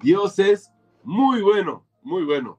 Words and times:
Dios 0.00 0.38
es 0.38 0.72
muy 1.02 1.42
bueno, 1.42 1.86
muy 2.02 2.24
bueno. 2.24 2.58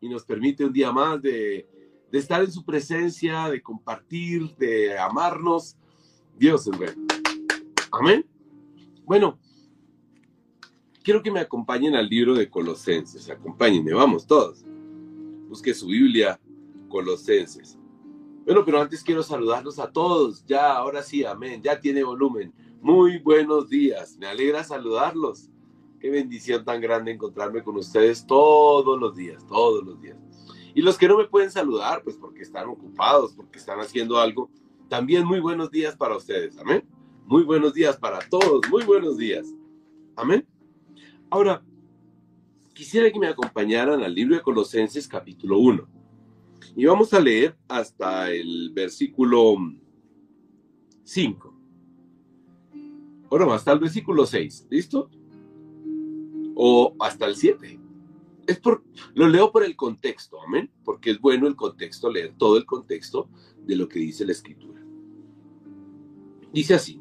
Y 0.00 0.08
nos 0.08 0.24
permite 0.24 0.64
un 0.64 0.72
día 0.72 0.92
más 0.92 1.20
de, 1.20 1.68
estar 2.12 2.42
en 2.42 2.52
su 2.52 2.64
presencia, 2.64 3.48
de 3.48 3.60
compartir, 3.60 4.54
de 4.56 4.96
amarnos. 4.98 5.76
Dios 6.38 6.66
es 6.66 6.78
bueno. 6.78 7.06
Amén. 7.90 8.24
Bueno, 9.04 9.38
quiero 11.02 11.22
que 11.22 11.30
me 11.30 11.40
acompañen 11.40 11.94
al 11.96 12.08
libro 12.08 12.34
de 12.34 12.48
Colosenses. 12.48 13.28
Acompáñenme, 13.30 13.92
vamos 13.92 14.26
todos. 14.26 14.64
Busque 15.48 15.74
su 15.74 15.88
Biblia, 15.88 16.38
Colosenses. 16.88 17.78
Bueno, 18.44 18.64
pero 18.64 18.80
antes 18.80 19.02
quiero 19.02 19.24
saludarlos 19.24 19.80
a 19.80 19.90
todos. 19.90 20.44
Ya, 20.46 20.76
ahora 20.76 21.02
sí, 21.02 21.24
amén. 21.24 21.60
Ya 21.62 21.80
tiene 21.80 22.04
volumen. 22.04 22.54
Muy 22.80 23.18
buenos 23.18 23.68
días. 23.68 24.16
Me 24.18 24.26
alegra 24.26 24.62
saludarlos. 24.62 25.50
Qué 25.98 26.10
bendición 26.10 26.64
tan 26.64 26.80
grande 26.80 27.12
encontrarme 27.12 27.62
con 27.62 27.76
ustedes 27.76 28.26
todos 28.26 28.98
los 29.00 29.16
días, 29.16 29.46
todos 29.46 29.84
los 29.84 30.00
días. 30.00 30.18
Y 30.74 30.82
los 30.82 30.98
que 30.98 31.08
no 31.08 31.16
me 31.16 31.24
pueden 31.24 31.50
saludar, 31.50 32.02
pues 32.02 32.16
porque 32.16 32.42
están 32.42 32.68
ocupados, 32.68 33.32
porque 33.32 33.58
están 33.58 33.80
haciendo 33.80 34.18
algo, 34.18 34.50
también 34.88 35.24
muy 35.24 35.40
buenos 35.40 35.70
días 35.70 35.96
para 35.96 36.16
ustedes. 36.16 36.58
Amén. 36.58 36.86
Muy 37.24 37.42
buenos 37.44 37.72
días 37.72 37.96
para 37.96 38.18
todos. 38.28 38.60
Muy 38.70 38.84
buenos 38.84 39.16
días. 39.16 39.46
Amén. 40.14 40.46
Ahora, 41.30 41.64
quisiera 42.74 43.10
que 43.10 43.18
me 43.18 43.26
acompañaran 43.26 44.02
al 44.02 44.14
libro 44.14 44.36
de 44.36 44.42
Colosenses 44.42 45.08
capítulo 45.08 45.58
1. 45.58 45.88
Y 46.76 46.84
vamos 46.84 47.12
a 47.14 47.20
leer 47.20 47.56
hasta 47.68 48.30
el 48.30 48.70
versículo 48.74 49.56
5. 51.04 51.54
Ahora, 53.30 53.54
hasta 53.54 53.72
el 53.72 53.78
versículo 53.78 54.26
6. 54.26 54.66
¿Listo? 54.70 55.10
O 56.56 56.96
hasta 56.98 57.26
el 57.26 57.36
7. 57.36 57.78
Es 58.48 58.58
por, 58.58 58.82
lo 59.14 59.28
leo 59.28 59.52
por 59.52 59.62
el 59.62 59.76
contexto, 59.76 60.40
amén, 60.42 60.70
porque 60.84 61.10
es 61.10 61.20
bueno 61.20 61.46
el 61.46 61.54
contexto, 61.54 62.10
leer 62.10 62.34
todo 62.36 62.56
el 62.56 62.64
contexto 62.64 63.28
de 63.64 63.76
lo 63.76 63.88
que 63.88 63.98
dice 63.98 64.24
la 64.24 64.32
escritura. 64.32 64.82
Dice 66.52 66.74
así, 66.74 67.00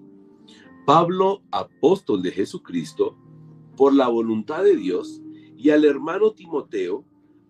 Pablo, 0.86 1.42
apóstol 1.52 2.22
de 2.22 2.32
Jesucristo, 2.32 3.18
por 3.76 3.94
la 3.94 4.08
voluntad 4.08 4.64
de 4.64 4.76
Dios, 4.76 5.22
y 5.58 5.70
al 5.70 5.86
hermano 5.86 6.34
Timoteo, 6.34 7.06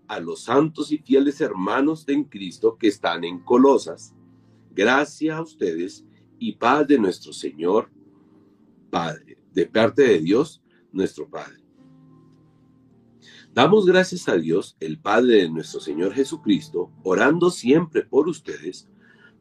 a 0.07 0.19
los 0.19 0.41
santos 0.43 0.91
y 0.91 0.99
fieles 0.99 1.41
hermanos 1.41 2.07
en 2.07 2.25
Cristo 2.25 2.77
que 2.77 2.87
están 2.87 3.23
en 3.23 3.39
Colosas. 3.39 4.13
Gracias 4.71 5.35
a 5.35 5.41
ustedes 5.41 6.05
y 6.37 6.53
paz 6.53 6.87
de 6.87 6.99
nuestro 6.99 7.33
Señor 7.33 7.89
Padre, 8.89 9.37
de 9.51 9.65
parte 9.65 10.03
de 10.03 10.19
Dios, 10.19 10.61
nuestro 10.91 11.27
Padre. 11.29 11.64
Damos 13.55 13.85
gracias 13.85 14.27
a 14.27 14.35
Dios, 14.35 14.75
el 14.81 14.99
Padre 14.99 15.43
de 15.43 15.49
nuestro 15.49 15.79
Señor 15.79 16.13
Jesucristo, 16.13 16.91
orando 17.03 17.49
siempre 17.49 18.03
por 18.03 18.27
ustedes, 18.27 18.89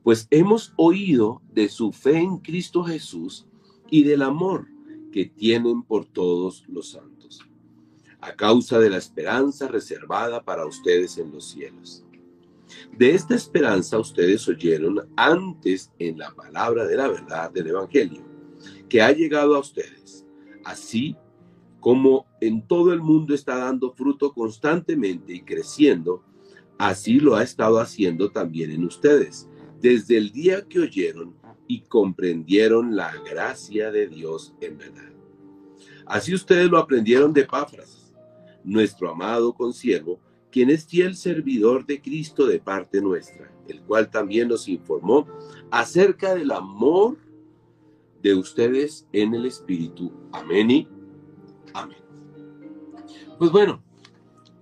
pues 0.05 0.29
hemos 0.31 0.73
oído 0.77 1.43
de 1.53 1.69
su 1.69 1.91
fe 1.91 2.19
en 2.19 2.39
Cristo 2.39 2.85
Jesús 2.85 3.45
y 3.91 4.05
del 4.05 4.23
amor 4.23 4.69
que 5.11 5.25
tienen 5.25 5.83
por 5.83 6.05
todos 6.05 6.63
los 6.69 6.93
santos, 6.93 7.41
a 8.21 8.37
causa 8.37 8.79
de 8.79 8.91
la 8.91 8.99
esperanza 8.99 9.67
reservada 9.67 10.45
para 10.45 10.65
ustedes 10.65 11.19
en 11.19 11.33
los 11.33 11.51
cielos. 11.51 12.05
De 12.97 13.17
esta 13.17 13.35
esperanza 13.35 13.99
ustedes 13.99 14.47
oyeron 14.47 15.09
antes 15.17 15.91
en 15.99 16.19
la 16.19 16.33
palabra 16.33 16.87
de 16.87 16.97
la 16.97 17.09
verdad 17.09 17.51
del 17.51 17.67
Evangelio, 17.67 18.25
que 18.89 19.03
ha 19.03 19.11
llegado 19.11 19.57
a 19.57 19.59
ustedes, 19.59 20.25
así 20.63 21.17
como 21.85 22.25
en 22.41 22.67
todo 22.67 22.95
el 22.95 23.03
mundo 23.03 23.35
está 23.35 23.59
dando 23.59 23.93
fruto 23.93 24.33
constantemente 24.33 25.35
y 25.35 25.43
creciendo, 25.43 26.25
así 26.79 27.21
lo 27.21 27.37
ha 27.37 27.43
estado 27.43 27.79
haciendo 27.79 28.31
también 28.31 28.71
en 28.71 28.87
ustedes, 28.87 29.51
desde 29.83 30.17
el 30.17 30.33
día 30.33 30.63
que 30.67 30.81
oyeron 30.81 31.35
y 31.67 31.83
comprendieron 31.83 32.97
la 32.97 33.15
gracia 33.31 33.91
de 33.91 34.09
Dios 34.09 34.55
en 34.63 34.79
verdad. 34.79 35.13
Así 36.07 36.33
ustedes 36.33 36.71
lo 36.71 36.79
aprendieron 36.79 37.35
de 37.35 37.45
Páfras, 37.45 38.15
nuestro 38.65 39.11
amado 39.11 39.53
consiervo, 39.53 40.19
quien 40.51 40.71
es 40.71 40.87
fiel 40.87 41.15
servidor 41.15 41.85
de 41.85 42.01
Cristo 42.01 42.47
de 42.47 42.61
parte 42.61 43.03
nuestra, 43.03 43.53
el 43.69 43.83
cual 43.83 44.11
también 44.11 44.49
nos 44.49 44.69
informó 44.69 45.27
acerca 45.71 46.35
del 46.35 46.51
amor 46.51 47.19
de 48.23 48.35
ustedes 48.35 49.07
en 49.13 49.35
el 49.35 49.45
Espíritu. 49.45 50.11
Amén 50.33 50.71
y 50.71 50.94
amén. 51.75 51.99
Pues 53.39 53.51
bueno, 53.51 53.83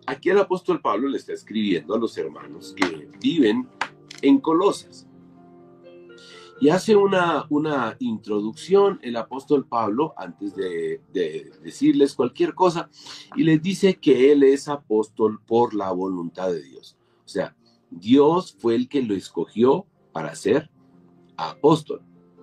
aquí 0.06 0.30
el 0.30 0.38
apóstol 0.38 0.80
Pablo 0.80 1.08
le 1.08 1.18
está 1.18 1.32
escribiendo 1.32 1.94
a 1.94 1.98
los 1.98 2.16
hermanos 2.18 2.74
que 2.76 3.08
viven 3.20 3.68
en 4.22 4.40
Colosas. 4.40 5.06
Y 6.60 6.68
hace 6.68 6.94
una, 6.94 7.44
una 7.50 7.96
introducción 7.98 9.00
el 9.02 9.16
apóstol 9.16 9.66
Pablo 9.66 10.14
antes 10.16 10.54
de, 10.54 11.00
decirles 11.62 12.14
cualquier 12.14 12.54
cosa 12.54 12.88
y 13.34 13.42
les 13.42 13.60
dice 13.60 13.98
que 13.98 14.30
él 14.30 14.44
es 14.44 14.68
apóstol 14.68 15.40
por 15.44 15.74
la 15.74 15.90
voluntad 15.90 16.52
de 16.52 16.62
Dios. 16.62 16.96
O 17.24 17.28
sea, 17.28 17.56
Dios 17.90 18.56
fue 18.58 18.76
el 18.76 18.88
que 18.88 19.02
lo 19.02 19.14
escogió 19.14 19.86
para 20.12 20.36
ser 20.36 20.70
apóstol. 21.36 22.02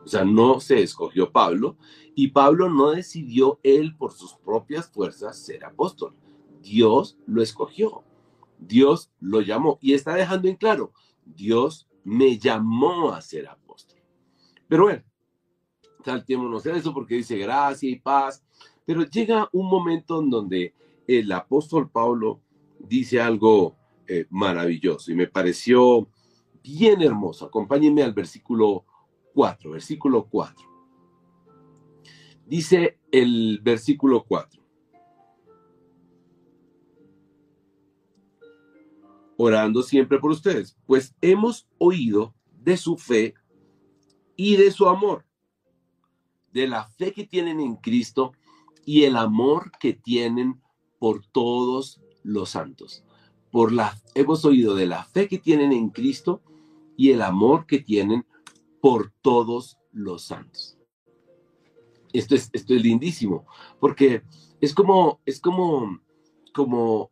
O 0.09 0.11
sea, 0.11 0.25
no 0.25 0.59
se 0.59 0.81
escogió 0.81 1.31
Pablo 1.31 1.77
y 2.15 2.29
Pablo 2.29 2.67
no 2.67 2.89
decidió 2.89 3.59
él 3.61 3.95
por 3.95 4.11
sus 4.11 4.33
propias 4.33 4.89
fuerzas 4.89 5.37
ser 5.37 5.63
apóstol. 5.63 6.15
Dios 6.63 7.19
lo 7.27 7.43
escogió. 7.43 8.03
Dios 8.57 9.11
lo 9.19 9.41
llamó 9.41 9.77
y 9.83 9.93
está 9.93 10.15
dejando 10.15 10.47
en 10.47 10.55
claro, 10.55 10.93
Dios 11.23 11.87
me 12.03 12.39
llamó 12.39 13.11
a 13.11 13.21
ser 13.21 13.47
apóstol. 13.47 13.99
Pero 14.67 14.85
bueno, 14.85 15.03
saltémonos 16.03 16.65
eso 16.65 16.91
porque 16.91 17.13
dice 17.13 17.37
gracia 17.37 17.87
y 17.87 17.99
paz. 17.99 18.43
Pero 18.85 19.03
llega 19.03 19.47
un 19.51 19.69
momento 19.69 20.23
en 20.23 20.31
donde 20.31 20.73
el 21.07 21.31
apóstol 21.31 21.91
Pablo 21.91 22.41
dice 22.79 23.21
algo 23.21 23.77
eh, 24.07 24.25
maravilloso 24.31 25.11
y 25.11 25.15
me 25.15 25.27
pareció 25.27 26.09
bien 26.63 27.03
hermoso. 27.03 27.45
Acompáñenme 27.45 28.01
al 28.01 28.13
versículo 28.13 28.85
4, 29.33 29.71
versículo 29.71 30.25
4. 30.25 30.67
Dice 32.45 32.99
el 33.11 33.59
versículo 33.61 34.23
4. 34.27 34.61
Orando 39.37 39.83
siempre 39.83 40.19
por 40.19 40.31
ustedes, 40.31 40.77
pues 40.85 41.15
hemos 41.21 41.67
oído 41.77 42.35
de 42.51 42.75
su 42.75 42.97
fe 42.97 43.35
y 44.35 44.57
de 44.57 44.71
su 44.71 44.87
amor, 44.87 45.25
de 46.51 46.67
la 46.67 46.85
fe 46.85 47.13
que 47.13 47.25
tienen 47.25 47.59
en 47.59 47.75
Cristo 47.75 48.33
y 48.85 49.03
el 49.03 49.15
amor 49.15 49.71
que 49.79 49.93
tienen 49.93 50.61
por 50.97 51.25
todos 51.27 52.01
los 52.23 52.49
santos. 52.49 53.03
Por 53.51 53.71
la 53.71 53.97
hemos 54.15 54.43
oído 54.43 54.75
de 54.75 54.87
la 54.87 55.03
fe 55.03 55.27
que 55.27 55.37
tienen 55.37 55.71
en 55.71 55.89
Cristo 55.89 56.41
y 56.97 57.11
el 57.11 57.21
amor 57.21 57.65
que 57.65 57.79
tienen 57.79 58.23
por 58.23 58.38
todos 59.21 59.77
los 59.91 60.23
santos. 60.23 60.77
Esto 62.13 62.35
es, 62.35 62.49
esto 62.53 62.73
es 62.73 62.81
lindísimo, 62.81 63.45
porque 63.79 64.23
es 64.61 64.73
como, 64.73 65.19
es 65.25 65.39
como, 65.39 65.99
como, 66.53 67.11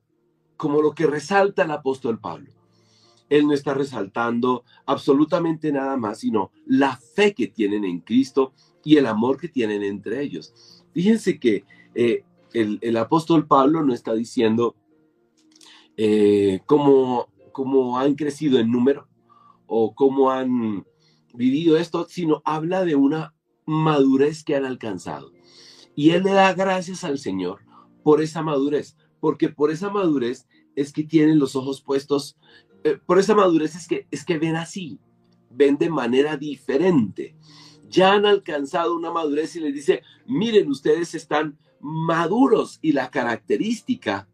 como 0.56 0.82
lo 0.82 0.94
que 0.94 1.06
resalta 1.06 1.64
el 1.64 1.72
apóstol 1.72 2.20
Pablo. 2.20 2.52
Él 3.30 3.46
no 3.46 3.54
está 3.54 3.74
resaltando 3.74 4.64
absolutamente 4.86 5.72
nada 5.72 5.98
más, 5.98 6.20
sino 6.20 6.52
la 6.66 6.96
fe 6.96 7.34
que 7.34 7.48
tienen 7.48 7.84
en 7.84 8.00
Cristo 8.00 8.54
y 8.84 8.98
el 8.98 9.06
amor 9.06 9.38
que 9.38 9.50
tienen 9.50 9.84
entre 9.84 10.22
ellos. 10.22 10.84
Fíjense 10.94 11.40
que 11.40 11.66
eh, 11.94 12.24
el, 12.54 12.98
apóstol 12.98 13.46
Pablo 13.46 13.84
no 13.84 13.94
está 13.94 14.14
diciendo 14.14 14.76
eh, 15.98 16.62
cómo, 16.66 17.28
cómo 17.52 18.00
han 18.00 18.16
crecido 18.16 18.60
en 18.60 18.72
número 18.72 19.08
o 19.68 19.94
cómo 19.94 20.32
han 20.32 20.86
vivido 21.38 21.78
esto, 21.78 22.08
sino 22.10 22.42
habla 22.46 22.84
de 22.84 22.96
una 22.96 23.34
madurez 23.66 24.44
que 24.44 24.56
han 24.56 24.66
alcanzado. 24.66 25.32
Y 25.96 26.12
él 26.12 26.24
le 26.24 26.32
da 26.32 26.54
gracias 26.54 27.04
al 27.04 27.20
Señor 27.20 27.62
por 28.04 28.22
esa 28.22 28.42
madurez, 28.42 28.98
porque 29.20 29.50
por 29.50 29.72
esa 29.72 29.90
madurez 29.90 30.48
es 30.76 30.94
que 30.94 31.04
tienen 31.04 31.40
los 31.40 31.56
ojos 31.56 31.82
puestos 31.82 32.38
eh, 32.84 33.00
por 33.06 33.20
esa 33.20 33.36
madurez 33.36 33.76
es 33.76 33.88
que, 33.88 34.08
es 34.12 34.24
que 34.24 34.38
ven 34.38 34.56
así, 34.56 35.00
ven 35.50 35.78
de 35.78 35.90
manera 35.90 36.38
diferente. 36.38 37.36
Ya 37.90 38.14
han 38.14 38.26
alcanzado 38.26 38.96
una 38.96 39.12
madurez 39.12 39.56
y 39.56 39.60
les 39.60 39.74
dice, 39.74 40.04
miren, 40.26 40.70
ustedes 40.70 41.14
están 41.14 41.58
maduros 41.82 42.80
y 42.82 42.94
la 42.94 43.10
característica 43.10 44.30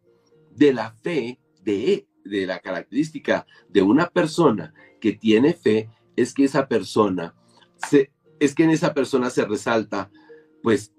de 0.54 0.72
la 0.72 0.92
fe, 0.92 1.40
de, 1.62 2.06
de 2.24 2.46
la 2.46 2.60
característica 2.60 3.46
de 3.68 3.82
una 3.82 4.08
persona 4.08 4.72
que 5.00 5.12
tiene 5.12 5.52
fe 5.52 5.88
es 6.16 6.34
que 6.34 6.44
esa 6.44 6.68
persona, 6.68 7.34
es 8.40 8.54
que 8.54 8.64
en 8.64 8.70
esa 8.70 8.94
persona 8.94 9.30
se 9.30 9.44
resalta, 9.44 10.10
pues, 10.62 10.92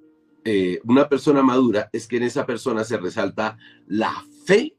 eh, 0.44 0.80
una 0.84 1.10
persona 1.10 1.42
madura 1.42 1.90
es 1.92 2.08
que 2.08 2.18
en 2.18 2.24
esa 2.24 2.46
persona 2.46 2.84
se 2.84 2.98
resalta 2.98 3.58
la 3.88 4.24
fe 4.46 4.76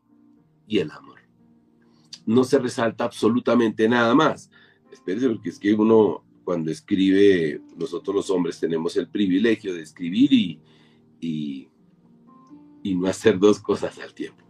y 0.66 0.78
el 0.78 0.90
amor. 0.90 1.20
No 2.24 2.44
se 2.44 2.58
resalta 2.58 3.04
absolutamente 3.04 3.88
nada 3.88 4.14
más. 4.14 4.50
Espérese, 4.92 5.28
porque 5.28 5.48
es 5.48 5.58
que 5.58 5.74
uno 5.74 6.24
cuando 6.44 6.70
escribe, 6.70 7.60
nosotros 7.76 8.14
los 8.14 8.30
hombres 8.30 8.60
tenemos 8.60 8.96
el 8.96 9.08
privilegio 9.08 9.74
de 9.74 9.82
escribir 9.82 10.32
y, 10.32 10.60
y, 11.20 11.68
y 12.84 12.94
no 12.94 13.08
hacer 13.08 13.36
dos 13.40 13.58
cosas 13.58 13.98
al 13.98 14.14
tiempo. 14.14 14.44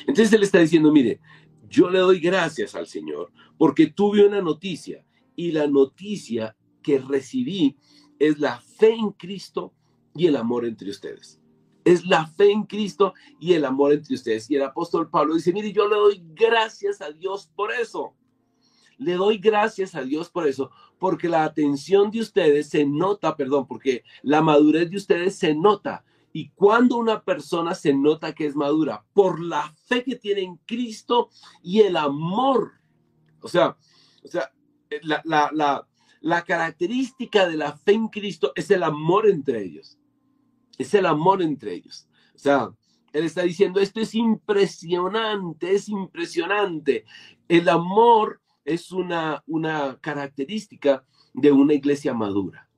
Entonces 0.00 0.32
él 0.32 0.42
está 0.42 0.58
diciendo, 0.58 0.92
mire, 0.92 1.20
yo 1.68 1.90
le 1.90 1.98
doy 1.98 2.20
gracias 2.20 2.74
al 2.74 2.86
Señor 2.86 3.32
porque 3.58 3.86
tuve 3.86 4.26
una 4.26 4.40
noticia 4.40 5.04
y 5.34 5.52
la 5.52 5.66
noticia 5.66 6.56
que 6.82 6.98
recibí 6.98 7.76
es 8.18 8.38
la 8.38 8.60
fe 8.60 8.94
en 8.94 9.10
Cristo 9.10 9.72
y 10.14 10.26
el 10.26 10.36
amor 10.36 10.64
entre 10.64 10.90
ustedes. 10.90 11.40
Es 11.84 12.06
la 12.06 12.26
fe 12.26 12.50
en 12.50 12.64
Cristo 12.64 13.14
y 13.38 13.52
el 13.52 13.64
amor 13.64 13.92
entre 13.92 14.14
ustedes. 14.14 14.50
Y 14.50 14.56
el 14.56 14.62
apóstol 14.62 15.08
Pablo 15.08 15.34
dice, 15.34 15.52
mire, 15.52 15.72
yo 15.72 15.88
le 15.88 15.96
doy 15.96 16.22
gracias 16.34 17.00
a 17.00 17.10
Dios 17.10 17.50
por 17.54 17.72
eso. 17.72 18.14
Le 18.98 19.14
doy 19.14 19.38
gracias 19.38 19.94
a 19.94 20.02
Dios 20.02 20.30
por 20.30 20.48
eso, 20.48 20.70
porque 20.98 21.28
la 21.28 21.44
atención 21.44 22.10
de 22.10 22.20
ustedes 22.20 22.70
se 22.70 22.86
nota, 22.86 23.36
perdón, 23.36 23.66
porque 23.66 24.04
la 24.22 24.40
madurez 24.40 24.90
de 24.90 24.96
ustedes 24.96 25.36
se 25.36 25.54
nota. 25.54 26.04
Y 26.36 26.50
cuando 26.50 26.98
una 26.98 27.22
persona 27.24 27.74
se 27.74 27.94
nota 27.94 28.34
que 28.34 28.44
es 28.44 28.54
madura, 28.54 29.02
por 29.14 29.40
la 29.40 29.74
fe 29.86 30.04
que 30.04 30.16
tiene 30.16 30.42
en 30.42 30.56
Cristo 30.66 31.30
y 31.62 31.80
el 31.80 31.96
amor. 31.96 32.72
O 33.40 33.48
sea, 33.48 33.78
o 34.22 34.28
sea, 34.28 34.52
la, 35.00 35.22
la, 35.24 35.48
la, 35.54 35.88
la 36.20 36.44
característica 36.44 37.48
de 37.48 37.56
la 37.56 37.74
fe 37.78 37.94
en 37.94 38.08
Cristo 38.08 38.52
es 38.54 38.70
el 38.70 38.82
amor 38.82 39.26
entre 39.30 39.64
ellos. 39.64 39.98
Es 40.76 40.92
el 40.92 41.06
amor 41.06 41.40
entre 41.40 41.72
ellos. 41.72 42.06
O 42.34 42.38
sea, 42.38 42.70
él 43.14 43.24
está 43.24 43.40
diciendo, 43.40 43.80
esto 43.80 44.00
es 44.02 44.14
impresionante, 44.14 45.74
es 45.74 45.88
impresionante. 45.88 47.06
El 47.48 47.66
amor 47.66 48.42
es 48.62 48.92
una, 48.92 49.42
una 49.46 49.98
característica 50.02 51.02
de 51.32 51.50
una 51.50 51.72
iglesia 51.72 52.12
madura. 52.12 52.68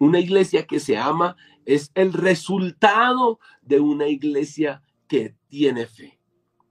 Una 0.00 0.18
iglesia 0.18 0.66
que 0.66 0.80
se 0.80 0.96
ama 0.96 1.36
es 1.66 1.90
el 1.94 2.12
resultado 2.12 3.38
de 3.60 3.80
una 3.80 4.08
iglesia 4.08 4.82
que 5.06 5.36
tiene 5.48 5.86
fe. 5.86 6.18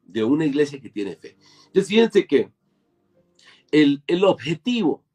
De 0.04 0.24
una 0.24 0.46
iglesia 0.46 0.82
que 0.82 0.90
tiene 0.90 1.16
fe. 1.16 1.38
Entonces, 1.68 1.88
fíjense 1.88 2.26
que 2.26 2.52
el, 3.72 4.04
el 4.08 4.24
objetivo 4.24 5.06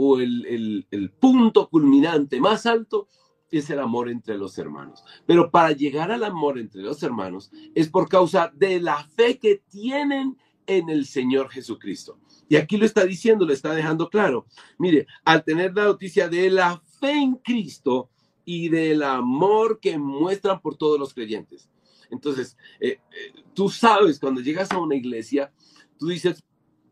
o 0.00 0.20
el, 0.20 1.12
punto 1.18 1.68
culminante 1.68 2.40
más 2.40 2.66
alto 2.66 3.08
es 3.50 3.68
el 3.68 3.80
amor 3.80 4.08
entre 4.08 4.38
los 4.38 4.56
hermanos. 4.56 5.02
Pero 5.26 5.50
para 5.50 5.72
llegar 5.72 6.12
al 6.12 6.22
amor 6.22 6.56
entre 6.56 6.82
los 6.82 7.02
hermanos 7.02 7.50
es 7.74 7.88
por 7.88 8.08
causa 8.08 8.52
de 8.54 8.80
la 8.80 9.02
fe 9.16 9.38
que 9.38 9.62
tienen 9.68 10.38
en 10.68 10.88
el 10.88 11.04
Señor 11.04 11.50
Jesucristo. 11.50 12.20
Y 12.48 12.54
aquí 12.54 12.76
lo 12.76 12.86
está 12.86 13.04
diciendo, 13.04 13.44
lo 13.44 13.52
está 13.52 13.74
dejando 13.74 14.08
claro. 14.08 14.46
Mire, 14.78 15.08
al 15.24 15.42
tener 15.42 15.74
la 15.74 15.84
noticia 15.84 16.28
de 16.28 16.48
la 16.48 16.80
fe 17.00 17.10
en 17.10 17.34
Cristo 17.34 18.10
y 18.50 18.70
del 18.70 19.02
amor 19.02 19.78
que 19.78 19.98
muestran 19.98 20.58
por 20.62 20.74
todos 20.74 20.98
los 20.98 21.12
creyentes. 21.12 21.68
Entonces, 22.10 22.56
eh, 22.80 22.98
eh, 23.12 23.42
tú 23.52 23.68
sabes, 23.68 24.18
cuando 24.18 24.40
llegas 24.40 24.72
a 24.72 24.78
una 24.78 24.96
iglesia, 24.96 25.52
tú 25.98 26.06
dices, 26.06 26.42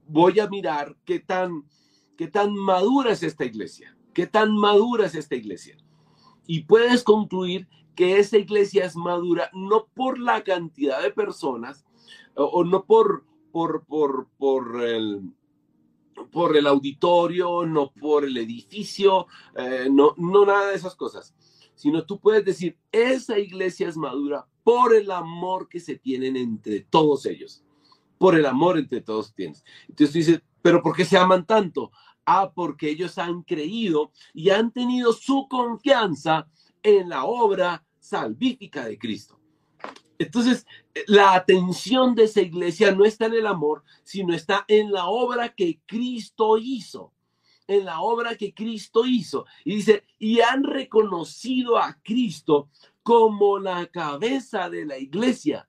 voy 0.06 0.38
a 0.38 0.48
mirar 0.48 0.94
qué 1.06 1.18
tan 1.18 1.64
qué 2.14 2.28
tan 2.28 2.54
madura 2.54 3.10
es 3.12 3.22
esta 3.22 3.46
iglesia, 3.46 3.96
qué 4.12 4.26
tan 4.26 4.54
madura 4.54 5.06
es 5.06 5.14
esta 5.14 5.34
iglesia. 5.34 5.78
Y 6.46 6.64
puedes 6.64 7.02
concluir 7.02 7.66
que 7.94 8.18
esa 8.18 8.36
iglesia 8.36 8.84
es 8.84 8.94
madura 8.94 9.48
no 9.54 9.86
por 9.94 10.18
la 10.18 10.44
cantidad 10.44 11.02
de 11.02 11.10
personas 11.10 11.86
o, 12.34 12.64
no 12.64 12.84
por, 12.84 13.24
por, 13.50 13.86
por, 13.86 14.28
por, 14.36 14.84
el, 14.84 15.22
por 16.30 16.56
el 16.56 16.66
auditorio, 16.66 17.66
no 17.66 17.92
por 17.92 18.24
el 18.24 18.36
edificio, 18.36 19.26
eh, 19.56 19.88
no, 19.90 20.14
no 20.16 20.44
nada 20.44 20.68
de 20.68 20.76
esas 20.76 20.94
cosas, 20.94 21.34
sino 21.74 22.04
tú 22.04 22.18
puedes 22.20 22.44
decir, 22.44 22.78
esa 22.90 23.38
iglesia 23.38 23.88
es 23.88 23.96
madura 23.96 24.46
por 24.64 24.94
el 24.94 25.10
amor 25.10 25.68
que 25.68 25.80
se 25.80 25.96
tienen 25.96 26.36
entre 26.36 26.80
todos 26.80 27.26
ellos, 27.26 27.62
por 28.18 28.34
el 28.34 28.46
amor 28.46 28.78
entre 28.78 29.00
todos 29.00 29.34
tienes. 29.34 29.64
Entonces 29.88 30.12
tú 30.12 30.18
dices, 30.18 30.42
pero 30.62 30.82
¿por 30.82 30.96
qué 30.96 31.04
se 31.04 31.16
aman 31.16 31.46
tanto? 31.46 31.92
Ah, 32.24 32.50
porque 32.52 32.90
ellos 32.90 33.18
han 33.18 33.42
creído 33.42 34.10
y 34.34 34.50
han 34.50 34.72
tenido 34.72 35.12
su 35.12 35.46
confianza 35.48 36.48
en 36.82 37.08
la 37.08 37.24
obra 37.24 37.84
salvífica 38.00 38.84
de 38.84 38.98
Cristo. 38.98 39.35
Entonces, 40.18 40.66
la 41.06 41.34
atención 41.34 42.14
de 42.14 42.24
esa 42.24 42.40
iglesia 42.40 42.92
no 42.92 43.04
está 43.04 43.26
en 43.26 43.34
el 43.34 43.46
amor, 43.46 43.82
sino 44.02 44.34
está 44.34 44.64
en 44.68 44.92
la 44.92 45.06
obra 45.06 45.54
que 45.54 45.80
Cristo 45.86 46.58
hizo. 46.58 47.12
En 47.66 47.84
la 47.84 48.00
obra 48.00 48.36
que 48.36 48.54
Cristo 48.54 49.04
hizo. 49.04 49.46
Y 49.64 49.76
dice, 49.76 50.04
y 50.18 50.40
han 50.40 50.64
reconocido 50.64 51.78
a 51.78 51.98
Cristo 52.02 52.68
como 53.02 53.58
la 53.58 53.86
cabeza 53.86 54.70
de 54.70 54.86
la 54.86 54.98
iglesia. 54.98 55.68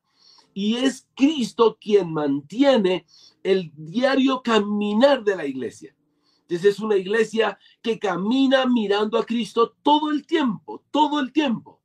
Y 0.53 0.77
es 0.77 1.07
Cristo 1.15 1.77
quien 1.79 2.11
mantiene 2.11 3.05
el 3.44 3.71
diario 3.75 4.41
caminar 4.41 5.23
de 5.23 5.35
la 5.35 5.45
iglesia. 5.45 5.95
Entonces 6.41 6.75
es 6.75 6.79
una 6.79 6.95
iglesia 6.95 7.59
que 7.81 7.99
camina 7.99 8.65
mirando 8.65 9.17
a 9.17 9.25
Cristo 9.25 9.75
todo 9.83 10.09
el 10.11 10.25
tiempo, 10.25 10.81
todo 10.91 11.19
el 11.19 11.33
tiempo, 11.33 11.81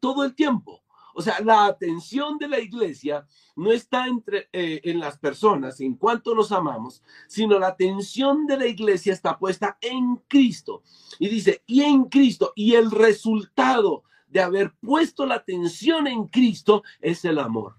todo 0.00 0.22
el 0.24 0.34
tiempo. 0.34 0.81
O 1.14 1.22
sea, 1.22 1.40
la 1.40 1.66
atención 1.66 2.38
de 2.38 2.48
la 2.48 2.60
iglesia 2.60 3.26
no 3.56 3.72
está 3.72 4.06
entre, 4.06 4.48
eh, 4.52 4.80
en 4.84 4.98
las 4.98 5.18
personas, 5.18 5.80
en 5.80 5.94
cuanto 5.94 6.34
nos 6.34 6.52
amamos, 6.52 7.02
sino 7.26 7.58
la 7.58 7.68
atención 7.68 8.46
de 8.46 8.56
la 8.56 8.66
iglesia 8.66 9.12
está 9.12 9.38
puesta 9.38 9.78
en 9.80 10.16
Cristo. 10.28 10.82
Y 11.18 11.28
dice, 11.28 11.62
y 11.66 11.82
en 11.82 12.04
Cristo, 12.04 12.52
y 12.54 12.74
el 12.74 12.90
resultado 12.90 14.04
de 14.26 14.40
haber 14.40 14.72
puesto 14.80 15.26
la 15.26 15.36
atención 15.36 16.06
en 16.06 16.26
Cristo 16.28 16.82
es 17.00 17.24
el 17.24 17.38
amor. 17.38 17.76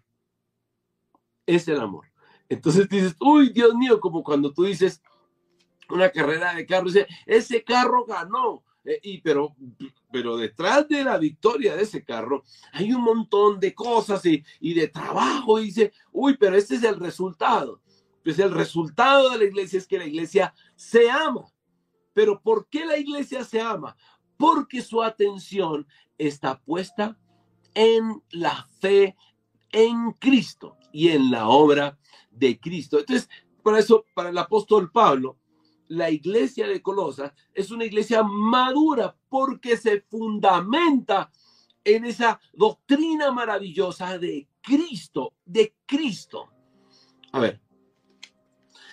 Es 1.46 1.68
el 1.68 1.80
amor. 1.80 2.06
Entonces 2.48 2.88
dices, 2.88 3.16
uy, 3.20 3.50
Dios 3.50 3.74
mío, 3.74 4.00
como 4.00 4.24
cuando 4.24 4.54
tú 4.54 4.64
dices, 4.64 5.02
una 5.90 6.10
carrera 6.10 6.54
de 6.54 6.66
carro, 6.66 6.86
dice, 6.86 7.08
ese 7.26 7.64
carro 7.64 8.06
ganó. 8.06 8.64
Eh, 8.86 9.00
y 9.02 9.22
pero, 9.22 9.56
pero 10.14 10.38
detrás 10.38 10.88
de 10.88 11.04
la 11.04 11.18
victoria 11.18 11.76
de 11.76 11.82
ese 11.82 12.06
carro 12.06 12.44
hay 12.72 12.94
un 12.94 13.02
montón 13.02 13.60
de 13.60 13.74
cosas 13.74 14.24
y, 14.28 14.44
de 14.62 14.88
trabajo. 14.88 15.60
Y 15.60 15.66
dice, 15.66 15.92
uy, 16.12 16.38
pero 16.40 16.56
este 16.56 16.76
es 16.76 16.84
el 16.84 17.00
resultado. 17.00 17.82
Pues 18.24 18.38
el 18.38 18.52
resultado 18.52 19.32
de 19.32 19.40
la 19.40 19.44
iglesia 19.46 19.80
es 19.80 19.88
que 19.88 19.98
la 19.98 20.06
iglesia 20.06 20.54
se 20.76 21.10
ama. 21.10 21.48
Pero 22.14 22.40
¿por 22.40 22.68
qué 22.70 22.86
la 22.86 22.96
iglesia 22.96 23.44
se 23.44 23.60
ama? 23.60 23.98
Porque 24.38 24.84
su 24.84 25.02
atención 25.02 25.88
está 26.20 26.60
puesta 26.60 27.18
en 27.74 28.22
la 28.30 28.70
fe 28.80 29.16
en 29.72 30.12
Cristo 30.20 30.78
y 30.92 31.10
en 31.10 31.32
la 31.32 31.48
obra 31.48 31.98
de 32.30 32.60
Cristo. 32.60 33.00
Entonces, 33.00 33.28
por 33.64 33.76
eso, 33.80 34.06
para 34.14 34.30
el 34.30 34.38
apóstol 34.38 34.92
Pablo, 34.92 35.40
la 35.94 36.10
iglesia 36.10 36.68
de 36.68 36.82
Colosas 36.82 37.34
es 37.54 37.72
una 37.72 37.86
iglesia 37.86 38.24
madura 38.24 39.16
porque 39.30 39.78
se 39.78 40.02
fundamenta 40.02 41.32
en 41.84 42.06
esa 42.06 42.40
doctrina 42.54 43.32
maravillosa 43.32 44.18
de 44.18 44.48
Cristo, 44.62 45.34
de 45.46 45.76
Cristo. 45.86 46.50
A 47.32 47.40
ver, 47.40 47.62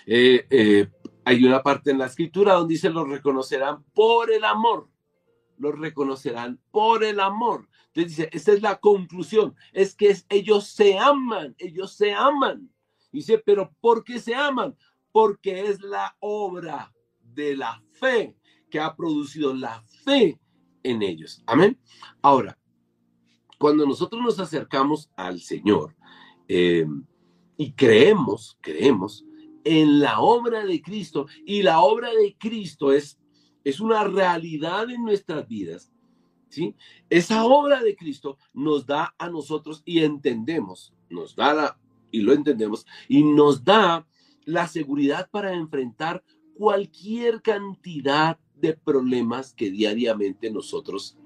eh, 0.05 0.45
eh, 0.49 0.87
hay 1.25 1.43
una 1.43 1.63
parte 1.63 1.91
en 1.91 1.97
la 1.97 2.05
escritura 2.05 2.53
donde 2.53 2.73
dice, 2.73 2.89
los 2.89 3.07
reconocerán 3.07 3.83
por 3.93 4.31
el 4.31 4.43
amor, 4.43 4.89
los 5.57 5.77
reconocerán 5.77 6.59
por 6.71 7.03
el 7.03 7.19
amor. 7.19 7.67
Entonces 7.87 8.17
dice, 8.17 8.29
esta 8.31 8.51
es 8.53 8.61
la 8.61 8.79
conclusión, 8.79 9.55
es 9.73 9.95
que 9.95 10.15
ellos 10.29 10.67
se 10.67 10.97
aman, 10.97 11.55
ellos 11.57 11.93
se 11.93 12.13
aman. 12.13 12.69
Dice, 13.11 13.37
pero 13.39 13.73
¿por 13.81 14.03
qué 14.03 14.19
se 14.19 14.33
aman? 14.33 14.75
Porque 15.11 15.67
es 15.67 15.81
la 15.81 16.15
obra 16.19 16.93
de 17.21 17.55
la 17.55 17.81
fe 17.91 18.35
que 18.69 18.79
ha 18.79 18.95
producido 18.95 19.53
la 19.53 19.83
fe 20.03 20.39
en 20.83 21.01
ellos. 21.01 21.43
Amén. 21.45 21.79
Ahora, 22.21 22.57
cuando 23.57 23.85
nosotros 23.85 24.21
nos 24.21 24.39
acercamos 24.39 25.11
al 25.15 25.39
Señor 25.39 25.95
eh, 26.47 26.87
y 27.57 27.73
creemos, 27.73 28.57
creemos 28.61 29.25
en 29.63 29.99
la 29.99 30.19
obra 30.19 30.65
de 30.65 30.81
Cristo 30.81 31.27
y 31.45 31.61
la 31.61 31.81
obra 31.81 32.09
de 32.13 32.35
Cristo 32.37 32.91
es, 32.91 33.19
es 33.63 33.79
una 33.79 34.03
realidad 34.03 34.89
en 34.89 35.03
nuestras 35.03 35.47
vidas, 35.47 35.91
¿sí? 36.49 36.75
Esa 37.09 37.45
obra 37.45 37.83
de 37.83 37.95
Cristo 37.95 38.37
nos 38.53 38.85
da 38.85 39.13
a 39.17 39.29
nosotros 39.29 39.83
y 39.85 39.99
entendemos, 39.99 40.93
nos 41.09 41.35
da 41.35 41.53
la, 41.53 41.79
y 42.09 42.21
lo 42.21 42.33
entendemos, 42.33 42.85
y 43.07 43.23
nos 43.23 43.63
da 43.63 44.07
la 44.45 44.67
seguridad 44.67 45.29
para 45.29 45.53
enfrentar 45.53 46.23
cualquier 46.55 47.41
cantidad 47.41 48.37
de 48.55 48.73
problemas 48.73 49.53
que 49.53 49.71
diariamente 49.71 50.51
nosotros 50.51 51.17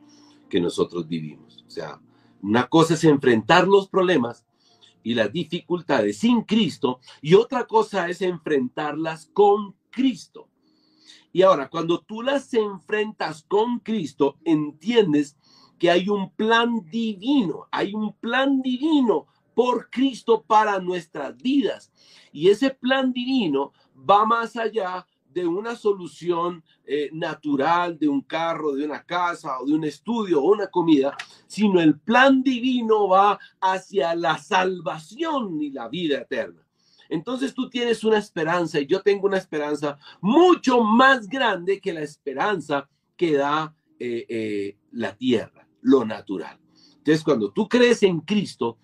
que 0.50 0.62
nosotros 0.62 1.08
vivimos. 1.08 1.64
O 1.68 1.70
sea, 1.70 2.00
una 2.42 2.68
cosa 2.68 2.94
es 2.94 3.04
enfrentar 3.04 3.68
los 3.68 3.90
problemas 3.90 4.46
y 5.04 5.14
las 5.14 5.32
dificultades 5.32 6.20
sin 6.20 6.42
Cristo 6.44 7.00
y 7.22 7.34
otra 7.34 7.66
cosa 7.66 8.10
es 8.10 8.22
enfrentarlas 8.22 9.30
con 9.34 9.76
Cristo. 9.90 10.48
Y 11.32 11.42
ahora, 11.42 11.70
cuando 11.70 12.00
tú 12.00 12.22
las 12.22 12.54
enfrentas 12.54 13.44
con 13.44 13.80
Cristo, 13.80 14.38
entiendes 14.46 15.38
que 15.78 15.92
hay 15.92 16.08
un 16.08 16.32
plan 16.32 16.86
divino, 16.90 17.68
hay 17.72 17.94
un 17.94 18.14
plan 18.14 18.62
divino 18.62 19.28
por 19.56 19.90
Cristo 19.90 20.44
para 20.46 20.80
nuestras 20.80 21.36
vidas. 21.38 21.92
Y 22.32 22.50
ese 22.50 22.70
plan 22.70 23.12
divino 23.12 23.74
va 23.98 24.26
más 24.26 24.56
allá 24.56 25.08
de 25.36 25.46
una 25.46 25.76
solución 25.76 26.64
eh, 26.86 27.10
natural, 27.12 28.00
de 28.00 28.08
un 28.08 28.22
carro, 28.22 28.74
de 28.74 28.86
una 28.86 29.04
casa 29.04 29.60
o 29.60 29.66
de 29.66 29.74
un 29.74 29.84
estudio 29.84 30.42
o 30.42 30.54
una 30.54 30.68
comida, 30.68 31.18
sino 31.46 31.82
el 31.82 32.00
plan 32.00 32.42
divino 32.42 33.10
va 33.10 33.38
hacia 33.60 34.16
la 34.16 34.38
salvación 34.38 35.62
y 35.62 35.72
la 35.72 35.90
vida 35.90 36.20
eterna. 36.20 36.62
Entonces 37.10 37.54
tú 37.54 37.70
tienes 37.70 38.04
una 38.04 38.18
esperanza 38.18 38.80
y 38.80 38.88
yo 38.88 39.02
tengo 39.02 39.28
una 39.28 39.38
esperanza 39.38 39.98
mucho 40.22 40.82
más 40.82 41.28
grande 41.28 41.82
que 41.82 41.94
la 41.94 42.02
esperanza 42.02 42.88
que 43.18 43.34
da 43.34 43.76
eh, 44.00 44.26
eh, 44.28 44.78
la 44.92 45.16
tierra, 45.16 45.68
lo 45.82 46.06
natural. 46.06 46.58
Entonces 46.98 47.24
cuando 47.24 47.52
tú 47.52 47.68
crees 47.68 48.04
en 48.04 48.22
Cristo, 48.22 48.78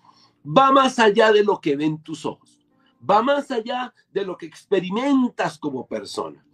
va 0.44 0.72
más 0.72 0.98
allá 0.98 1.32
de 1.32 1.44
lo 1.44 1.60
que 1.60 1.76
ven 1.76 2.02
tus 2.02 2.24
ojos, 2.26 2.66
va 3.08 3.22
más 3.22 3.50
allá 3.50 3.94
de 4.12 4.24
lo 4.24 4.36
que 4.36 4.46
experimentas 4.46 5.58
como 5.58 5.86
persona. 5.86 6.44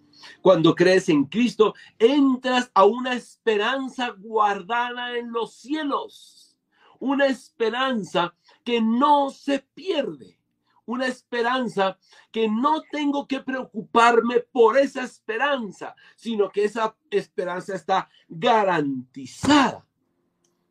Cuando 0.43 0.75
crees 0.75 1.09
en 1.09 1.25
Cristo, 1.27 1.75
entras 1.99 2.71
a 2.75 2.85
una 2.85 3.15
esperanza 3.15 4.11
guardada 4.19 5.17
en 5.17 5.33
los 5.33 5.55
cielos, 5.55 6.59
una 6.99 7.27
esperanza 7.27 8.35
que 8.65 8.81
no 8.81 9.31
se 9.31 9.61
pierde, 9.75 10.39
una 10.87 11.07
esperanza 11.07 11.99
que 12.33 12.49
no 12.49 12.83
tengo 12.91 13.29
que 13.29 13.41
preocuparme 13.41 14.41
por 14.41 14.79
esa 14.79 15.03
esperanza, 15.03 15.95
sino 16.17 16.51
que 16.51 16.65
esa 16.65 16.97
esperanza 17.11 17.75
está 17.75 18.09
garantizada. 18.29 19.87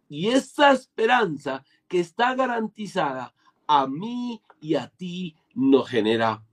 Y 0.10 0.30
esa 0.30 0.72
esperanza 0.72 1.64
que 1.88 2.00
está 2.00 2.36
garantizada 2.36 3.34
a 3.67 3.88
mí 3.88 4.41
y 4.60 4.75
a 4.75 4.89
ti 4.89 5.36
nos 5.53 5.89
genera 5.89 6.46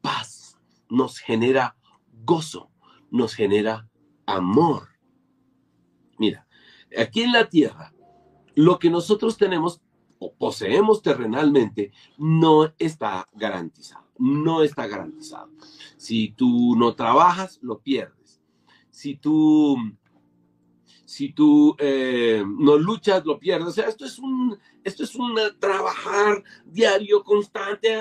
paz, 0.00 0.58
nos 0.88 1.18
genera 1.18 1.76
gozo, 2.24 2.70
nos 3.10 3.34
genera 3.34 3.88
amor. 4.26 4.88
Mira, 6.18 6.46
aquí 6.96 7.22
en 7.22 7.32
la 7.32 7.48
tierra, 7.48 7.92
lo 8.54 8.78
que 8.78 8.90
nosotros 8.90 9.36
tenemos 9.36 9.80
o 10.18 10.32
poseemos 10.34 11.02
terrenalmente 11.02 11.92
no 12.16 12.72
está 12.78 13.28
garantizado, 13.32 14.06
no 14.18 14.62
está 14.62 14.86
garantizado. 14.86 15.50
Si 15.96 16.32
tú 16.32 16.76
no 16.76 16.94
trabajas, 16.94 17.58
lo 17.62 17.80
pierdes. 17.80 18.40
Si 18.90 19.16
tú, 19.16 19.76
si 21.12 21.30
tú 21.34 21.76
eh, 21.78 22.42
no 22.42 22.78
luchas, 22.78 23.22
lo 23.26 23.38
pierdes. 23.38 23.68
O 23.68 23.70
sea, 23.70 23.86
esto 23.86 24.06
es 24.06 24.18
un, 24.18 24.58
esto 24.82 25.04
es 25.04 25.14
un 25.14 25.38
trabajar 25.60 26.42
diario, 26.64 27.22
constante. 27.22 28.00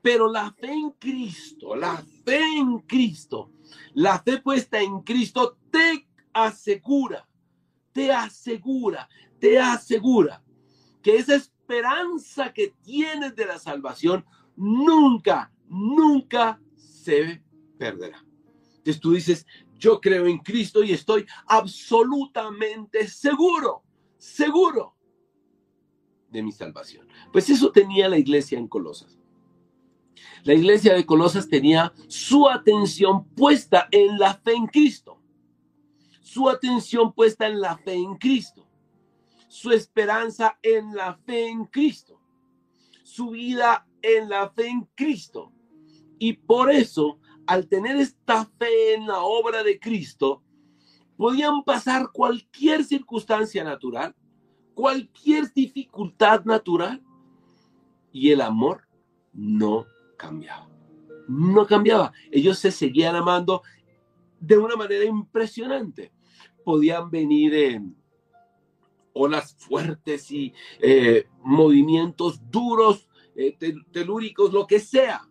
Pero 0.00 0.32
la 0.32 0.50
fe 0.52 0.72
en 0.72 0.92
Cristo, 0.92 1.76
la 1.76 2.02
fe 2.24 2.40
en 2.56 2.78
Cristo, 2.78 3.50
la 3.92 4.18
fe 4.20 4.38
puesta 4.38 4.80
en 4.80 5.00
Cristo 5.02 5.58
te 5.70 6.08
asegura, 6.32 7.28
te 7.92 8.10
asegura, 8.10 9.06
te 9.38 9.58
asegura 9.58 10.42
que 11.02 11.16
esa 11.16 11.34
esperanza 11.34 12.54
que 12.54 12.72
tienes 12.82 13.36
de 13.36 13.44
la 13.44 13.58
salvación 13.58 14.24
nunca, 14.56 15.52
nunca 15.68 16.58
se 16.74 17.42
perderá. 17.76 18.24
Entonces 18.78 18.98
tú 18.98 19.12
dices, 19.12 19.46
yo 19.80 20.00
creo 20.00 20.26
en 20.26 20.38
Cristo 20.38 20.84
y 20.84 20.92
estoy 20.92 21.26
absolutamente 21.46 23.08
seguro, 23.08 23.82
seguro 24.18 24.94
de 26.28 26.42
mi 26.42 26.52
salvación. 26.52 27.08
Pues 27.32 27.48
eso 27.50 27.72
tenía 27.72 28.08
la 28.08 28.18
iglesia 28.18 28.58
en 28.58 28.68
Colosas. 28.68 29.18
La 30.44 30.54
iglesia 30.54 30.94
de 30.94 31.06
Colosas 31.06 31.48
tenía 31.48 31.92
su 32.08 32.48
atención 32.48 33.24
puesta 33.30 33.88
en 33.90 34.18
la 34.18 34.34
fe 34.34 34.52
en 34.52 34.66
Cristo. 34.66 35.20
Su 36.20 36.48
atención 36.48 37.12
puesta 37.12 37.46
en 37.46 37.60
la 37.60 37.76
fe 37.78 37.94
en 37.94 38.16
Cristo. 38.16 38.68
Su 39.48 39.72
esperanza 39.72 40.58
en 40.62 40.94
la 40.94 41.14
fe 41.14 41.48
en 41.48 41.64
Cristo. 41.64 42.20
Su 43.02 43.30
vida 43.30 43.86
en 44.02 44.28
la 44.28 44.50
fe 44.50 44.68
en 44.68 44.88
Cristo. 44.94 45.52
Y 46.18 46.34
por 46.34 46.70
eso, 46.70 47.18
al 47.50 47.66
tener 47.66 47.96
esta 47.96 48.44
fe 48.44 48.94
en 48.94 49.08
la 49.08 49.22
obra 49.22 49.64
de 49.64 49.80
Cristo, 49.80 50.40
podían 51.16 51.64
pasar 51.64 52.10
cualquier 52.12 52.84
circunstancia 52.84 53.64
natural, 53.64 54.14
cualquier 54.72 55.52
dificultad 55.52 56.44
natural, 56.44 57.02
y 58.12 58.30
el 58.30 58.40
amor 58.40 58.86
no 59.32 59.84
cambiaba. 60.16 60.70
No 61.26 61.66
cambiaba. 61.66 62.12
Ellos 62.30 62.56
se 62.60 62.70
seguían 62.70 63.16
amando 63.16 63.62
de 64.38 64.56
una 64.56 64.76
manera 64.76 65.04
impresionante. 65.04 66.12
Podían 66.64 67.10
venir 67.10 67.52
en 67.52 67.96
olas 69.12 69.56
fuertes 69.58 70.30
y 70.30 70.54
eh, 70.80 71.26
movimientos 71.42 72.40
duros, 72.48 73.08
eh, 73.34 73.56
telúricos, 73.90 74.52
lo 74.52 74.68
que 74.68 74.78
sea. 74.78 75.28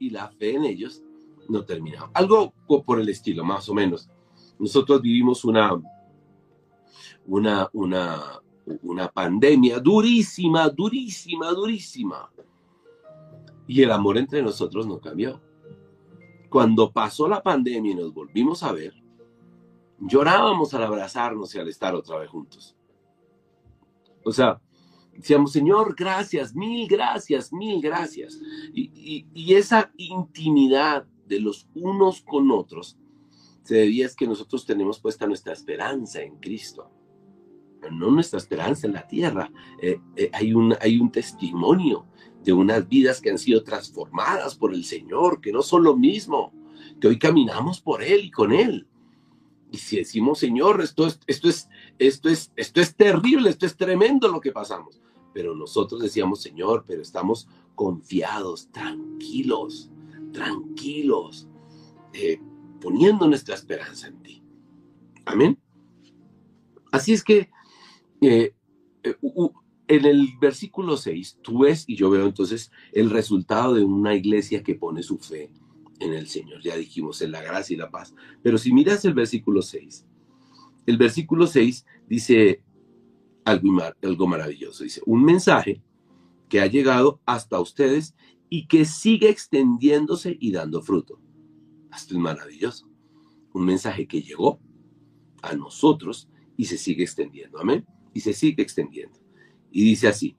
Y 0.00 0.10
la 0.10 0.30
fe 0.30 0.56
en 0.56 0.64
ellos 0.64 1.04
no 1.50 1.64
terminaba. 1.64 2.10
Algo 2.14 2.54
por 2.86 3.00
el 3.00 3.08
estilo, 3.08 3.44
más 3.44 3.68
o 3.68 3.74
menos. 3.74 4.08
Nosotros 4.58 5.02
vivimos 5.02 5.44
una, 5.44 5.80
una, 7.26 7.68
una, 7.72 8.40
una 8.82 9.08
pandemia 9.08 9.78
durísima, 9.78 10.68
durísima, 10.68 11.50
durísima 11.52 12.30
y 13.70 13.84
el 13.84 13.92
amor 13.92 14.18
entre 14.18 14.42
nosotros 14.42 14.84
no 14.84 14.98
cambió. 14.98 15.40
Cuando 16.48 16.90
pasó 16.90 17.28
la 17.28 17.40
pandemia 17.40 17.92
y 17.92 17.94
nos 17.94 18.12
volvimos 18.12 18.64
a 18.64 18.72
ver, 18.72 18.92
llorábamos 20.00 20.74
al 20.74 20.82
abrazarnos 20.82 21.54
y 21.54 21.60
al 21.60 21.68
estar 21.68 21.94
otra 21.94 22.18
vez 22.18 22.28
juntos. 22.28 22.74
O 24.24 24.32
sea, 24.32 24.60
decíamos, 25.12 25.52
Señor, 25.52 25.94
gracias, 25.96 26.52
mil 26.52 26.88
gracias, 26.88 27.52
mil 27.52 27.80
gracias. 27.80 28.40
Y, 28.74 29.24
y, 29.32 29.54
esa 29.54 29.92
intimidad 29.96 31.06
de 31.30 31.40
los 31.40 31.68
unos 31.74 32.20
con 32.22 32.50
otros 32.50 32.98
se 33.62 33.76
debía 33.76 34.06
es 34.06 34.16
que 34.16 34.26
nosotros 34.26 34.66
tenemos 34.66 34.98
puesta 34.98 35.26
nuestra 35.26 35.52
esperanza 35.52 36.20
en 36.20 36.36
Cristo, 36.38 36.90
no 37.90 38.10
nuestra 38.10 38.38
esperanza 38.38 38.86
en 38.86 38.94
la 38.94 39.06
tierra. 39.06 39.50
Eh, 39.80 40.00
eh, 40.16 40.30
hay, 40.32 40.52
un, 40.52 40.74
hay 40.80 40.98
un 40.98 41.12
testimonio 41.12 42.06
de 42.42 42.52
unas 42.52 42.88
vidas 42.88 43.20
que 43.20 43.30
han 43.30 43.38
sido 43.38 43.62
transformadas 43.62 44.56
por 44.56 44.74
el 44.74 44.84
Señor, 44.84 45.40
que 45.40 45.52
no 45.52 45.62
son 45.62 45.84
lo 45.84 45.96
mismo, 45.96 46.52
que 47.00 47.08
hoy 47.08 47.18
caminamos 47.18 47.80
por 47.80 48.02
Él 48.02 48.24
y 48.24 48.30
con 48.30 48.52
Él. 48.52 48.88
Y 49.70 49.76
si 49.78 49.98
decimos, 49.98 50.40
Señor, 50.40 50.80
esto 50.80 51.06
es, 51.06 51.20
esto 51.26 51.48
es, 51.48 51.68
esto 51.98 52.28
es, 52.28 52.50
esto 52.56 52.80
es 52.80 52.96
terrible, 52.96 53.50
esto 53.50 53.66
es 53.66 53.76
tremendo 53.76 54.26
lo 54.28 54.40
que 54.40 54.50
pasamos. 54.50 55.00
Pero 55.32 55.54
nosotros 55.54 56.02
decíamos, 56.02 56.42
Señor, 56.42 56.84
pero 56.86 57.02
estamos 57.02 57.46
confiados, 57.76 58.68
tranquilos, 58.72 59.90
tranquilos, 60.32 61.48
eh, 62.12 62.40
poniendo 62.80 63.26
nuestra 63.26 63.54
esperanza 63.54 64.08
en 64.08 64.22
ti. 64.22 64.42
Amén. 65.24 65.58
Así 66.90 67.12
es 67.12 67.22
que 67.22 67.50
eh, 68.20 68.54
eh, 69.02 69.16
en 69.88 70.04
el 70.04 70.28
versículo 70.40 70.96
6, 70.96 71.38
tú 71.42 71.60
ves 71.60 71.84
y 71.86 71.96
yo 71.96 72.10
veo 72.10 72.26
entonces 72.26 72.70
el 72.92 73.10
resultado 73.10 73.74
de 73.74 73.84
una 73.84 74.14
iglesia 74.14 74.62
que 74.62 74.74
pone 74.74 75.02
su 75.02 75.18
fe 75.18 75.50
en 75.98 76.12
el 76.12 76.28
Señor. 76.28 76.62
Ya 76.62 76.76
dijimos 76.76 77.20
en 77.22 77.32
la 77.32 77.42
gracia 77.42 77.74
y 77.74 77.76
la 77.76 77.90
paz. 77.90 78.14
Pero 78.42 78.58
si 78.58 78.72
miras 78.72 79.04
el 79.04 79.14
versículo 79.14 79.62
6, 79.62 80.06
el 80.86 80.96
versículo 80.96 81.46
6 81.46 81.86
dice 82.08 82.62
algo, 83.44 83.82
algo 84.02 84.26
maravilloso. 84.26 84.84
Dice, 84.84 85.02
un 85.06 85.24
mensaje 85.24 85.82
que 86.48 86.60
ha 86.60 86.66
llegado 86.66 87.20
hasta 87.26 87.60
ustedes 87.60 88.14
y 88.50 88.66
que 88.66 88.84
sigue 88.84 89.30
extendiéndose 89.30 90.36
y 90.38 90.50
dando 90.50 90.82
fruto. 90.82 91.20
Esto 91.94 92.14
es 92.14 92.20
maravilloso. 92.20 92.90
Un 93.54 93.64
mensaje 93.64 94.06
que 94.06 94.20
llegó 94.20 94.60
a 95.42 95.54
nosotros 95.54 96.28
y 96.56 96.64
se 96.66 96.76
sigue 96.76 97.04
extendiendo. 97.04 97.60
Amén. 97.60 97.86
Y 98.12 98.20
se 98.20 98.32
sigue 98.32 98.62
extendiendo. 98.62 99.18
Y 99.70 99.84
dice 99.84 100.08
así, 100.08 100.36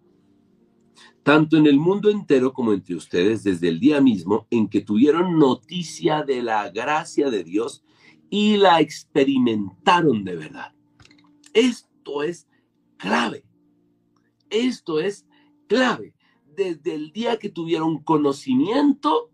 tanto 1.24 1.56
en 1.56 1.68
el 1.68 1.80
mundo 1.80 2.10
entero 2.10 2.52
como 2.52 2.74
entre 2.74 2.96
ustedes 2.96 3.44
desde 3.44 3.70
el 3.70 3.80
día 3.80 4.02
mismo 4.02 4.46
en 4.50 4.68
que 4.68 4.82
tuvieron 4.82 5.40
noticia 5.40 6.24
de 6.24 6.44
la 6.44 6.70
gracia 6.70 7.30
de 7.30 7.46
Dios 7.46 7.84
y 8.30 8.58
la 8.58 8.82
experimentaron 8.82 10.26
de 10.26 10.36
verdad. 10.36 10.74
Esto 11.54 12.24
es 12.24 12.48
clave. 12.98 13.46
Esto 14.50 15.00
es 15.00 15.26
clave. 15.68 16.14
Desde 16.56 16.94
el 16.94 17.12
día 17.12 17.38
que 17.38 17.50
tuvieron 17.50 18.04
conocimiento, 18.04 19.32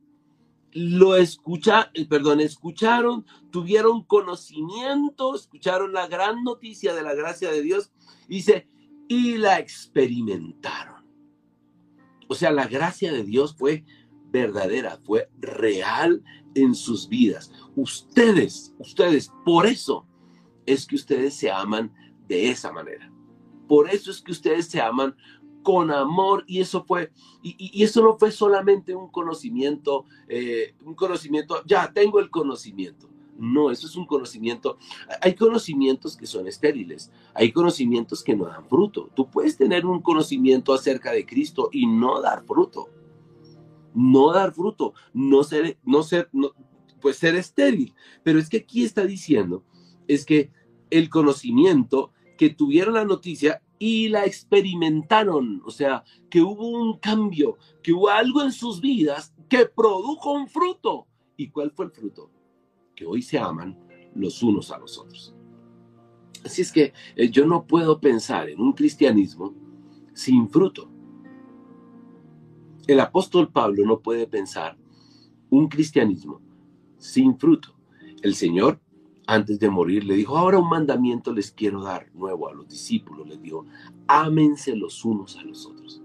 lo 0.72 1.16
escucha, 1.16 1.90
eh, 1.94 2.06
perdón, 2.06 2.40
escucharon, 2.40 3.26
tuvieron 3.52 4.04
conocimiento, 4.04 5.36
escucharon 5.36 5.94
la 5.94 6.08
gran 6.08 6.44
noticia 6.44 6.94
de 6.94 7.04
la 7.04 7.16
gracia 7.16 7.52
de 7.52 7.62
Dios, 7.62 7.92
dice, 8.28 8.68
y 9.08 9.38
la 9.38 9.60
experimentaron. 9.60 11.06
O 12.28 12.36
sea, 12.36 12.52
la 12.52 12.68
gracia 12.68 13.12
de 13.12 13.24
Dios 13.24 13.56
fue 13.58 13.86
verdadera, 14.30 15.00
fue 15.04 15.30
real 15.40 16.24
en 16.54 16.76
sus 16.76 17.08
vidas. 17.08 17.52
Ustedes, 17.76 18.76
ustedes, 18.78 19.32
por 19.46 19.66
eso 19.66 20.06
es 20.66 20.86
que 20.86 20.96
ustedes 20.96 21.34
se 21.34 21.50
aman 21.50 21.94
de 22.28 22.50
esa 22.50 22.72
manera. 22.72 23.12
Por 23.68 23.90
eso 23.90 24.12
es 24.12 24.22
que 24.22 24.32
ustedes 24.32 24.68
se 24.68 24.82
aman 24.82 25.16
con 25.64 25.92
amor 25.92 26.44
y 26.48 26.62
eso 26.62 26.84
fue, 26.86 27.12
y, 27.42 27.84
eso 27.84 28.02
no 28.02 28.18
fue 28.18 28.32
solamente 28.32 28.96
un 28.96 29.10
conocimiento, 29.10 30.06
eh, 30.28 30.76
un 30.86 30.96
conocimiento, 30.96 31.62
ya 31.66 31.92
tengo 31.92 32.20
el 32.20 32.30
conocimiento. 32.30 33.10
No, 33.38 33.70
eso 33.70 33.86
es 33.86 33.96
un 33.96 34.08
conocimiento. 34.08 34.78
Hay 35.22 35.36
conocimientos 35.36 36.18
que 36.18 36.26
son 36.26 36.48
estériles, 36.48 37.12
hay 37.36 37.52
conocimientos 37.52 38.24
que 38.24 38.36
no 38.36 38.46
dan 38.46 38.66
fruto. 38.68 39.10
Tú 39.16 39.30
puedes 39.30 39.58
tener 39.58 39.86
un 39.86 40.02
conocimiento 40.02 40.74
acerca 40.74 41.12
de 41.12 41.26
Cristo 41.26 41.70
y 41.72 41.86
no 41.86 42.20
dar 42.20 42.44
fruto. 42.46 42.90
No 43.94 44.32
dar 44.32 44.54
fruto, 44.54 44.94
no 45.14 45.44
ser, 45.44 45.78
no 45.84 46.02
ser, 46.04 46.30
no, 46.32 46.52
pues 47.00 47.18
ser 47.18 47.36
estéril. 47.36 47.94
Pero 48.24 48.40
es 48.40 48.50
que 48.50 48.58
aquí 48.58 48.84
está 48.84 49.06
diciendo, 49.06 49.64
es 50.08 50.26
que 50.26 50.52
el 50.90 51.10
conocimiento 51.10 52.12
que 52.38 52.50
tuvieron 52.50 52.96
la 52.96 53.06
noticia 53.06 53.62
y 53.80 54.10
la 54.10 54.26
experimentaron, 54.26 55.62
o 55.66 55.72
sea, 55.72 56.04
que 56.30 56.42
hubo 56.42 56.70
un 56.70 56.98
cambio, 57.00 57.58
que 57.84 57.94
hubo 57.94 58.10
algo 58.10 58.42
en 58.44 58.52
sus 58.52 58.82
vidas 58.82 59.34
que 59.50 59.66
produjo 59.66 60.32
un 60.32 60.48
fruto. 60.48 61.08
¿Y 61.36 61.50
cuál 61.50 61.72
fue 61.72 61.86
el 61.86 61.92
fruto? 61.92 62.32
Que 62.96 63.06
hoy 63.06 63.22
se 63.22 63.38
aman 63.38 63.78
los 64.16 64.42
unos 64.42 64.72
a 64.72 64.80
los 64.80 64.98
otros. 64.98 65.36
Así 66.44 66.62
es 66.62 66.72
que 66.72 66.94
eh, 67.16 67.30
yo 67.30 67.46
no 67.46 67.66
puedo 67.68 68.00
pensar 68.00 68.50
en 68.50 68.60
un 68.62 68.74
cristianismo 68.74 69.54
sin 70.14 70.50
fruto. 70.50 70.90
El 72.88 73.00
apóstol 73.00 73.52
Pablo 73.52 73.86
no 73.86 74.00
puede 74.00 74.28
pensar 74.28 74.78
un 75.50 75.68
cristianismo 75.68 76.42
sin 76.98 77.38
fruto. 77.38 77.76
El 78.22 78.34
Señor 78.34 78.80
antes 79.28 79.60
de 79.60 79.70
morir, 79.70 80.06
le 80.06 80.16
dijo, 80.16 80.38
ahora 80.38 80.58
un 80.58 80.70
mandamiento 80.70 81.34
les 81.34 81.52
quiero 81.52 81.84
dar 81.84 82.10
nuevo 82.16 82.48
a 82.48 82.54
los 82.54 82.68
discípulos. 82.68 83.28
Les 83.28 83.42
dijo, 83.42 83.66
ámense 84.08 84.76
los 84.76 85.04
unos 85.04 85.36
a 85.36 85.44
los 85.44 85.66
otros. 85.66 86.02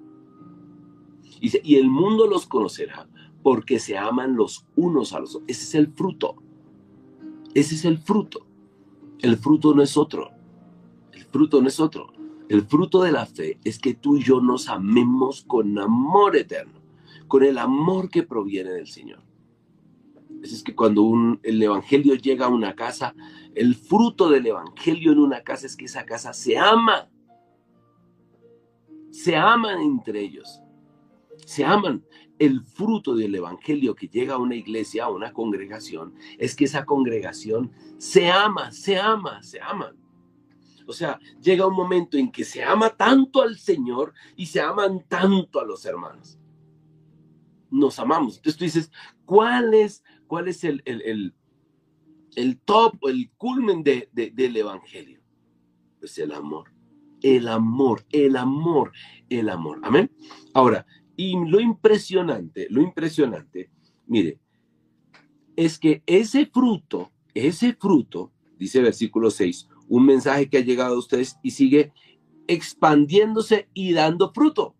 Y, 1.40 1.50
y 1.62 1.76
el 1.76 1.88
mundo 1.88 2.26
los 2.26 2.46
conocerá 2.46 3.08
porque 3.42 3.78
se 3.78 3.96
aman 3.96 4.36
los 4.36 4.66
unos 4.74 5.12
a 5.12 5.20
los 5.20 5.36
otros. 5.36 5.48
Ese 5.48 5.64
es 5.64 5.74
el 5.76 5.92
fruto. 5.92 6.36
Ese 7.54 7.76
es 7.76 7.84
el 7.84 7.98
fruto. 7.98 8.44
El 9.20 9.36
fruto 9.36 9.72
no 9.72 9.82
es 9.82 9.96
otro. 9.96 10.30
El 11.12 11.24
fruto 11.24 11.62
no 11.62 11.68
es 11.68 11.78
otro. 11.78 12.12
El 12.48 12.62
fruto 12.62 13.02
de 13.02 13.12
la 13.12 13.24
fe 13.24 13.58
es 13.62 13.78
que 13.78 13.94
tú 13.94 14.16
y 14.16 14.24
yo 14.24 14.40
nos 14.40 14.68
amemos 14.68 15.44
con 15.46 15.78
amor 15.78 16.36
eterno, 16.36 16.80
con 17.28 17.44
el 17.44 17.56
amor 17.56 18.10
que 18.10 18.24
proviene 18.24 18.70
del 18.70 18.88
Señor 18.88 19.22
es 20.42 20.62
que 20.62 20.74
cuando 20.74 21.38
el 21.42 21.62
evangelio 21.62 22.14
llega 22.14 22.46
a 22.46 22.50
una 22.50 22.74
casa, 22.74 23.14
el 23.54 23.74
fruto 23.74 24.28
del 24.28 24.46
evangelio 24.46 25.12
en 25.12 25.20
una 25.20 25.42
casa 25.42 25.66
es 25.66 25.76
que 25.76 25.84
esa 25.84 26.04
casa 26.04 26.32
se 26.32 26.58
ama. 26.58 27.08
Se 29.10 29.36
aman 29.36 29.80
entre 29.80 30.20
ellos. 30.20 30.60
Se 31.46 31.64
aman. 31.64 32.04
El 32.38 32.64
fruto 32.64 33.14
del 33.14 33.34
evangelio 33.34 33.94
que 33.94 34.08
llega 34.08 34.34
a 34.34 34.38
una 34.38 34.56
iglesia, 34.56 35.04
a 35.04 35.10
una 35.10 35.32
congregación, 35.32 36.14
es 36.38 36.56
que 36.56 36.64
esa 36.64 36.84
congregación 36.84 37.70
se 37.98 38.30
ama, 38.30 38.72
se 38.72 38.98
ama, 38.98 39.42
se 39.42 39.60
ama. 39.60 39.94
O 40.86 40.92
sea, 40.92 41.20
llega 41.40 41.66
un 41.66 41.76
momento 41.76 42.16
en 42.16 42.32
que 42.32 42.44
se 42.44 42.64
ama 42.64 42.90
tanto 42.90 43.42
al 43.42 43.58
Señor 43.58 44.12
y 44.34 44.46
se 44.46 44.60
aman 44.60 45.04
tanto 45.08 45.60
a 45.60 45.64
los 45.64 45.84
hermanos. 45.84 46.38
Nos 47.70 47.98
amamos. 48.00 48.36
Entonces 48.36 48.58
tú 48.58 48.64
dices, 48.64 48.92
¿cuál 49.24 49.72
es 49.74 50.02
¿Cuál 50.32 50.48
es 50.48 50.64
el, 50.64 50.82
el, 50.86 51.34
el, 52.36 52.58
top 52.60 52.96
o 53.02 53.10
el 53.10 53.30
culmen 53.36 53.82
de, 53.82 54.08
del 54.14 54.56
Evangelio? 54.56 55.20
Pues 56.00 56.16
el 56.16 56.32
amor. 56.32 56.72
El 57.20 57.46
amor, 57.48 58.06
el 58.10 58.36
amor, 58.36 58.92
el 59.28 59.50
amor. 59.50 59.80
Amén. 59.82 60.10
Ahora, 60.54 60.86
y 61.16 61.34
lo 61.44 61.60
impresionante, 61.60 62.66
lo 62.70 62.80
impresionante, 62.80 63.70
mire, 64.06 64.40
es 65.54 65.78
que 65.78 66.02
ese 66.06 66.46
fruto, 66.46 67.12
ese 67.34 67.74
fruto, 67.74 68.32
dice 68.58 68.80
versículo 68.80 69.30
6, 69.30 69.68
un 69.88 70.06
mensaje 70.06 70.48
que 70.48 70.56
ha 70.56 70.62
llegado 70.62 70.94
a 70.94 70.98
ustedes 70.98 71.36
y 71.42 71.50
sigue 71.50 71.92
expandiéndose 72.46 73.68
y 73.74 73.92
dando 73.92 74.32
fruto. 74.32 74.74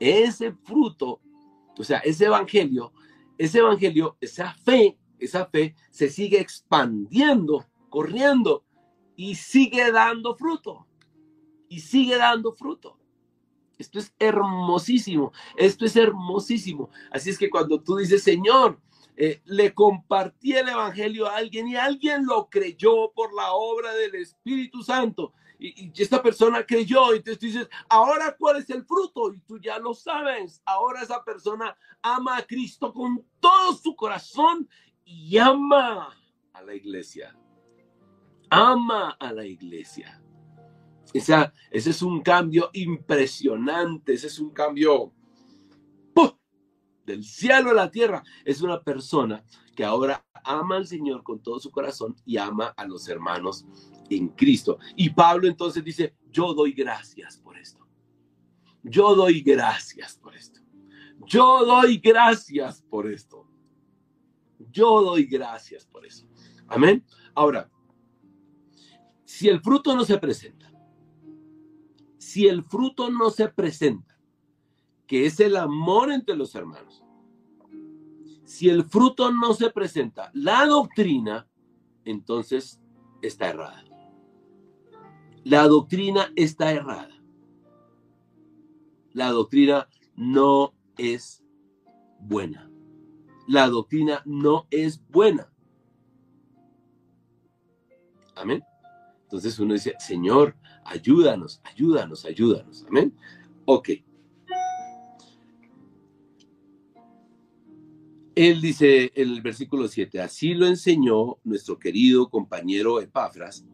Ese 0.00 0.54
fruto, 0.64 1.20
o 1.78 1.84
sea, 1.84 1.98
ese 1.98 2.24
evangelio 2.24 2.92
ese 3.38 3.58
evangelio, 3.58 4.16
esa 4.20 4.54
fe, 4.54 4.98
esa 5.18 5.46
fe 5.46 5.74
se 5.90 6.08
sigue 6.08 6.40
expandiendo, 6.40 7.66
corriendo 7.88 8.64
y 9.16 9.34
sigue 9.34 9.90
dando 9.92 10.36
fruto. 10.36 10.86
Y 11.68 11.80
sigue 11.80 12.16
dando 12.16 12.52
fruto. 12.52 12.98
Esto 13.78 13.98
es 13.98 14.14
hermosísimo, 14.18 15.32
esto 15.56 15.84
es 15.84 15.96
hermosísimo. 15.96 16.90
Así 17.10 17.30
es 17.30 17.38
que 17.38 17.50
cuando 17.50 17.82
tú 17.82 17.96
dices, 17.96 18.22
Señor, 18.22 18.80
eh, 19.16 19.42
le 19.44 19.74
compartí 19.74 20.52
el 20.52 20.68
Evangelio 20.68 21.26
a 21.26 21.36
alguien 21.36 21.68
y 21.68 21.76
alguien 21.76 22.24
lo 22.24 22.48
creyó 22.48 23.12
por 23.12 23.34
la 23.34 23.52
obra 23.52 23.94
del 23.94 24.14
Espíritu 24.14 24.82
Santo 24.82 25.32
y, 25.58 25.92
esta 25.96 26.22
persona 26.22 26.64
creyó, 26.64 27.12
y 27.12 27.18
entonces 27.18 27.38
tú 27.38 27.46
dices, 27.46 27.68
ahora 27.88 28.36
cuál 28.38 28.56
es 28.56 28.70
el 28.70 28.84
fruto, 28.84 29.32
y 29.32 29.40
tú 29.40 29.58
ya 29.58 29.78
lo 29.78 29.94
sabes, 29.94 30.62
ahora 30.64 31.02
esa 31.02 31.24
persona 31.24 31.76
ama 32.02 32.38
a 32.38 32.46
Cristo 32.46 32.92
con 32.92 33.24
todo 33.40 33.72
su 33.74 33.94
corazón 33.96 34.68
y 35.04 35.36
ama 35.38 36.14
a 36.52 36.62
la 36.62 36.74
iglesia, 36.74 37.36
ama 38.50 39.10
a 39.10 39.32
la 39.32 39.44
iglesia. 39.44 40.22
Esa, 41.14 41.52
ese 41.70 41.90
es 41.90 42.02
un 42.02 42.20
cambio 42.20 42.70
impresionante, 42.74 44.12
ese 44.12 44.26
es 44.26 44.38
un 44.38 44.50
cambio 44.50 45.12
del 47.06 47.24
cielo 47.24 47.70
a 47.70 47.74
la 47.74 47.90
tierra. 47.90 48.22
Es 48.44 48.60
una 48.60 48.82
persona 48.82 49.44
que 49.76 49.84
ahora 49.84 50.26
ama 50.42 50.76
al 50.76 50.86
Señor 50.86 51.22
con 51.22 51.40
todo 51.40 51.60
su 51.60 51.70
corazón 51.70 52.16
y 52.24 52.38
ama 52.38 52.68
a 52.76 52.84
los 52.86 53.06
hermanos 53.08 53.64
en 54.10 54.28
Cristo. 54.28 54.78
Y 54.96 55.10
Pablo 55.10 55.46
entonces 55.46 55.84
dice, 55.84 56.16
yo 56.32 56.54
doy 56.54 56.72
gracias 56.72 57.38
por 57.38 57.56
esto. 57.56 57.86
Yo 58.82 59.14
doy 59.14 59.42
gracias 59.42 60.16
por 60.16 60.34
esto. 60.34 60.60
Yo 61.26 61.64
doy 61.64 61.98
gracias 61.98 62.82
por 62.82 63.06
esto. 63.06 63.46
Yo 64.70 65.02
doy 65.02 65.26
gracias 65.26 65.84
por 65.86 66.06
eso. 66.06 66.26
Amén. 66.68 67.04
Ahora, 67.34 67.70
si 69.24 69.48
el 69.48 69.60
fruto 69.60 69.94
no 69.94 70.04
se 70.04 70.18
presenta, 70.18 70.72
si 72.16 72.46
el 72.46 72.64
fruto 72.64 73.10
no 73.10 73.30
se 73.30 73.48
presenta, 73.48 74.18
que 75.06 75.26
es 75.26 75.38
el 75.40 75.56
amor 75.56 76.10
entre 76.10 76.34
los 76.34 76.54
hermanos, 76.54 77.05
si 78.46 78.68
el 78.70 78.84
fruto 78.84 79.32
no 79.32 79.52
se 79.54 79.70
presenta, 79.70 80.30
la 80.32 80.64
doctrina, 80.66 81.48
entonces 82.04 82.80
está 83.20 83.48
errada. 83.48 83.84
La 85.42 85.66
doctrina 85.66 86.32
está 86.36 86.72
errada. 86.72 87.10
La 89.12 89.30
doctrina 89.30 89.88
no 90.14 90.74
es 90.96 91.44
buena. 92.20 92.70
La 93.48 93.68
doctrina 93.68 94.22
no 94.24 94.68
es 94.70 95.04
buena. 95.08 95.52
Amén. 98.36 98.62
Entonces 99.22 99.58
uno 99.58 99.74
dice, 99.74 99.94
Señor, 99.98 100.56
ayúdanos, 100.84 101.60
ayúdanos, 101.64 102.24
ayúdanos. 102.24 102.86
Amén. 102.88 103.16
Ok. 103.64 103.90
Él 108.36 108.60
dice 108.60 109.10
en 109.14 109.30
el 109.30 109.40
versículo 109.40 109.88
7, 109.88 110.20
así 110.20 110.52
lo 110.52 110.66
enseñó 110.66 111.38
nuestro 111.42 111.78
querido 111.78 112.28
compañero 112.28 113.00
Epafras, 113.00 113.64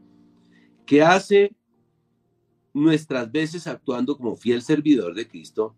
que 0.86 1.02
hace 1.02 1.54
nuestras 2.72 3.30
veces 3.30 3.66
actuando 3.66 4.16
como 4.16 4.36
fiel 4.36 4.62
servidor 4.62 5.14
de 5.14 5.26
Cristo, 5.26 5.76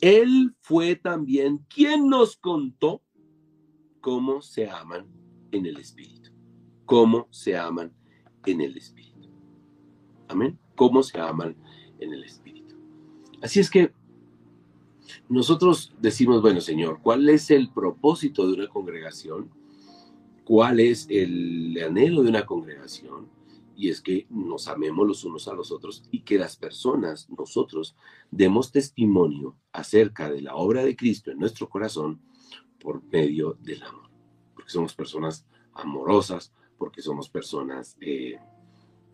Él 0.00 0.54
fue 0.60 0.94
también 0.94 1.66
quien 1.68 2.08
nos 2.08 2.36
contó 2.36 3.02
cómo 4.00 4.40
se 4.40 4.70
aman 4.70 5.06
en 5.50 5.66
el 5.66 5.78
Espíritu, 5.78 6.30
cómo 6.86 7.26
se 7.30 7.56
aman 7.56 7.92
en 8.46 8.60
el 8.60 8.76
Espíritu. 8.76 9.28
Amén. 10.28 10.58
Cómo 10.76 11.02
se 11.02 11.18
aman 11.18 11.56
en 11.98 12.12
el 12.12 12.22
Espíritu. 12.22 12.76
Así 13.42 13.58
es 13.58 13.68
que 13.68 13.92
nosotros 15.28 15.94
decimos, 16.00 16.42
bueno, 16.42 16.60
Señor, 16.60 17.00
¿cuál 17.02 17.28
es 17.28 17.50
el 17.50 17.70
propósito 17.70 18.46
de 18.46 18.54
una 18.54 18.68
congregación? 18.68 19.50
¿Cuál 20.44 20.80
es 20.80 21.06
el 21.08 21.78
anhelo 21.84 22.22
de 22.22 22.30
una 22.30 22.46
congregación? 22.46 23.28
Y 23.76 23.88
es 23.88 24.00
que 24.00 24.26
nos 24.28 24.68
amemos 24.68 25.06
los 25.06 25.24
unos 25.24 25.48
a 25.48 25.54
los 25.54 25.72
otros 25.72 26.04
y 26.10 26.20
que 26.20 26.38
las 26.38 26.56
personas, 26.56 27.28
nosotros, 27.30 27.96
demos 28.30 28.70
testimonio 28.70 29.56
acerca 29.72 30.30
de 30.30 30.42
la 30.42 30.54
obra 30.54 30.84
de 30.84 30.96
Cristo 30.96 31.30
en 31.30 31.38
nuestro 31.38 31.68
corazón 31.68 32.20
por 32.78 33.02
medio 33.04 33.56
del 33.60 33.82
amor. 33.82 34.10
Porque 34.54 34.70
somos 34.70 34.94
personas 34.94 35.46
amorosas, 35.74 36.52
porque 36.76 37.00
somos 37.00 37.28
personas 37.28 37.96
eh, 38.00 38.38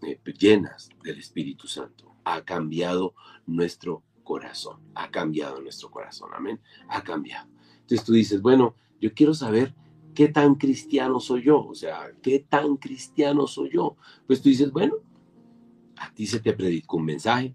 eh, 0.02 0.20
llenas 0.38 0.88
del 1.02 1.18
Espíritu 1.18 1.66
Santo. 1.68 2.16
Ha 2.24 2.44
cambiado 2.44 3.14
nuestro 3.46 4.02
corazón, 4.28 4.76
ha 4.94 5.10
cambiado 5.10 5.58
nuestro 5.62 5.90
corazón, 5.90 6.28
amén, 6.34 6.60
ha 6.90 7.02
cambiado. 7.02 7.48
Entonces 7.80 8.04
tú 8.04 8.12
dices, 8.12 8.42
bueno, 8.42 8.74
yo 9.00 9.14
quiero 9.14 9.32
saber 9.32 9.74
qué 10.14 10.28
tan 10.28 10.56
cristiano 10.56 11.18
soy 11.18 11.44
yo, 11.44 11.66
o 11.66 11.74
sea, 11.74 12.12
qué 12.20 12.40
tan 12.40 12.76
cristiano 12.76 13.46
soy 13.46 13.70
yo. 13.72 13.96
Pues 14.26 14.42
tú 14.42 14.50
dices, 14.50 14.70
bueno, 14.70 14.96
a 15.96 16.12
ti 16.12 16.26
se 16.26 16.40
te 16.40 16.52
predicó 16.52 16.98
un 16.98 17.06
mensaje, 17.06 17.54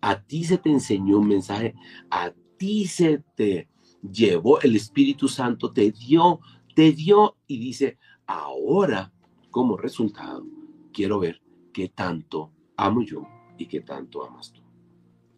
a 0.00 0.22
ti 0.22 0.44
se 0.44 0.56
te 0.56 0.70
enseñó 0.70 1.18
un 1.18 1.26
mensaje, 1.26 1.74
a 2.10 2.32
ti 2.58 2.86
se 2.86 3.24
te 3.34 3.68
llevó 4.00 4.60
el 4.60 4.76
Espíritu 4.76 5.26
Santo, 5.26 5.72
te 5.72 5.90
dio, 5.90 6.38
te 6.76 6.92
dio 6.92 7.38
y 7.48 7.58
dice, 7.58 7.98
ahora 8.24 9.12
como 9.50 9.76
resultado 9.76 10.46
quiero 10.92 11.18
ver 11.18 11.42
qué 11.72 11.88
tanto 11.88 12.52
amo 12.76 13.02
yo 13.02 13.26
y 13.58 13.66
qué 13.66 13.80
tanto 13.80 14.24
amas 14.24 14.52
tú. 14.52 14.63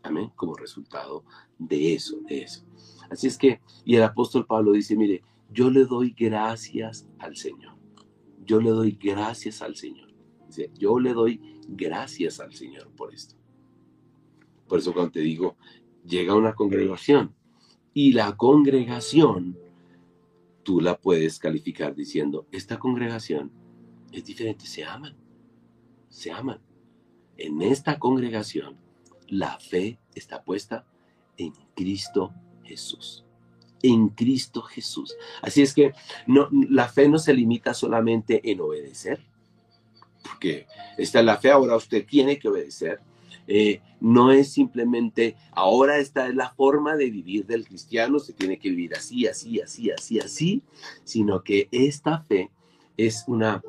Amén, 0.07 0.31
como 0.37 0.55
resultado 0.55 1.25
de 1.59 1.95
eso, 1.95 2.21
de 2.29 2.43
eso. 2.43 2.65
Así 3.11 3.27
es 3.27 3.37
que, 3.37 3.61
y 3.85 3.97
el 3.97 4.05
apóstol 4.05 4.47
Pablo 4.47 4.73
dice, 4.73 4.95
mire, 4.95 5.25
yo 5.51 5.69
le 5.69 5.85
doy 5.85 6.15
gracias 6.17 7.09
al 7.19 7.37
Señor. 7.37 7.75
Yo 8.45 8.61
le 8.61 8.71
doy 8.71 8.93
gracias 8.93 9.63
al 9.63 9.75
Señor. 9.75 10.15
Dice, 10.47 10.71
yo 10.79 11.01
le 11.01 11.13
doy 11.13 11.41
gracias 11.69 12.39
al 12.39 12.55
Señor 12.55 12.89
por 12.97 13.13
esto. 13.13 13.35
Por 14.69 14.79
eso 14.79 14.93
cuando 14.93 15.11
te 15.11 15.21
digo, 15.21 15.57
llega 16.05 16.37
una 16.37 16.55
congregación 16.55 17.35
y 17.93 18.13
la 18.13 18.37
congregación, 18.37 19.59
tú 20.63 20.81
la 20.81 20.99
puedes 20.99 21.41
calificar 21.41 21.97
diciendo, 21.97 22.47
esta 22.53 22.79
congregación 22.79 23.51
es 24.13 24.25
diferente, 24.25 24.67
se 24.67 24.85
aman, 24.85 25.17
se 26.09 26.31
aman. 26.31 26.61
En 27.37 27.61
esta 27.61 27.99
congregación 27.99 28.86
la 29.29 29.59
fe 29.59 29.99
está 30.15 30.43
puesta 30.43 30.85
en 31.37 31.53
Cristo 31.75 32.33
Jesús. 32.65 33.25
En 33.83 34.09
Cristo 34.09 34.63
Jesús. 34.63 35.17
Así 35.43 35.63
es 35.63 35.75
que 35.75 35.93
la 36.27 36.89
fe 36.89 37.09
no 37.09 37.19
se 37.19 37.35
limita 37.35 37.75
solamente 37.75 38.51
en 38.51 38.61
obedecer, 38.61 39.21
porque 40.23 40.67
esta 40.99 41.21
es 41.21 41.25
la 41.25 41.37
fe, 41.37 41.51
ahora 41.51 41.77
usted 41.77 42.05
tiene 42.05 42.39
que 42.39 42.49
obedecer. 42.49 43.01
Eh, 43.49 43.81
no 44.01 44.33
es 44.33 44.53
simplemente, 44.53 45.37
ahora 45.53 45.99
esta 45.99 46.27
es 46.27 46.35
la 46.35 46.51
forma 46.51 46.97
de 46.97 47.11
vivir 47.11 47.47
del 47.47 47.65
cristiano, 47.65 48.19
se 48.19 48.33
tiene 48.33 48.59
que 48.59 48.71
vivir 48.71 48.95
así, 48.95 49.27
así, 49.27 49.61
así, 49.61 49.91
así, 49.91 50.19
así, 50.19 50.63
sino 51.05 51.45
que 51.45 51.69
esta 51.71 52.23
fe 52.23 52.51
es 52.97 53.25
una, 53.29 53.63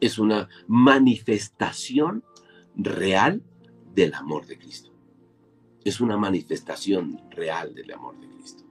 es 0.00 0.18
una 0.18 0.48
manifestación 0.66 2.24
real 2.76 3.42
del 3.98 4.14
amor 4.14 4.46
de 4.46 4.56
Cristo. 4.56 4.92
Es 5.84 6.00
una 6.00 6.16
manifestación 6.16 7.20
real 7.30 7.74
del 7.74 7.92
amor 7.92 8.16
de 8.20 8.28
Cristo. 8.28 8.62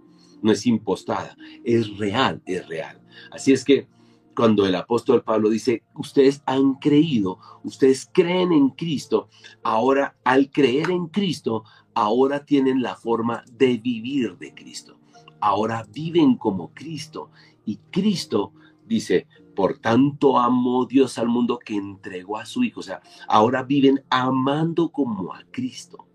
No 0.42 0.54
es 0.54 0.66
impostada, 0.66 1.36
es 1.66 1.98
real, 1.98 2.42
es 2.46 2.66
real. 2.70 3.02
Así 3.30 3.52
es 3.52 3.66
que 3.66 3.90
cuando 4.34 4.66
el 4.66 4.76
apóstol 4.76 5.24
Pablo 5.24 5.50
dice, 5.50 5.84
ustedes 5.96 6.42
han 6.46 6.76
creído, 6.76 7.40
ustedes 7.64 8.10
creen 8.14 8.54
en 8.54 8.70
Cristo, 8.70 9.28
ahora 9.64 10.16
al 10.24 10.50
creer 10.50 10.92
en 10.92 11.08
Cristo, 11.08 11.66
ahora 11.94 12.46
tienen 12.46 12.82
la 12.82 12.96
forma 12.96 13.44
de 13.52 13.78
vivir 13.78 14.38
de 14.38 14.54
Cristo. 14.54 14.98
Ahora 15.42 15.86
viven 15.92 16.38
como 16.38 16.74
Cristo. 16.74 17.32
Y 17.66 17.80
Cristo 17.92 18.54
dice, 18.86 19.28
por 19.58 19.80
tanto 19.80 20.38
amó 20.38 20.86
Dios 20.86 21.18
al 21.18 21.30
mundo 21.30 21.58
que 21.58 21.74
entregó 21.74 22.38
a 22.38 22.46
su 22.46 22.64
Hijo. 22.64 22.82
O 22.82 22.84
sea, 22.84 23.02
ahora 23.28 23.64
viven 23.64 24.04
amando 24.12 24.90
como 24.92 25.34
a 25.34 25.44
Cristo. 25.50 26.08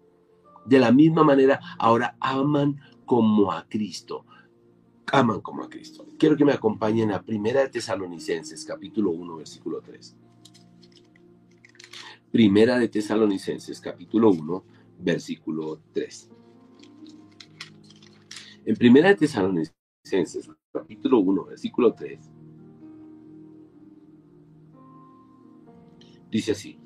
De 0.64 0.78
la 0.78 0.92
misma 0.92 1.24
manera, 1.24 1.59
ahora 1.76 2.16
aman 2.20 2.81
como 3.05 3.50
a 3.50 3.66
Cristo. 3.68 4.24
Aman 5.11 5.40
como 5.40 5.64
a 5.64 5.68
Cristo. 5.68 6.07
Quiero 6.20 6.37
que 6.37 6.44
me 6.44 6.52
acompañen 6.52 7.11
a 7.11 7.20
Primera 7.20 7.62
de 7.62 7.68
Tesalonicenses, 7.68 8.64
capítulo 8.64 9.11
1, 9.11 9.35
versículo 9.35 9.81
3. 9.81 10.16
Primera 12.31 12.78
de 12.78 12.87
Tesalonicenses, 12.87 13.81
capítulo 13.81 14.31
1, 14.31 14.64
versículo 15.00 15.81
3. 15.92 16.31
En 18.66 18.76
Primera 18.76 19.09
de 19.09 19.16
Tesalonicenses, 19.16 20.48
capítulo 20.72 21.18
1, 21.18 21.44
versículo 21.46 21.92
3, 21.92 22.32
Dice 26.33 26.53
así, 26.53 26.79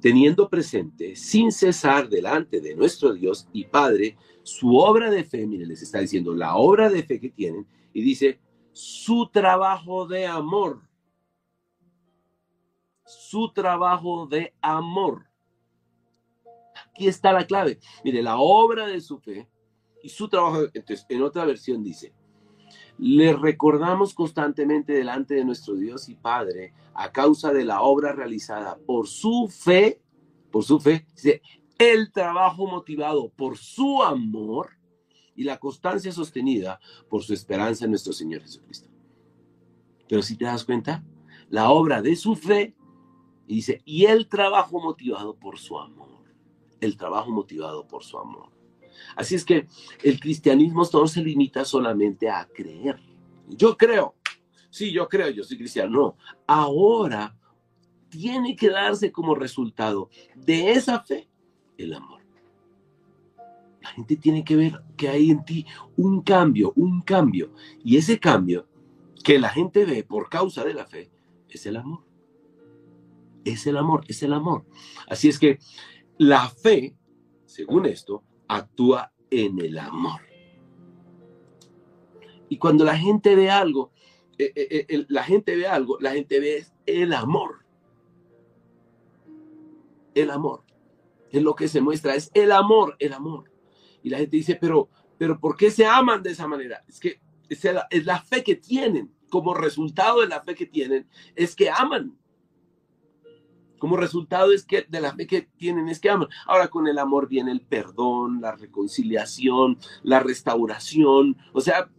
teniendo 0.00 0.48
presente 0.48 1.16
sin 1.16 1.50
cesar 1.50 2.08
delante 2.08 2.60
de 2.60 2.76
nuestro 2.76 3.12
Dios 3.12 3.48
y 3.52 3.64
Padre 3.64 4.16
su 4.44 4.76
obra 4.76 5.10
de 5.10 5.24
fe, 5.24 5.44
mire, 5.48 5.66
les 5.66 5.82
está 5.82 5.98
diciendo 5.98 6.32
la 6.32 6.54
obra 6.54 6.88
de 6.88 7.02
fe 7.02 7.18
que 7.18 7.30
tienen, 7.30 7.66
y 7.92 8.02
dice 8.02 8.38
su 8.70 9.28
trabajo 9.32 10.06
de 10.06 10.26
amor, 10.26 10.80
su 13.04 13.52
trabajo 13.52 14.28
de 14.28 14.54
amor. 14.62 15.26
Aquí 16.86 17.08
está 17.08 17.32
la 17.32 17.44
clave. 17.44 17.80
Mire, 18.04 18.22
la 18.22 18.36
obra 18.38 18.86
de 18.86 19.00
su 19.00 19.18
fe 19.18 19.48
y 20.04 20.08
su 20.08 20.28
trabajo, 20.28 20.62
entonces 20.72 21.04
en 21.08 21.20
otra 21.22 21.44
versión 21.44 21.82
dice, 21.82 22.14
le 22.98 23.32
recordamos 23.32 24.14
constantemente 24.14 24.92
delante 24.92 25.34
de 25.34 25.44
nuestro 25.44 25.74
Dios 25.74 26.08
y 26.08 26.14
Padre 26.14 26.74
a 26.94 27.10
causa 27.10 27.52
de 27.52 27.64
la 27.64 27.82
obra 27.82 28.12
realizada 28.12 28.78
por 28.86 29.08
su 29.08 29.48
fe, 29.48 30.00
por 30.50 30.64
su 30.64 30.78
fe, 30.78 31.06
el 31.78 32.12
trabajo 32.12 32.66
motivado 32.66 33.30
por 33.30 33.56
su 33.56 34.02
amor 34.02 34.70
y 35.34 35.44
la 35.44 35.58
constancia 35.58 36.12
sostenida 36.12 36.78
por 37.08 37.22
su 37.22 37.32
esperanza 37.32 37.84
en 37.84 37.90
nuestro 37.90 38.12
Señor 38.12 38.42
Jesucristo. 38.42 38.88
Pero 40.08 40.22
si 40.22 40.36
te 40.36 40.44
das 40.44 40.64
cuenta, 40.64 41.02
la 41.48 41.70
obra 41.70 42.02
de 42.02 42.14
su 42.16 42.36
fe, 42.36 42.76
dice, 43.48 43.82
y 43.84 44.04
el 44.04 44.28
trabajo 44.28 44.80
motivado 44.80 45.34
por 45.34 45.58
su 45.58 45.78
amor, 45.78 46.22
el 46.80 46.96
trabajo 46.96 47.30
motivado 47.30 47.86
por 47.88 48.04
su 48.04 48.18
amor. 48.18 48.51
Así 49.16 49.34
es 49.34 49.44
que 49.44 49.66
el 50.02 50.20
cristianismo 50.20 50.88
no 50.92 51.06
se 51.06 51.22
limita 51.22 51.64
solamente 51.64 52.28
a 52.28 52.46
creer. 52.46 53.00
Yo 53.48 53.76
creo, 53.76 54.14
sí, 54.70 54.92
yo 54.92 55.08
creo, 55.08 55.30
yo 55.30 55.44
soy 55.44 55.58
cristiano. 55.58 55.90
No, 55.90 56.16
ahora 56.46 57.36
tiene 58.08 58.54
que 58.56 58.68
darse 58.68 59.10
como 59.10 59.34
resultado 59.34 60.10
de 60.34 60.72
esa 60.72 61.00
fe 61.00 61.28
el 61.78 61.94
amor. 61.94 62.22
La 63.80 63.88
gente 63.88 64.16
tiene 64.16 64.44
que 64.44 64.54
ver 64.54 64.82
que 64.96 65.08
hay 65.08 65.30
en 65.30 65.44
ti 65.44 65.66
un 65.96 66.22
cambio, 66.22 66.72
un 66.76 67.00
cambio. 67.02 67.52
Y 67.82 67.96
ese 67.96 68.20
cambio 68.20 68.68
que 69.24 69.38
la 69.38 69.48
gente 69.48 69.84
ve 69.84 70.04
por 70.04 70.28
causa 70.28 70.64
de 70.64 70.74
la 70.74 70.86
fe 70.86 71.10
es 71.48 71.66
el 71.66 71.76
amor. 71.76 72.04
Es 73.44 73.66
el 73.66 73.76
amor, 73.76 74.04
es 74.06 74.22
el 74.22 74.32
amor. 74.32 74.64
Así 75.08 75.28
es 75.28 75.38
que 75.38 75.58
la 76.18 76.48
fe, 76.48 76.94
según 77.46 77.86
esto, 77.86 78.22
actúa 78.56 79.12
en 79.30 79.58
el 79.58 79.78
amor. 79.78 80.20
Y 82.48 82.58
cuando 82.58 82.84
la 82.84 82.96
gente 82.96 83.34
ve 83.34 83.50
algo, 83.50 83.92
eh, 84.38 84.52
eh, 84.54 84.86
eh, 84.88 85.06
la 85.08 85.24
gente 85.24 85.56
ve 85.56 85.66
algo, 85.66 85.98
la 86.00 86.12
gente 86.12 86.38
ve 86.38 86.66
el 86.86 87.12
amor. 87.12 87.64
El 90.14 90.30
amor. 90.30 90.64
Es 91.30 91.42
lo 91.42 91.54
que 91.54 91.68
se 91.68 91.80
muestra, 91.80 92.14
es 92.14 92.30
el 92.34 92.52
amor, 92.52 92.96
el 92.98 93.14
amor. 93.14 93.50
Y 94.02 94.10
la 94.10 94.18
gente 94.18 94.36
dice, 94.36 94.58
pero, 94.60 94.90
pero 95.16 95.40
¿por 95.40 95.56
qué 95.56 95.70
se 95.70 95.86
aman 95.86 96.22
de 96.22 96.32
esa 96.32 96.46
manera? 96.46 96.82
Es 96.86 97.00
que 97.00 97.20
es 97.48 97.64
es 97.90 98.04
la 98.04 98.20
fe 98.20 98.42
que 98.42 98.56
tienen. 98.56 99.14
Como 99.30 99.54
resultado 99.54 100.20
de 100.20 100.26
la 100.26 100.42
fe 100.42 100.54
que 100.54 100.66
tienen, 100.66 101.08
es 101.34 101.56
que 101.56 101.70
aman 101.70 102.18
como 103.82 103.96
resultado 103.96 104.52
es 104.52 104.64
que 104.64 104.86
de 104.88 105.00
la 105.00 105.12
fe 105.12 105.26
que 105.26 105.42
tienen 105.42 105.88
es 105.88 105.98
que 105.98 106.08
aman. 106.08 106.28
Ahora 106.46 106.68
con 106.68 106.86
el 106.86 107.00
amor 107.00 107.26
viene 107.26 107.50
el 107.50 107.62
perdón, 107.62 108.40
la 108.40 108.54
reconciliación, 108.54 109.76
la 110.04 110.20
restauración. 110.20 111.36
O 111.52 111.60
sea, 111.60 111.90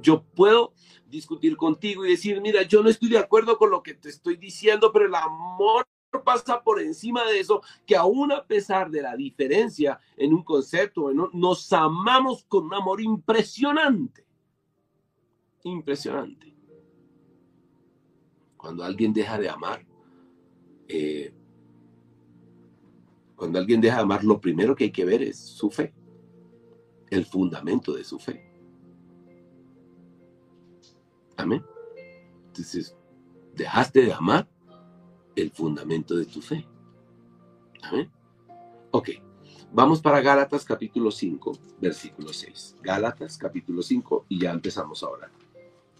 yo 0.00 0.22
puedo 0.22 0.72
discutir 1.08 1.56
contigo 1.56 2.06
y 2.06 2.10
decir, 2.10 2.40
mira, 2.40 2.62
yo 2.62 2.80
no 2.80 2.88
estoy 2.88 3.08
de 3.08 3.18
acuerdo 3.18 3.58
con 3.58 3.70
lo 3.70 3.82
que 3.82 3.94
te 3.94 4.08
estoy 4.08 4.36
diciendo, 4.36 4.92
pero 4.92 5.06
el 5.06 5.16
amor 5.16 5.88
pasa 6.24 6.62
por 6.62 6.80
encima 6.80 7.24
de 7.24 7.40
eso, 7.40 7.60
que 7.84 7.96
aún 7.96 8.30
a 8.30 8.44
pesar 8.44 8.88
de 8.88 9.02
la 9.02 9.16
diferencia 9.16 9.98
en 10.16 10.32
un 10.32 10.44
concepto, 10.44 11.10
nos 11.32 11.72
amamos 11.72 12.44
con 12.44 12.66
un 12.66 12.74
amor 12.74 13.00
impresionante. 13.00 14.24
Impresionante. 15.64 16.54
Cuando 18.56 18.84
alguien 18.84 19.12
deja 19.12 19.40
de 19.40 19.50
amar, 19.50 19.84
eh, 20.88 21.32
cuando 23.36 23.58
alguien 23.58 23.80
deja 23.80 23.96
de 23.96 24.02
amar, 24.02 24.24
lo 24.24 24.40
primero 24.40 24.74
que 24.74 24.84
hay 24.84 24.92
que 24.92 25.04
ver 25.04 25.22
es 25.22 25.38
su 25.38 25.70
fe, 25.70 25.92
el 27.10 27.26
fundamento 27.26 27.92
de 27.92 28.04
su 28.04 28.18
fe. 28.18 28.42
Amén. 31.36 31.62
Entonces, 32.46 32.96
dejaste 33.54 34.02
de 34.02 34.12
amar 34.12 34.48
el 35.36 35.50
fundamento 35.50 36.16
de 36.16 36.24
tu 36.24 36.40
fe. 36.40 36.66
Amén. 37.82 38.10
Ok, 38.90 39.10
vamos 39.72 40.00
para 40.00 40.22
Gálatas 40.22 40.64
capítulo 40.64 41.10
5, 41.10 41.52
versículo 41.80 42.32
6. 42.32 42.76
Gálatas 42.82 43.36
capítulo 43.36 43.82
5 43.82 44.24
y 44.30 44.40
ya 44.40 44.52
empezamos 44.52 45.02
ahora. 45.02 45.30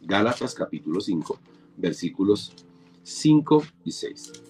Gálatas 0.00 0.54
capítulo 0.54 1.00
5, 1.00 1.38
versículos 1.76 2.54
5 3.02 3.62
y 3.84 3.92
6. 3.92 4.45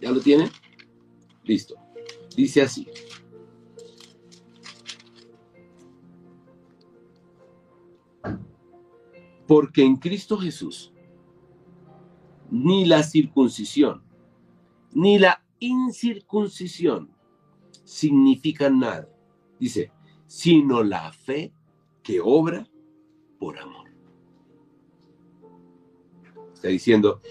¿Ya 0.00 0.10
lo 0.10 0.20
tienen? 0.20 0.50
Listo. 1.44 1.76
Dice 2.36 2.62
así. 2.62 2.86
Porque 9.46 9.82
en 9.82 9.96
Cristo 9.96 10.38
Jesús 10.38 10.92
ni 12.50 12.84
la 12.84 13.02
circuncisión 13.02 14.02
ni 14.92 15.18
la 15.18 15.44
incircuncisión 15.60 17.10
significan 17.84 18.80
nada. 18.80 19.08
Dice, 19.58 19.92
sino 20.26 20.82
la 20.82 21.12
fe 21.12 21.52
que 22.02 22.20
obra 22.22 22.66
por 23.38 23.58
amor. 23.58 23.89
Está 26.60 26.68
diciendo, 26.68 27.22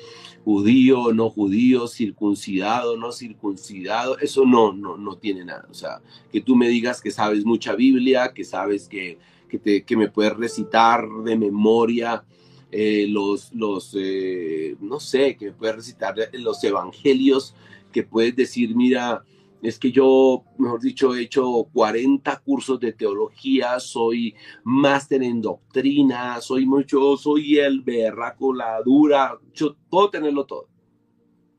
judío, 0.43 1.13
no 1.13 1.29
judío, 1.29 1.87
circuncidado, 1.87 2.97
no 2.97 3.11
circuncidado, 3.11 4.17
eso 4.17 4.43
no, 4.43 4.73
no, 4.73 4.97
no 4.97 5.17
tiene 5.17 5.45
nada. 5.45 5.67
O 5.69 5.73
sea, 5.75 6.01
que 6.31 6.41
tú 6.41 6.55
me 6.55 6.67
digas 6.67 6.99
que 6.99 7.11
sabes 7.11 7.45
mucha 7.45 7.75
Biblia, 7.75 8.33
que 8.33 8.43
sabes 8.43 8.87
que, 8.87 9.19
que, 9.47 9.59
te, 9.59 9.83
que 9.83 9.95
me 9.95 10.09
puedes 10.09 10.35
recitar 10.35 11.07
de 11.23 11.37
memoria 11.37 12.23
eh, 12.71 13.05
los, 13.07 13.53
los 13.53 13.95
eh, 13.95 14.75
no 14.81 14.99
sé, 14.99 15.37
que 15.37 15.45
me 15.45 15.51
puedes 15.51 15.75
recitar 15.75 16.15
los 16.33 16.63
evangelios, 16.63 17.53
que 17.91 18.01
puedes 18.01 18.35
decir, 18.35 18.75
mira, 18.75 19.23
es 19.61 19.77
que 19.77 19.91
yo, 19.91 20.45
mejor 20.57 20.79
dicho, 20.79 21.15
he 21.15 21.23
hecho 21.23 21.67
40 21.73 22.39
cursos 22.39 22.79
de 22.79 22.93
teología, 22.93 23.79
soy 23.79 24.33
máster 24.63 25.21
en 25.21 25.41
doctrina, 25.41 26.39
soy 26.39 26.65
mucho, 26.65 27.17
soy 27.17 27.57
el 27.57 27.81
berraco, 27.81 28.53
la 28.53 28.81
dura, 28.81 29.37
yo 29.53 29.75
puedo 29.89 30.09
tenerlo 30.09 30.45
todo. 30.45 30.69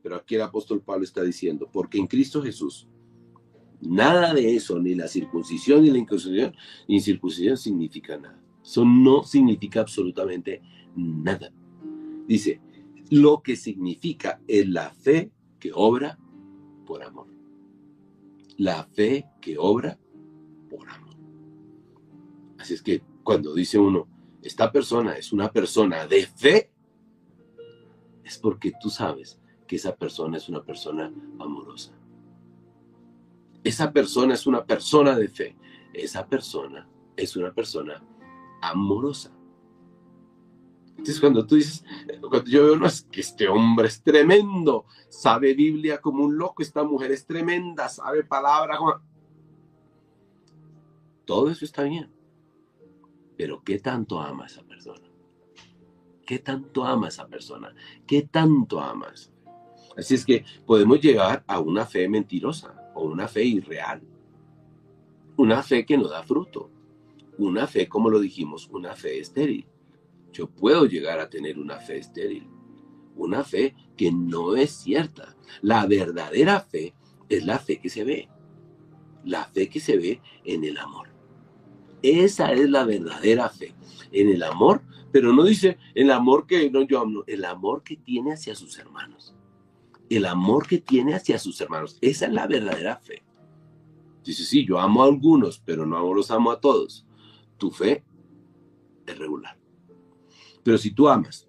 Pero 0.01 0.15
aquí 0.15 0.35
el 0.35 0.41
apóstol 0.41 0.81
Pablo 0.81 1.03
está 1.03 1.21
diciendo, 1.21 1.69
porque 1.71 1.99
en 1.99 2.07
Cristo 2.07 2.41
Jesús, 2.41 2.87
nada 3.81 4.33
de 4.33 4.55
eso, 4.55 4.79
ni 4.79 4.95
la 4.95 5.07
circuncisión 5.07 5.83
ni 5.83 5.91
la 5.91 5.99
incircuncisión, 5.99 6.55
incircuncisión 6.87 7.57
significa 7.57 8.17
nada. 8.17 8.41
Eso 8.63 8.83
no 8.83 9.23
significa 9.23 9.81
absolutamente 9.81 10.61
nada. 10.95 11.51
Dice, 12.27 12.61
lo 13.11 13.43
que 13.43 13.55
significa 13.55 14.41
es 14.47 14.67
la 14.67 14.89
fe 14.89 15.31
que 15.59 15.71
obra 15.73 16.17
por 16.85 17.03
amor 17.03 17.40
la 18.57 18.83
fe 18.83 19.27
que 19.41 19.57
obra 19.57 19.97
por 20.69 20.89
amor. 20.89 21.15
Así 22.57 22.73
es 22.73 22.81
que 22.81 23.01
cuando 23.23 23.53
dice 23.53 23.79
uno, 23.79 24.07
esta 24.41 24.71
persona 24.71 25.13
es 25.13 25.31
una 25.33 25.51
persona 25.51 26.07
de 26.07 26.25
fe, 26.25 26.71
es 28.23 28.37
porque 28.37 28.71
tú 28.81 28.89
sabes 28.89 29.39
que 29.67 29.75
esa 29.75 29.95
persona 29.95 30.37
es 30.37 30.49
una 30.49 30.63
persona 30.63 31.11
amorosa. 31.39 31.93
Esa 33.63 33.91
persona 33.91 34.33
es 34.33 34.47
una 34.47 34.65
persona 34.65 35.15
de 35.15 35.27
fe. 35.27 35.55
Esa 35.93 36.27
persona 36.27 36.87
es 37.15 37.35
una 37.35 37.53
persona 37.53 38.03
amorosa. 38.61 39.31
Entonces 40.91 41.19
cuando 41.19 41.45
tú 41.47 41.55
dices, 41.55 41.83
cuando 42.21 42.49
yo 42.49 42.63
veo, 42.63 42.75
no 42.75 42.85
es 42.85 43.01
que 43.03 43.21
este 43.21 43.47
hombre 43.47 43.87
es 43.87 44.03
tremendo, 44.03 44.85
sabe 45.09 45.53
Biblia 45.55 45.99
como 45.99 46.23
un 46.23 46.37
loco, 46.37 46.61
esta 46.61 46.83
mujer 46.83 47.11
es 47.11 47.25
tremenda, 47.25 47.89
sabe 47.89 48.23
palabra 48.23 48.77
como... 48.77 49.01
Todo 51.25 51.49
eso 51.49 51.65
está 51.65 51.83
bien. 51.83 52.11
Pero 53.35 53.63
¿qué 53.63 53.79
tanto 53.79 54.19
ama 54.19 54.45
esa 54.45 54.61
persona? 54.63 55.07
¿Qué 56.25 56.39
tanto 56.39 56.85
ama 56.85 57.07
esa 57.07 57.27
persona? 57.27 57.73
¿Qué 58.05 58.23
tanto 58.23 58.79
amas? 58.79 59.31
Así 59.97 60.15
es 60.15 60.25
que 60.25 60.45
podemos 60.65 61.01
llegar 61.01 61.43
a 61.47 61.59
una 61.59 61.85
fe 61.85 62.07
mentirosa 62.07 62.91
o 62.93 63.05
una 63.05 63.27
fe 63.27 63.43
irreal. 63.43 64.01
Una 65.35 65.63
fe 65.63 65.85
que 65.85 65.97
no 65.97 66.07
da 66.07 66.21
fruto. 66.23 66.69
Una 67.37 67.65
fe, 67.65 67.89
como 67.89 68.09
lo 68.09 68.19
dijimos, 68.19 68.69
una 68.71 68.93
fe 68.93 69.19
estéril 69.19 69.65
yo 70.31 70.49
puedo 70.49 70.85
llegar 70.85 71.19
a 71.19 71.29
tener 71.29 71.59
una 71.59 71.77
fe 71.77 71.97
estéril, 71.97 72.47
una 73.15 73.43
fe 73.43 73.75
que 73.97 74.11
no 74.11 74.55
es 74.55 74.71
cierta. 74.71 75.35
La 75.61 75.85
verdadera 75.85 76.61
fe 76.61 76.93
es 77.29 77.45
la 77.45 77.59
fe 77.59 77.79
que 77.79 77.89
se 77.89 78.03
ve, 78.03 78.29
la 79.23 79.45
fe 79.45 79.69
que 79.69 79.79
se 79.79 79.97
ve 79.97 80.21
en 80.45 80.63
el 80.63 80.77
amor. 80.77 81.09
Esa 82.01 82.51
es 82.53 82.69
la 82.69 82.83
verdadera 82.83 83.49
fe, 83.49 83.75
en 84.11 84.29
el 84.29 84.43
amor, 84.43 84.81
pero 85.11 85.33
no 85.33 85.43
dice 85.43 85.77
el 85.93 86.09
amor 86.09 86.47
que 86.47 86.71
no 86.71 86.81
yo 86.83 86.99
hablo, 86.99 87.23
el 87.27 87.45
amor 87.45 87.83
que 87.83 87.97
tiene 87.97 88.33
hacia 88.33 88.55
sus 88.55 88.77
hermanos. 88.79 89.35
El 90.09 90.25
amor 90.25 90.67
que 90.67 90.79
tiene 90.79 91.13
hacia 91.13 91.39
sus 91.39 91.61
hermanos, 91.61 91.97
esa 92.01 92.25
es 92.25 92.33
la 92.33 92.47
verdadera 92.47 92.97
fe. 92.97 93.23
Dice, 94.23 94.43
sí, 94.43 94.65
yo 94.65 94.79
amo 94.79 95.03
a 95.03 95.07
algunos, 95.07 95.59
pero 95.59 95.85
no 95.85 96.13
los 96.13 96.31
amo 96.31 96.51
a 96.51 96.59
todos. 96.59 97.05
Tu 97.57 97.71
fe 97.71 98.03
es 99.05 99.17
regular. 99.17 99.60
Pero 100.63 100.77
si 100.77 100.91
tú 100.91 101.07
amas 101.07 101.47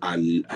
al, 0.00 0.46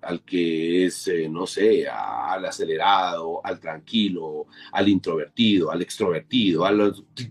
al, 0.00 0.22
que 0.24 0.86
es, 0.86 1.08
eh, 1.08 1.28
no 1.28 1.46
sé, 1.46 1.88
al 1.88 2.44
acelerado, 2.44 3.44
al 3.44 3.58
tranquilo, 3.58 4.46
al 4.72 4.88
introvertido, 4.88 5.70
al 5.70 5.82
extrovertido, 5.82 6.64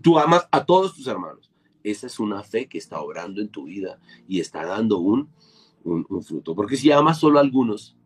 tú 0.02 0.18
amas 0.18 0.46
a 0.50 0.64
todos 0.64 0.94
tus 0.94 1.06
hermanos. 1.06 1.50
Esa 1.82 2.06
es 2.06 2.18
una 2.18 2.42
fe 2.42 2.66
que 2.66 2.78
está 2.78 3.00
obrando 3.00 3.40
en 3.40 3.48
tu 3.48 3.64
vida 3.64 4.00
y 4.26 4.40
está 4.40 4.64
dando 4.64 4.98
un, 4.98 5.30
un, 5.84 6.22
fruto. 6.22 6.54
Porque 6.54 6.76
si 6.76 6.90
amas 6.90 7.20
solo 7.20 7.38
a 7.38 7.42
algunos, 7.42 7.96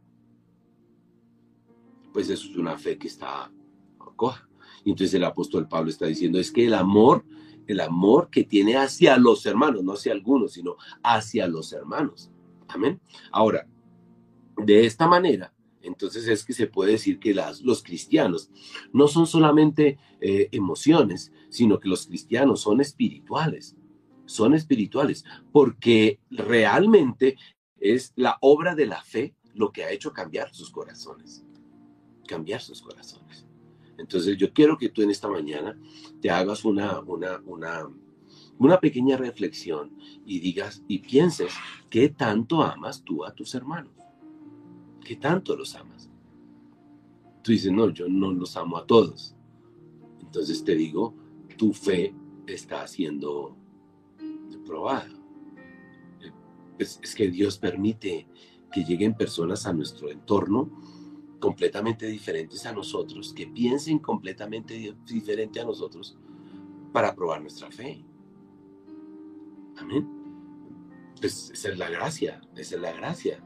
pues 2.13 2.29
eso 2.29 2.49
es 2.51 2.57
una 2.57 2.77
fe 2.77 2.99
que 2.99 3.09
está 3.09 3.51
coja. 4.17 4.47
Y 4.85 4.91
entonces 4.91 5.15
el 5.15 5.25
apóstol 5.25 5.69
Pablo 5.69 5.91
está 5.91 6.07
diciendo, 6.07 6.39
es 6.39 6.51
que 6.51 6.67
el 6.67 6.75
amor 6.75 7.25
el 7.66 7.81
amor 7.81 8.31
que 8.31 8.44
tiene 8.44 8.77
hacia 8.77 9.16
los 9.16 9.46
hermanos, 9.46 9.83
no 9.83 9.92
hacia 9.92 10.12
algunos, 10.12 10.53
sino 10.53 10.77
hacia 11.03 11.46
los 11.46 11.73
hermanos. 11.73 12.31
Amén. 12.68 13.01
Ahora, 13.33 13.66
de 14.57 14.87
esta 14.87 15.07
manera, 15.07 15.53
entonces 15.83 16.29
es 16.29 16.44
que 16.44 16.53
se 16.53 16.66
puede 16.66 16.92
decir 16.92 17.18
que 17.18 17.35
las, 17.35 17.62
los 17.62 17.83
cristianos 17.83 18.51
no 18.92 19.09
son 19.09 19.27
solamente 19.27 19.99
eh, 20.20 20.49
emociones, 20.53 21.33
sino 21.49 21.79
que 21.81 21.88
los 21.88 22.07
cristianos 22.07 22.61
son 22.61 22.81
espirituales. 22.81 23.77
Son 24.27 24.55
espirituales, 24.55 25.25
porque 25.51 26.20
realmente 26.31 27.37
es 27.81 28.12
la 28.14 28.38
obra 28.40 28.75
de 28.75 28.87
la 28.87 29.03
fe 29.03 29.35
lo 29.55 29.73
que 29.73 29.85
ha 29.85 29.90
hecho 29.90 30.12
cambiar 30.12 30.55
sus 30.55 30.70
corazones. 30.70 31.44
Cambiar 32.29 32.61
sus 32.61 32.81
corazones. 32.81 33.46
Entonces 34.01 34.37
yo 34.37 34.53
quiero 34.53 34.79
que 34.79 34.89
tú 34.89 35.03
en 35.03 35.11
esta 35.11 35.29
mañana 35.29 35.79
te 36.21 36.31
hagas 36.31 36.65
una, 36.65 37.01
una, 37.01 37.41
una, 38.59 38.81
pequeña 38.81 39.17
reflexión 39.17 39.93
y 40.25 40.41
digas 40.41 40.83
y 40.89 40.99
pienses 40.99 41.53
qué 41.89 42.09
tanto 42.09 42.63
amas 42.63 43.03
tú 43.03 43.25
a 43.25 43.35
tus 43.35 43.55
hermanos. 43.55 43.93
¿Qué 45.05 45.17
tanto 45.17 45.57
los 45.57 45.75
amas? 45.75 46.11
Tú 47.43 47.53
dices, 47.53 47.73
no, 47.73 47.91
yo 47.91 48.09
no 48.09 48.33
los 48.33 48.57
amo 48.57 48.77
a 48.77 48.87
todos. 48.87 49.35
Entonces 50.21 50.65
te 50.65 50.75
digo, 50.75 51.15
tu 51.57 51.73
fe 51.73 52.15
está 52.47 52.87
siendo 52.87 53.57
probada. 54.67 55.09
es 56.79 57.15
que 57.15 57.29
Dios 57.31 57.59
permite 57.59 58.27
que 58.73 58.85
lleguen 58.85 59.15
personas 59.15 59.67
a 59.67 59.73
nuestro 59.73 60.11
entorno 60.11 60.71
completamente 61.40 62.07
diferentes 62.07 62.64
a 62.66 62.72
nosotros, 62.72 63.33
que 63.33 63.46
piensen 63.46 63.98
completamente 63.98 64.94
diferente 65.07 65.61
a 65.61 65.64
nosotros 65.64 66.16
para 66.92 67.14
probar 67.14 67.40
nuestra 67.40 67.70
fe. 67.70 68.05
Amén. 69.79 70.09
Pues 71.20 71.50
esa 71.50 71.70
es 71.70 71.79
la 71.79 71.90
gracia, 71.90 72.40
esa 72.57 72.76
es 72.76 72.81
la 72.81 72.92
gracia. 72.92 73.42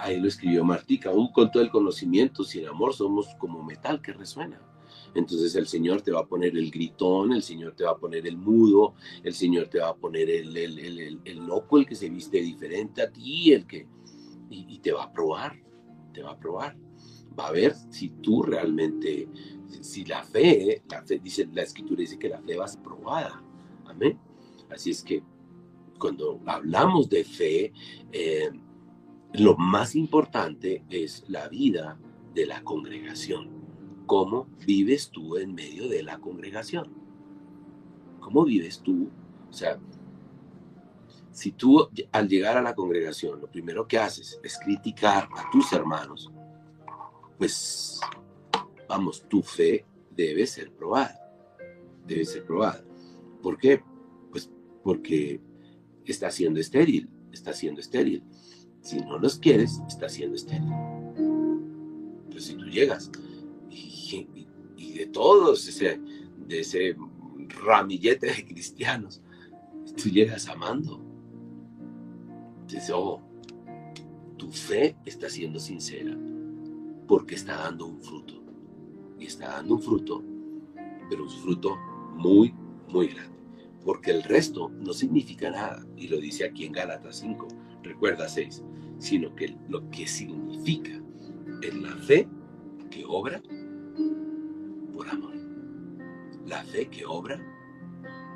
Ahí 0.00 0.18
lo 0.18 0.28
escribió 0.28 0.64
Martica, 0.64 1.10
aún 1.10 1.30
con 1.30 1.50
todo 1.50 1.62
el 1.62 1.70
conocimiento, 1.70 2.42
sin 2.42 2.66
amor 2.66 2.94
somos 2.94 3.34
como 3.38 3.62
metal 3.62 4.00
que 4.00 4.12
resuena. 4.12 4.60
Entonces 5.14 5.54
el 5.54 5.66
Señor 5.66 6.02
te 6.02 6.10
va 6.10 6.20
a 6.20 6.26
poner 6.26 6.56
el 6.56 6.70
gritón, 6.70 7.32
el 7.32 7.42
Señor 7.42 7.74
te 7.74 7.84
va 7.84 7.92
a 7.92 7.96
poner 7.96 8.26
el 8.26 8.36
mudo, 8.36 8.94
el 9.22 9.34
Señor 9.34 9.68
te 9.68 9.78
va 9.78 9.90
a 9.90 9.94
poner 9.94 10.28
el, 10.28 10.56
el, 10.56 11.46
loco, 11.46 11.78
el 11.78 11.86
que 11.86 11.94
se 11.94 12.08
viste 12.08 12.40
diferente 12.40 13.02
a 13.02 13.10
ti, 13.10 13.52
el 13.52 13.66
que... 13.66 13.86
Y, 14.50 14.78
te 14.78 14.92
va 14.92 15.04
a 15.04 15.12
probar, 15.12 15.60
te 16.12 16.22
va 16.22 16.32
a 16.32 16.38
probar. 16.38 16.76
Va 17.38 17.48
a 17.48 17.52
ver 17.52 17.74
si 17.90 18.10
tú 18.10 18.42
realmente, 18.42 19.28
si 19.80 20.04
la 20.04 20.22
fe, 20.22 20.82
la 20.88 21.02
fe, 21.02 21.18
dice, 21.18 21.48
la 21.52 21.62
escritura 21.62 22.00
dice 22.00 22.18
que 22.18 22.28
la 22.28 22.40
fe 22.40 22.56
va 22.56 22.66
a 22.66 22.68
ser 22.68 22.82
probada. 22.82 23.42
Amén. 23.86 24.18
Así 24.70 24.90
es 24.90 25.02
que 25.02 25.22
cuando 25.98 26.40
hablamos 26.46 27.08
de 27.08 27.24
fe, 27.24 27.72
eh, 28.12 28.50
lo 29.32 29.56
más 29.56 29.96
importante 29.96 30.84
es 30.90 31.24
la 31.28 31.48
vida 31.48 31.98
de 32.34 32.46
la 32.46 32.62
congregación. 32.62 33.48
¿Cómo 34.06 34.46
vives 34.66 35.10
tú 35.10 35.36
en 35.36 35.54
medio 35.54 35.88
de 35.88 36.02
la 36.02 36.18
congregación? 36.18 36.92
¿Cómo 38.20 38.44
vives 38.44 38.80
tú? 38.80 39.08
O 39.48 39.52
sea, 39.52 39.78
si 41.34 41.50
tú 41.50 41.88
al 42.12 42.28
llegar 42.28 42.56
a 42.56 42.62
la 42.62 42.76
congregación 42.76 43.40
lo 43.40 43.50
primero 43.50 43.88
que 43.88 43.98
haces 43.98 44.38
es 44.42 44.56
criticar 44.56 45.28
a 45.36 45.50
tus 45.50 45.72
hermanos, 45.72 46.30
pues 47.36 48.00
vamos, 48.88 49.24
tu 49.28 49.42
fe 49.42 49.84
debe 50.14 50.46
ser 50.46 50.70
probada. 50.72 51.20
Debe 52.06 52.24
ser 52.24 52.44
probada. 52.44 52.84
¿Por 53.42 53.58
qué? 53.58 53.82
Pues 54.30 54.48
porque 54.84 55.40
está 56.04 56.30
siendo 56.30 56.60
estéril, 56.60 57.10
está 57.32 57.52
siendo 57.52 57.80
estéril. 57.80 58.22
Si 58.80 59.00
no 59.00 59.18
los 59.18 59.36
quieres, 59.38 59.80
está 59.88 60.08
siendo 60.08 60.36
estéril. 60.36 60.72
Entonces, 62.24 62.44
si 62.44 62.54
tú 62.54 62.66
llegas 62.66 63.10
y, 63.70 64.28
de 64.94 65.06
todos, 65.06 65.66
de 65.66 66.60
ese 66.60 66.96
ramillete 67.64 68.28
de 68.28 68.46
cristianos, 68.46 69.20
tú 70.00 70.10
llegas 70.10 70.48
amando. 70.48 71.03
Entonces, 72.74 72.92
oh, 72.92 73.20
tu 74.36 74.50
fe 74.50 74.96
está 75.04 75.28
siendo 75.28 75.60
sincera 75.60 76.18
porque 77.06 77.36
está 77.36 77.56
dando 77.56 77.86
un 77.86 78.02
fruto. 78.02 78.42
Y 79.16 79.26
está 79.26 79.50
dando 79.50 79.74
un 79.76 79.80
fruto, 79.80 80.24
pero 81.08 81.22
un 81.22 81.30
fruto 81.30 81.76
muy, 82.16 82.52
muy 82.88 83.06
grande. 83.06 83.38
Porque 83.84 84.10
el 84.10 84.24
resto 84.24 84.70
no 84.70 84.92
significa 84.92 85.50
nada. 85.50 85.86
Y 85.96 86.08
lo 86.08 86.18
dice 86.18 86.44
aquí 86.44 86.64
en 86.64 86.72
Gálatas 86.72 87.20
5, 87.20 87.46
recuerda 87.84 88.28
6 88.28 88.64
sino 88.98 89.34
que 89.34 89.56
lo 89.68 89.88
que 89.90 90.06
significa 90.06 91.00
es 91.62 91.74
la 91.74 91.94
fe 91.96 92.28
que 92.90 93.04
obra 93.06 93.40
por 94.92 95.08
amor. 95.08 95.34
La 96.46 96.64
fe 96.64 96.88
que 96.88 97.04
obra 97.06 97.40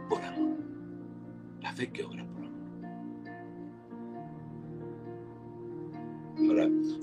por 0.09 0.23
amor. 0.23 0.59
La 1.61 1.73
fe 1.73 1.91
que 1.91 2.05
obra 2.05 2.25
por 2.27 2.45
amor. 2.45 2.48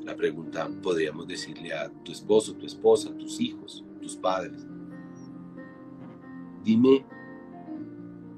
La 0.03 0.15
pregunta 0.15 0.69
podríamos 0.81 1.27
decirle 1.27 1.73
a 1.73 1.89
tu 2.03 2.11
esposo, 2.11 2.55
tu 2.55 2.65
esposa, 2.65 3.15
tus 3.15 3.39
hijos, 3.39 3.85
tus 4.01 4.15
padres. 4.15 4.65
Dime, 6.63 7.05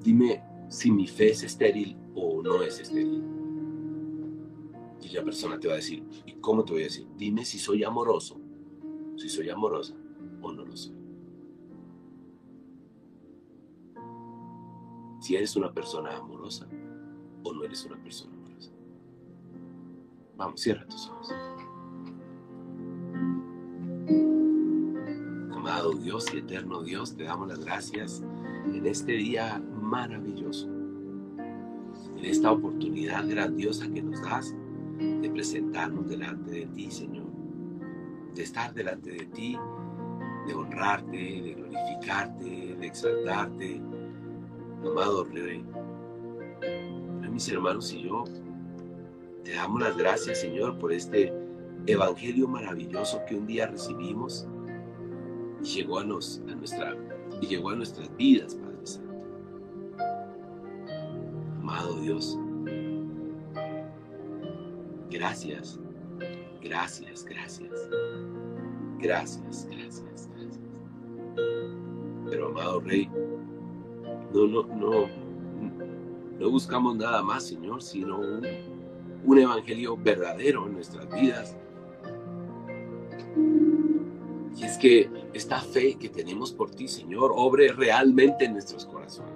dime 0.04 0.44
si 0.70 0.92
mi 0.92 1.08
fe 1.08 1.30
es 1.32 1.44
estéril 1.44 1.98
o 2.14 2.42
no 2.42 2.62
es 2.62 2.80
estéril. 2.80 3.24
Y 5.02 5.10
la 5.10 5.24
persona 5.24 5.60
te 5.60 5.68
va 5.68 5.76
a 5.76 5.78
decir, 5.78 6.04
¿y 6.26 6.34
cómo 6.34 6.66
te 6.66 6.74
voy 6.74 6.82
a 6.82 6.86
decir? 6.86 7.08
Dime 7.16 7.46
si 7.46 7.58
soy 7.58 7.84
amoroso, 7.84 8.40
si 9.16 9.30
soy 9.30 9.50
amorosa 9.50 9.96
o 10.42 10.52
no 10.52 10.66
lo 10.66 10.76
soy. 10.76 10.96
Si 15.20 15.36
eres 15.36 15.56
una 15.56 15.74
persona 15.74 16.16
amorosa 16.18 16.68
o 17.44 17.54
no 17.54 17.64
eres 17.64 17.86
una 17.86 18.02
persona. 18.02 18.37
Vamos, 20.38 20.62
cierra 20.62 20.86
tus 20.86 21.10
ojos. 21.10 21.34
Amado 25.52 25.94
Dios 25.94 26.32
y 26.32 26.38
eterno 26.38 26.84
Dios, 26.84 27.16
te 27.16 27.24
damos 27.24 27.48
las 27.48 27.66
gracias 27.66 28.24
en 28.66 28.86
este 28.86 29.14
día 29.14 29.60
maravilloso, 29.82 30.68
en 30.68 32.24
esta 32.24 32.52
oportunidad 32.52 33.28
grandiosa 33.28 33.88
que 33.90 34.04
nos 34.04 34.22
das 34.22 34.56
de 35.00 35.30
presentarnos 35.30 36.08
delante 36.08 36.52
de 36.52 36.66
ti, 36.68 36.92
Señor, 36.92 37.26
de 38.36 38.44
estar 38.44 38.74
delante 38.76 39.12
de 39.12 39.26
ti, 39.26 39.58
de 40.46 40.54
honrarte, 40.54 41.18
de 41.18 41.54
glorificarte, 41.56 42.76
de 42.76 42.88
exaltarte, 42.88 43.82
amado 44.86 45.24
Rey. 45.26 45.66
Mis 47.30 47.50
hermanos 47.50 47.92
y 47.94 48.04
yo, 48.04 48.24
te 49.48 49.54
damos 49.54 49.82
las 49.82 49.96
gracias, 49.96 50.42
Señor, 50.42 50.78
por 50.78 50.92
este 50.92 51.34
evangelio 51.86 52.50
maravilloso 52.50 53.22
que 53.26 53.34
un 53.34 53.48
día 53.48 53.66
recibimos 53.66 54.46
y 55.64 55.68
llegó 55.68 56.00
a, 56.00 56.04
nos, 56.04 56.42
a 56.50 56.56
nuestra, 56.56 56.98
y 57.40 57.48
llegó 57.48 57.70
a 57.70 57.78
nuestras 57.78 58.14
vidas, 58.18 58.56
Padre 58.56 58.86
Santo. 58.86 59.14
Amado 61.62 61.98
Dios, 62.02 62.38
Gracias, 65.10 65.80
gracias, 66.62 67.24
gracias. 67.24 67.90
Gracias, 69.00 69.66
gracias, 69.72 70.30
gracias. 70.36 70.60
Pero 72.30 72.48
amado 72.48 72.82
Rey, 72.82 73.10
no, 74.34 74.46
no, 74.46 74.64
no, 74.76 75.08
no 76.38 76.50
buscamos 76.50 76.98
nada 76.98 77.24
más, 77.24 77.48
Señor, 77.48 77.82
sino 77.82 78.20
un, 78.20 78.77
un 79.28 79.38
evangelio 79.38 79.98
verdadero 79.98 80.66
en 80.66 80.74
nuestras 80.74 81.08
vidas. 81.14 81.56
Y 84.56 84.64
es 84.64 84.78
que 84.78 85.10
esta 85.34 85.60
fe 85.60 85.96
que 85.96 86.08
tenemos 86.08 86.54
por 86.54 86.72
ti, 86.72 86.88
Señor, 86.88 87.34
obre 87.36 87.74
realmente 87.74 88.46
en 88.46 88.54
nuestros 88.54 88.86
corazones. 88.86 89.34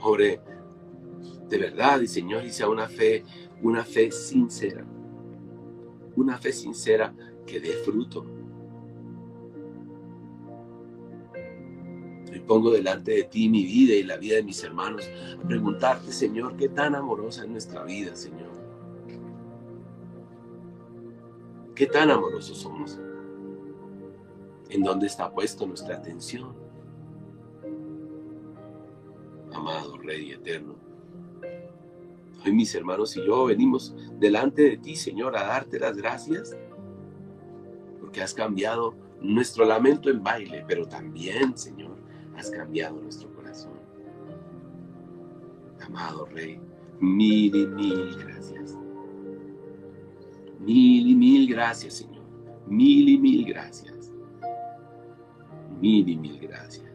Obre 0.00 0.40
de 1.48 1.58
verdad, 1.58 2.00
y 2.00 2.06
Señor, 2.06 2.44
y 2.44 2.50
sea 2.50 2.68
una 2.68 2.88
fe, 2.88 3.24
una 3.60 3.84
fe 3.84 4.12
sincera, 4.12 4.86
una 6.14 6.38
fe 6.38 6.52
sincera 6.52 7.12
que 7.44 7.58
dé 7.58 7.72
fruto. 7.84 8.24
Pongo 12.48 12.72
delante 12.72 13.12
de 13.12 13.24
ti 13.24 13.48
mi 13.48 13.64
vida 13.64 13.94
y 13.94 14.02
la 14.02 14.16
vida 14.16 14.36
de 14.36 14.42
mis 14.42 14.64
hermanos 14.64 15.08
a 15.40 15.46
preguntarte, 15.46 16.10
Señor, 16.10 16.56
qué 16.56 16.68
tan 16.68 16.96
amorosa 16.96 17.44
es 17.44 17.48
nuestra 17.48 17.84
vida, 17.84 18.16
Señor. 18.16 18.48
¿Qué 21.76 21.86
tan 21.86 22.10
amorosos 22.10 22.58
somos? 22.58 22.98
¿En 24.70 24.82
dónde 24.82 25.06
está 25.06 25.30
puesto 25.30 25.66
nuestra 25.66 25.96
atención? 25.96 26.56
Amado 29.52 29.96
Rey 29.98 30.32
Eterno, 30.32 30.74
Hoy 32.44 32.52
mis 32.52 32.72
hermanos 32.74 33.16
y 33.16 33.26
yo 33.26 33.46
venimos 33.46 33.94
delante 34.18 34.62
de 34.62 34.76
ti, 34.76 34.94
Señor, 34.94 35.36
a 35.36 35.44
darte 35.44 35.80
las 35.80 35.96
gracias 35.96 36.56
porque 38.00 38.22
has 38.22 38.32
cambiado 38.32 38.94
nuestro 39.20 39.64
lamento 39.64 40.08
en 40.08 40.22
baile, 40.22 40.64
pero 40.66 40.86
también, 40.86 41.58
Señor, 41.58 41.97
has 42.38 42.50
cambiado 42.50 43.00
nuestro 43.00 43.32
corazón. 43.34 43.72
Amado 45.80 46.26
Rey, 46.26 46.60
mil 47.00 47.54
y 47.54 47.66
mil 47.66 48.16
gracias. 48.24 48.76
Mil 50.60 51.08
y 51.08 51.14
mil 51.14 51.48
gracias, 51.48 51.94
Señor. 51.94 52.24
Mil 52.66 53.08
y 53.08 53.18
mil 53.18 53.44
gracias. 53.46 54.12
Mil 55.80 56.08
y 56.08 56.16
mil 56.16 56.38
gracias. 56.38 56.86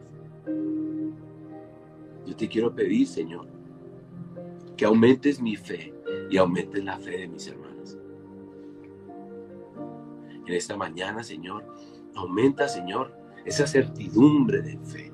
Yo 2.26 2.36
te 2.36 2.48
quiero 2.48 2.74
pedir, 2.74 3.08
Señor, 3.08 3.48
que 4.78 4.86
aumentes 4.86 5.42
mi 5.42 5.56
fe 5.56 5.94
y 6.30 6.38
aumentes 6.38 6.84
la 6.84 6.98
fe 6.98 7.20
de 7.20 7.28
mis 7.28 7.48
hermanos. 7.48 7.98
En 10.46 10.54
esta 10.54 10.76
mañana, 10.76 11.24
Señor, 11.24 11.66
aumenta, 12.16 12.68
Señor, 12.68 13.18
esa 13.46 13.68
certidumbre 13.68 14.62
de 14.62 14.78
fe, 14.80 15.13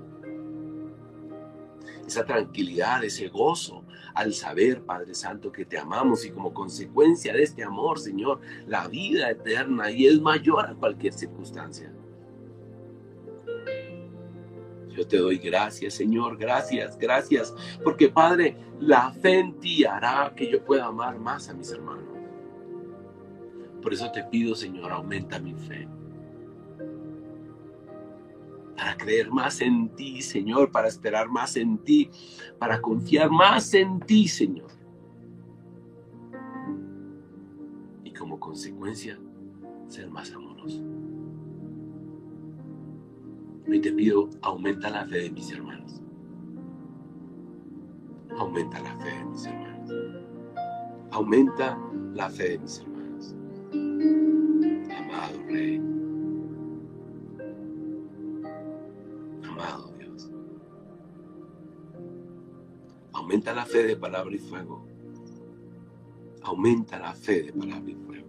esa 2.10 2.26
tranquilidad, 2.26 3.03
ese 3.03 3.28
gozo 3.30 3.84
al 4.14 4.34
saber, 4.34 4.82
Padre 4.82 5.14
Santo, 5.14 5.51
que 5.51 5.66
te 5.66 5.78
amamos 5.78 6.26
y 6.26 6.32
como 6.32 6.53
consecuencia 6.53 7.34
de 7.34 7.43
este 7.43 7.64
amor, 7.64 7.99
Señor, 7.99 8.41
la 8.68 8.88
vida 8.88 9.30
eterna 9.30 9.91
y 9.91 10.07
es 10.07 10.20
mayor 10.20 10.66
a 10.66 10.74
cualquier 10.74 11.14
circunstancia. 11.14 11.93
Yo 14.89 15.07
te 15.07 15.18
doy 15.18 15.38
gracias, 15.38 15.93
Señor, 15.93 16.38
gracias, 16.38 16.97
gracias, 16.97 17.55
porque 17.84 18.10
Padre, 18.10 18.57
la 18.80 19.12
fe 19.12 19.39
en 19.39 19.60
ti 19.60 19.86
hará 19.86 20.34
que 20.36 20.51
yo 20.51 20.64
pueda 20.66 20.88
amar 20.88 21.18
más 21.20 21.47
a 21.47 21.53
mis 21.53 21.72
hermanos. 21.72 22.03
Por 23.82 23.93
eso 23.93 24.12
te 24.12 24.24
pido, 24.24 24.55
Señor, 24.55 24.91
aumenta 24.91 25.39
mi 25.39 25.53
fe. 25.53 25.88
Para 28.80 28.96
creer 28.96 29.30
más 29.30 29.60
en 29.60 29.90
ti, 29.90 30.22
Señor, 30.22 30.72
para 30.72 30.88
esperar 30.88 31.28
más 31.28 31.58
en 31.58 31.80
ti, 31.80 32.10
para 32.58 32.80
confiar 32.80 33.30
más 33.30 33.74
en 33.74 34.00
ti, 34.00 34.26
Señor. 34.26 34.72
Y 38.06 38.14
como 38.14 38.40
consecuencia, 38.40 39.20
ser 39.90 40.10
más 40.10 40.32
amoroso. 40.32 40.82
Hoy 43.68 43.82
te 43.82 43.92
pido, 43.92 44.30
aumenta 44.44 44.90
la 44.90 45.06
fe 45.06 45.24
de 45.24 45.32
mis 45.32 45.52
hermanos. 45.52 46.02
Aumenta 48.38 48.80
la 48.80 48.96
fe 48.98 49.10
de 49.10 49.26
mis 49.26 49.46
hermanos. 49.46 49.92
Aumenta 51.12 51.78
la 52.14 52.30
fe 52.30 52.52
de 52.52 52.60
mis 52.60 52.80
hermanos. 52.80 53.36
Amado 54.98 55.44
Rey. 55.48 55.99
Amado 59.60 59.91
Dios. 59.97 60.32
Aumenta 63.14 63.53
la 63.53 63.66
fe 63.66 63.84
de 63.84 63.95
palabra 63.97 64.34
y 64.34 64.39
fuego. 64.39 64.86
Aumenta 66.43 66.97
la 66.97 67.14
fe 67.14 67.43
de 67.43 67.53
palabra 67.53 67.91
y 67.91 67.95
fuego. 67.95 68.28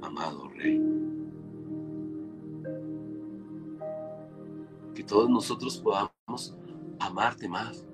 Amado 0.00 0.48
Rey. 0.48 0.80
que 4.94 5.04
todos 5.04 5.30
nosotros 5.30 5.78
podamos 5.78 6.54
amarte 6.98 7.48
más, 7.48 7.86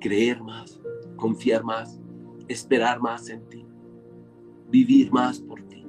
creer 0.00 0.42
más, 0.42 0.80
confiar 1.16 1.62
más, 1.62 2.00
esperar 2.48 3.00
más 3.00 3.28
en 3.28 3.46
ti, 3.48 3.66
vivir 4.70 5.12
más 5.12 5.40
por 5.40 5.60
ti. 5.62 5.85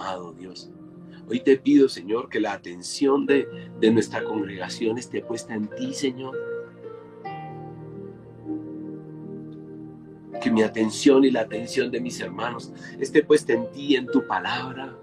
Amado 0.00 0.32
Dios, 0.32 0.70
hoy 1.28 1.40
te 1.40 1.58
pido, 1.58 1.86
Señor, 1.90 2.30
que 2.30 2.40
la 2.40 2.54
atención 2.54 3.26
de, 3.26 3.46
de 3.78 3.90
nuestra 3.90 4.24
congregación 4.24 4.96
esté 4.96 5.20
puesta 5.20 5.54
en 5.54 5.68
ti, 5.68 5.92
Señor 5.92 6.34
que 10.40 10.50
mi 10.50 10.62
atención 10.62 11.22
y 11.24 11.30
la 11.30 11.42
atención 11.42 11.90
de 11.90 12.00
mis 12.00 12.18
hermanos 12.18 12.72
esté 12.98 13.22
puesta 13.22 13.52
en 13.52 13.70
ti, 13.72 13.94
en 13.94 14.06
tu 14.06 14.26
palabra. 14.26 14.96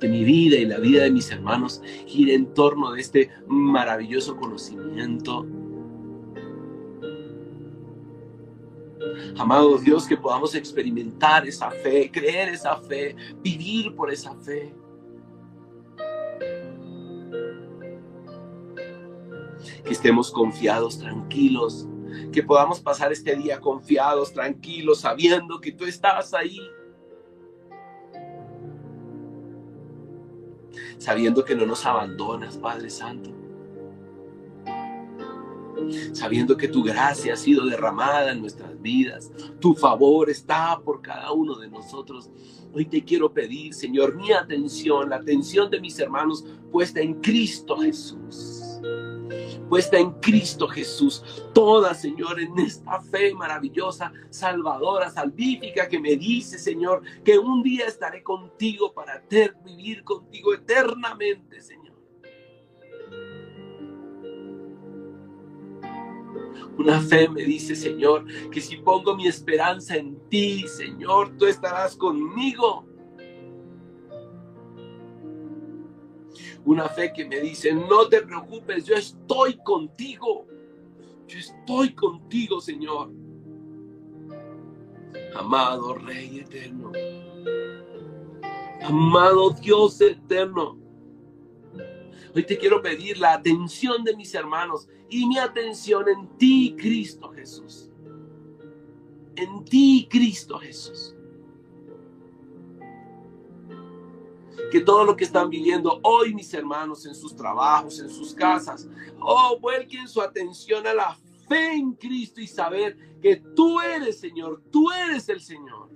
Que 0.00 0.08
mi 0.08 0.24
vida 0.24 0.56
y 0.56 0.64
la 0.64 0.78
vida 0.78 1.04
de 1.04 1.12
mis 1.12 1.30
hermanos 1.30 1.80
gire 2.06 2.34
en 2.34 2.52
torno 2.54 2.90
de 2.90 3.00
este 3.00 3.30
maravilloso 3.46 4.36
conocimiento. 4.36 5.46
Amado 9.38 9.78
Dios, 9.78 10.06
que 10.06 10.16
podamos 10.16 10.54
experimentar 10.54 11.46
esa 11.46 11.70
fe, 11.70 12.10
creer 12.10 12.48
esa 12.50 12.76
fe, 12.76 13.16
vivir 13.42 13.94
por 13.94 14.12
esa 14.12 14.34
fe. 14.36 14.74
que 19.84 19.92
estemos 19.92 20.30
confiados, 20.30 20.98
tranquilos, 20.98 21.86
que 22.32 22.42
podamos 22.42 22.80
pasar 22.80 23.12
este 23.12 23.36
día 23.36 23.60
confiados, 23.60 24.32
tranquilos, 24.32 25.00
sabiendo 25.00 25.60
que 25.60 25.72
tú 25.72 25.84
estás 25.84 26.34
ahí. 26.34 26.58
Sabiendo 30.98 31.44
que 31.44 31.54
no 31.54 31.66
nos 31.66 31.84
abandonas, 31.86 32.56
Padre 32.56 32.90
Santo. 32.90 33.39
Sabiendo 36.12 36.56
que 36.56 36.68
tu 36.68 36.82
gracia 36.82 37.34
ha 37.34 37.36
sido 37.36 37.66
derramada 37.66 38.32
en 38.32 38.40
nuestras 38.40 38.80
vidas. 38.80 39.30
Tu 39.60 39.74
favor 39.74 40.30
está 40.30 40.80
por 40.84 41.02
cada 41.02 41.32
uno 41.32 41.56
de 41.56 41.68
nosotros. 41.68 42.30
Hoy 42.72 42.86
te 42.86 43.04
quiero 43.04 43.32
pedir, 43.32 43.74
Señor, 43.74 44.16
mi 44.16 44.32
atención, 44.32 45.10
la 45.10 45.16
atención 45.16 45.70
de 45.70 45.80
mis 45.80 45.98
hermanos 45.98 46.44
puesta 46.70 47.00
en 47.00 47.14
Cristo 47.14 47.76
Jesús 47.78 48.60
puesta 49.70 49.98
en 49.98 50.10
Cristo 50.20 50.66
Jesús. 50.66 51.24
Toda, 51.54 51.94
Señor, 51.94 52.40
en 52.40 52.58
esta 52.58 53.00
fe 53.00 53.32
maravillosa, 53.32 54.12
salvadora, 54.28 55.10
salvífica 55.10 55.88
que 55.88 56.00
me 56.00 56.16
dice, 56.16 56.58
Señor, 56.58 57.02
que 57.24 57.38
un 57.38 57.62
día 57.62 57.86
estaré 57.86 58.22
contigo 58.22 58.92
para 58.92 59.22
vivir 59.64 60.02
contigo 60.02 60.52
eternamente, 60.52 61.60
Señor. 61.60 61.79
Una 66.78 67.00
fe 67.00 67.28
me 67.28 67.42
dice, 67.42 67.74
Señor, 67.74 68.24
que 68.50 68.60
si 68.60 68.76
pongo 68.78 69.16
mi 69.16 69.26
esperanza 69.26 69.96
en 69.96 70.18
ti, 70.28 70.66
Señor, 70.66 71.36
tú 71.36 71.46
estarás 71.46 71.96
conmigo. 71.96 72.86
Una 76.64 76.88
fe 76.88 77.12
que 77.12 77.24
me 77.24 77.40
dice, 77.40 77.72
no 77.72 78.08
te 78.08 78.22
preocupes, 78.22 78.84
yo 78.84 78.94
estoy 78.94 79.58
contigo. 79.64 80.46
Yo 81.26 81.38
estoy 81.38 81.94
contigo, 81.94 82.60
Señor. 82.60 83.12
Amado 85.36 85.94
Rey 85.94 86.40
eterno. 86.40 86.92
Amado 88.82 89.50
Dios 89.50 90.00
eterno. 90.00 90.79
Hoy 92.34 92.44
te 92.44 92.58
quiero 92.58 92.80
pedir 92.80 93.18
la 93.18 93.32
atención 93.34 94.04
de 94.04 94.16
mis 94.16 94.34
hermanos 94.34 94.88
y 95.08 95.26
mi 95.26 95.38
atención 95.38 96.08
en 96.08 96.28
ti, 96.38 96.76
Cristo 96.78 97.30
Jesús. 97.30 97.90
En 99.36 99.64
ti, 99.64 100.06
Cristo 100.10 100.58
Jesús. 100.58 101.14
que 104.70 104.80
todo 104.80 105.04
lo 105.04 105.16
que 105.16 105.24
están 105.24 105.50
viviendo 105.50 106.00
hoy 106.02 106.32
mis 106.32 106.52
hermanos 106.54 107.04
en 107.04 107.14
sus 107.14 107.34
trabajos, 107.34 107.98
en 107.98 108.08
sus 108.08 108.32
casas, 108.34 108.88
oh, 109.20 109.58
vuelquen 109.60 110.08
su 110.08 110.22
atención 110.22 110.86
a 110.86 110.94
la 110.94 111.18
fe 111.48 111.74
en 111.74 111.92
Cristo 111.94 112.40
y 112.40 112.46
saber 112.46 112.96
que 113.20 113.36
tú 113.36 113.80
eres 113.80 114.20
Señor, 114.20 114.62
tú 114.70 114.90
eres 114.92 115.28
el 115.28 115.40
Señor. 115.40 115.90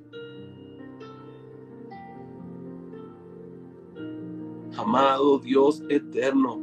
Amado 4.76 5.38
Dios 5.38 5.82
eterno, 5.88 6.60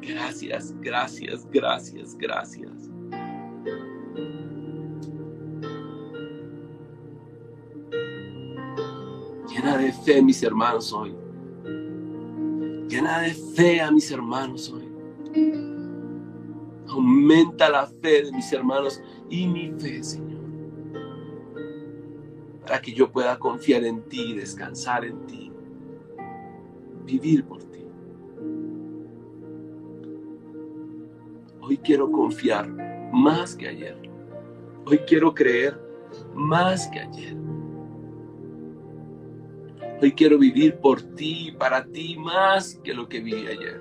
gracias, 0.00 0.74
gracias, 0.80 1.46
gracias, 1.50 2.16
gracias. 2.16 2.90
Llena 9.48 9.78
de 9.78 9.92
fe 9.92 10.22
mis 10.22 10.42
hermanos 10.42 10.92
hoy. 10.92 11.14
Llena 12.88 13.20
de 13.20 13.34
fe 13.34 13.80
a 13.80 13.90
mis 13.90 14.10
hermanos 14.10 14.72
hoy. 14.72 14.88
Aumenta 16.88 17.68
la 17.68 17.86
fe 17.86 18.22
de 18.24 18.32
mis 18.32 18.52
hermanos 18.52 19.02
y 19.28 19.46
mi 19.48 19.72
fe, 19.72 20.04
Señor. 20.04 20.42
Para 22.60 22.80
que 22.80 22.92
yo 22.92 23.10
pueda 23.10 23.38
confiar 23.38 23.82
en 23.84 24.02
ti, 24.02 24.34
descansar 24.34 25.04
en 25.04 25.26
ti, 25.26 25.52
vivir 27.06 27.44
por 27.44 27.62
ti. 27.62 27.84
Hoy 31.60 31.78
quiero 31.78 32.10
confiar 32.10 32.68
más 33.12 33.54
que 33.54 33.68
ayer. 33.68 33.96
Hoy 34.84 34.98
quiero 34.98 35.32
creer 35.32 35.80
más 36.34 36.88
que 36.88 37.00
ayer. 37.00 37.36
Hoy 40.02 40.12
quiero 40.12 40.38
vivir 40.38 40.76
por 40.76 41.00
ti, 41.00 41.54
para 41.58 41.84
ti, 41.86 42.16
más 42.18 42.78
que 42.84 42.92
lo 42.92 43.08
que 43.08 43.20
viví 43.20 43.46
ayer. 43.46 43.80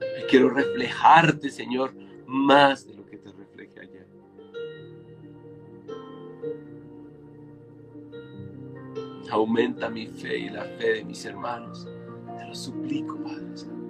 Hoy 0.00 0.22
quiero 0.28 0.50
reflejarte, 0.50 1.50
Señor, 1.50 1.92
más 2.26 2.86
de 2.86 2.99
Aumenta 9.30 9.88
mi 9.88 10.06
fe 10.06 10.38
y 10.38 10.50
la 10.50 10.64
fe 10.64 10.94
de 10.94 11.04
mis 11.04 11.24
hermanos. 11.24 11.86
Te 12.36 12.46
lo 12.46 12.54
suplico, 12.54 13.16
Padre 13.22 13.56
Santo. 13.56 13.80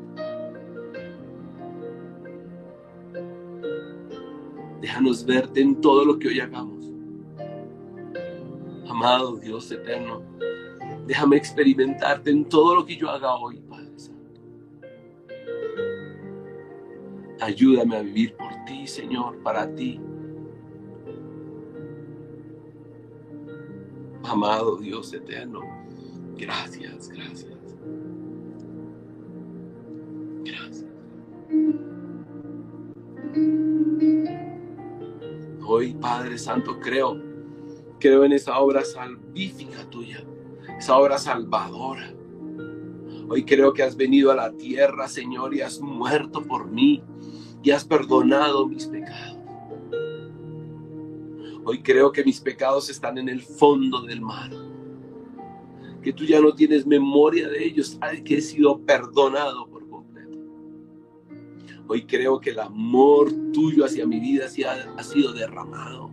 Déjanos 4.81 5.25
verte 5.25 5.61
en 5.61 5.81
todo 5.81 6.05
lo 6.05 6.19
que 6.19 6.29
hoy 6.29 6.41
hagamos. 6.41 6.91
Amado 8.89 9.37
Dios 9.37 9.71
eterno, 9.71 10.23
déjame 11.07 11.37
experimentarte 11.37 12.31
en 12.31 12.45
todo 12.47 12.75
lo 12.75 12.85
que 12.85 12.97
yo 12.97 13.09
haga 13.09 13.35
hoy, 13.37 13.61
Padre 13.69 13.99
Santo. 13.99 14.41
Ayúdame 17.41 17.97
a 17.97 18.03
vivir 18.03 18.35
por 18.37 18.51
ti, 18.67 18.87
Señor, 18.87 19.39
para 19.43 19.75
ti. 19.75 20.01
Amado 24.31 24.77
Dios 24.77 25.13
eterno, 25.13 25.61
gracias, 26.37 27.09
gracias. 27.09 27.59
Gracias. 30.45 30.87
Hoy, 35.67 35.95
Padre 35.95 36.39
Santo, 36.39 36.79
creo, 36.79 37.21
creo 37.99 38.23
en 38.23 38.31
esa 38.31 38.57
obra 38.61 38.85
salvífica 38.85 39.91
tuya, 39.91 40.23
esa 40.79 40.97
obra 40.97 41.19
salvadora. 41.19 42.15
Hoy 43.29 43.45
creo 43.45 43.73
que 43.73 43.83
has 43.83 43.97
venido 43.97 44.31
a 44.31 44.37
la 44.37 44.53
tierra, 44.53 45.09
Señor, 45.09 45.57
y 45.57 45.63
has 45.63 45.81
muerto 45.81 46.45
por 46.45 46.71
mí 46.71 47.03
y 47.65 47.73
has 47.73 47.85
perdonado 47.85 48.69
mis 48.69 48.87
pecados. 48.87 49.40
Hoy 51.71 51.83
creo 51.85 52.11
que 52.11 52.25
mis 52.25 52.41
pecados 52.41 52.91
están 52.91 53.17
en 53.17 53.29
el 53.29 53.43
fondo 53.43 54.03
del 54.03 54.21
mar. 54.21 54.51
Que 56.03 56.13
tú 56.13 56.25
ya 56.25 56.41
no 56.41 56.53
tienes 56.53 56.85
memoria 56.85 57.49
de 57.49 57.65
ellos, 57.65 57.97
que 58.25 58.39
he 58.39 58.41
sido 58.41 58.81
perdonado 58.81 59.69
por 59.69 59.89
completo. 59.89 60.37
Hoy 61.87 62.07
creo 62.07 62.41
que 62.41 62.51
el 62.51 62.59
amor 62.59 63.31
tuyo 63.53 63.85
hacia 63.85 64.05
mi 64.05 64.19
vida 64.19 64.47
ha 64.97 65.03
sido 65.05 65.33
derramado. 65.33 66.11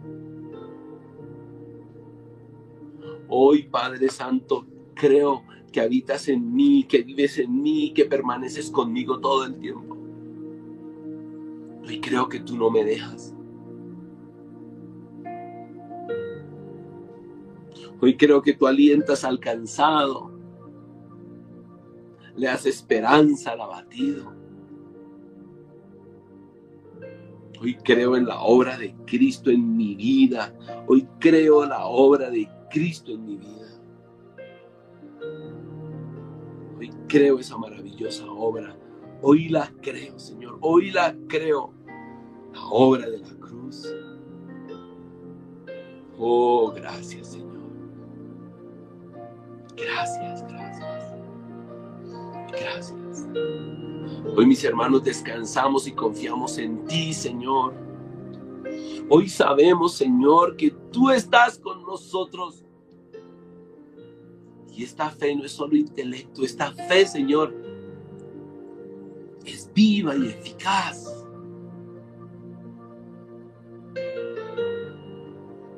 Hoy, 3.28 3.64
Padre 3.64 4.10
Santo, 4.10 4.68
creo 4.94 5.44
que 5.72 5.82
habitas 5.82 6.28
en 6.28 6.54
mí, 6.54 6.84
que 6.84 7.02
vives 7.02 7.40
en 7.40 7.64
mí, 7.64 7.94
que 7.96 8.06
permaneces 8.06 8.70
conmigo 8.70 9.20
todo 9.20 9.46
el 9.46 9.58
tiempo. 9.58 9.98
Hoy 11.84 12.00
creo 12.00 12.30
que 12.30 12.42
tú 12.42 12.56
no 12.56 12.70
me 12.70 12.84
dejas. 12.84 13.34
Hoy 18.00 18.16
creo 18.16 18.42
que 18.42 18.54
tú 18.54 18.68
alientas 18.68 19.24
al 19.24 19.40
cansado. 19.40 20.32
Le 22.36 22.48
das 22.48 22.66
esperanza 22.66 23.52
al 23.52 23.62
abatido. 23.62 24.34
Hoy 27.60 27.76
creo 27.84 28.16
en 28.16 28.28
la 28.28 28.40
obra 28.42 28.78
de 28.78 28.96
Cristo 29.06 29.50
en 29.50 29.76
mi 29.76 29.96
vida. 29.96 30.54
Hoy 30.88 31.08
creo 31.20 31.64
en 31.64 31.70
la 31.70 31.88
obra 31.88 32.30
de 32.30 32.48
Cristo 32.70 33.12
en 33.12 33.26
mi 33.26 33.38
vida. 33.38 33.82
Hoy 36.78 36.92
creo 37.08 37.40
esa 37.40 37.58
maravillosa 37.58 38.26
obra. 38.30 38.78
Hoy 39.24 39.50
la 39.50 39.72
creo, 39.82 40.20
Señor. 40.20 40.60
Hoy 40.62 40.92
la 40.92 41.16
creo. 41.28 41.74
La 42.54 42.64
obra 42.68 43.10
de 43.10 43.18
la 43.18 43.34
cruz. 43.40 43.92
Oh, 46.20 46.72
gracias, 46.72 47.30
Señor. 47.30 47.47
Gracias, 49.78 50.44
gracias. 50.48 51.14
Gracias. 52.52 53.28
Hoy 54.36 54.46
mis 54.46 54.64
hermanos 54.64 55.04
descansamos 55.04 55.88
y 55.88 55.92
confiamos 55.92 56.58
en 56.58 56.84
ti, 56.86 57.14
Señor. 57.14 57.76
Hoy 59.10 59.30
sabemos, 59.30 59.94
Señor, 59.94 60.58
que 60.58 60.72
tú 60.92 61.12
estás 61.12 61.60
con 61.60 61.84
nosotros. 61.84 62.66
Y 64.76 64.84
esta 64.84 65.10
fe 65.10 65.36
no 65.36 65.46
es 65.46 65.52
solo 65.52 65.76
intelecto, 65.76 66.44
esta 66.44 66.72
fe, 66.72 67.06
Señor, 67.06 67.56
es 69.46 69.72
viva 69.74 70.16
y 70.16 70.28
eficaz. 70.28 71.26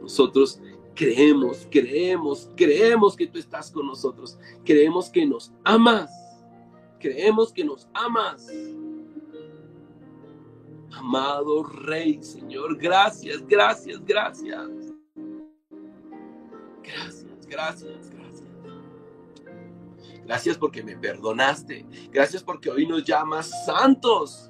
Nosotros 0.02 0.60
creemos, 1.00 1.66
creemos, 1.72 2.52
creemos 2.58 3.16
que 3.16 3.26
tú 3.26 3.40
estás 3.40 3.72
con 3.72 3.88
nosotros. 3.88 4.38
Creemos 4.66 5.10
que 5.10 5.26
nos 5.26 5.54
amas. 5.64 6.12
Creemos 7.00 7.54
que 7.54 7.64
nos 7.64 7.88
amas. 7.94 8.50
Amado 10.92 11.64
Rey, 11.64 12.22
Señor, 12.22 12.78
gracias, 12.78 13.48
gracias, 13.48 14.04
gracias. 14.04 14.68
Gracias, 16.84 17.48
gracias, 17.48 18.10
gracias. 18.10 18.50
Gracias 20.26 20.58
porque 20.58 20.84
me 20.84 20.98
perdonaste. 20.98 21.86
Gracias 22.12 22.44
porque 22.44 22.70
hoy 22.70 22.86
nos 22.86 23.06
llamas 23.06 23.50
santos. 23.66 24.49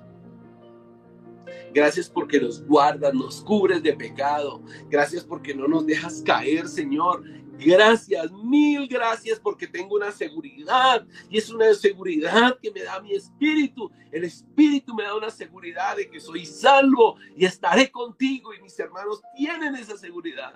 Gracias 1.74 2.10
porque 2.10 2.40
nos 2.40 2.66
guardas, 2.66 3.14
nos 3.14 3.42
cubres 3.42 3.84
de 3.84 3.94
pecado. 3.94 4.62
Gracias 4.90 5.24
porque 5.24 5.54
no 5.54 5.68
nos 5.68 5.86
dejas 5.86 6.22
caer, 6.26 6.68
Señor. 6.68 7.24
Gracias, 7.60 8.32
mil 8.32 8.88
gracias 8.88 9.38
porque 9.38 9.68
tengo 9.68 9.96
una 9.96 10.14
seguridad 10.14 11.06
y 11.30 11.38
es 11.38 11.50
una 11.50 11.74
seguridad 11.74 12.58
que 12.62 12.72
me 12.72 12.84
da 12.84 13.02
mi 13.02 13.14
espíritu. 13.14 13.92
El 14.12 14.24
espíritu 14.24 14.96
me 14.96 15.04
da 15.04 15.16
una 15.16 15.30
seguridad 15.30 15.98
de 15.98 16.10
que 16.10 16.22
soy 16.22 16.46
salvo 16.46 17.18
y 17.36 17.44
estaré 17.44 17.92
contigo 17.92 18.54
y 18.54 18.62
mis 18.62 18.80
hermanos 18.80 19.22
tienen 19.36 19.76
esa 19.76 19.98
seguridad. 19.98 20.54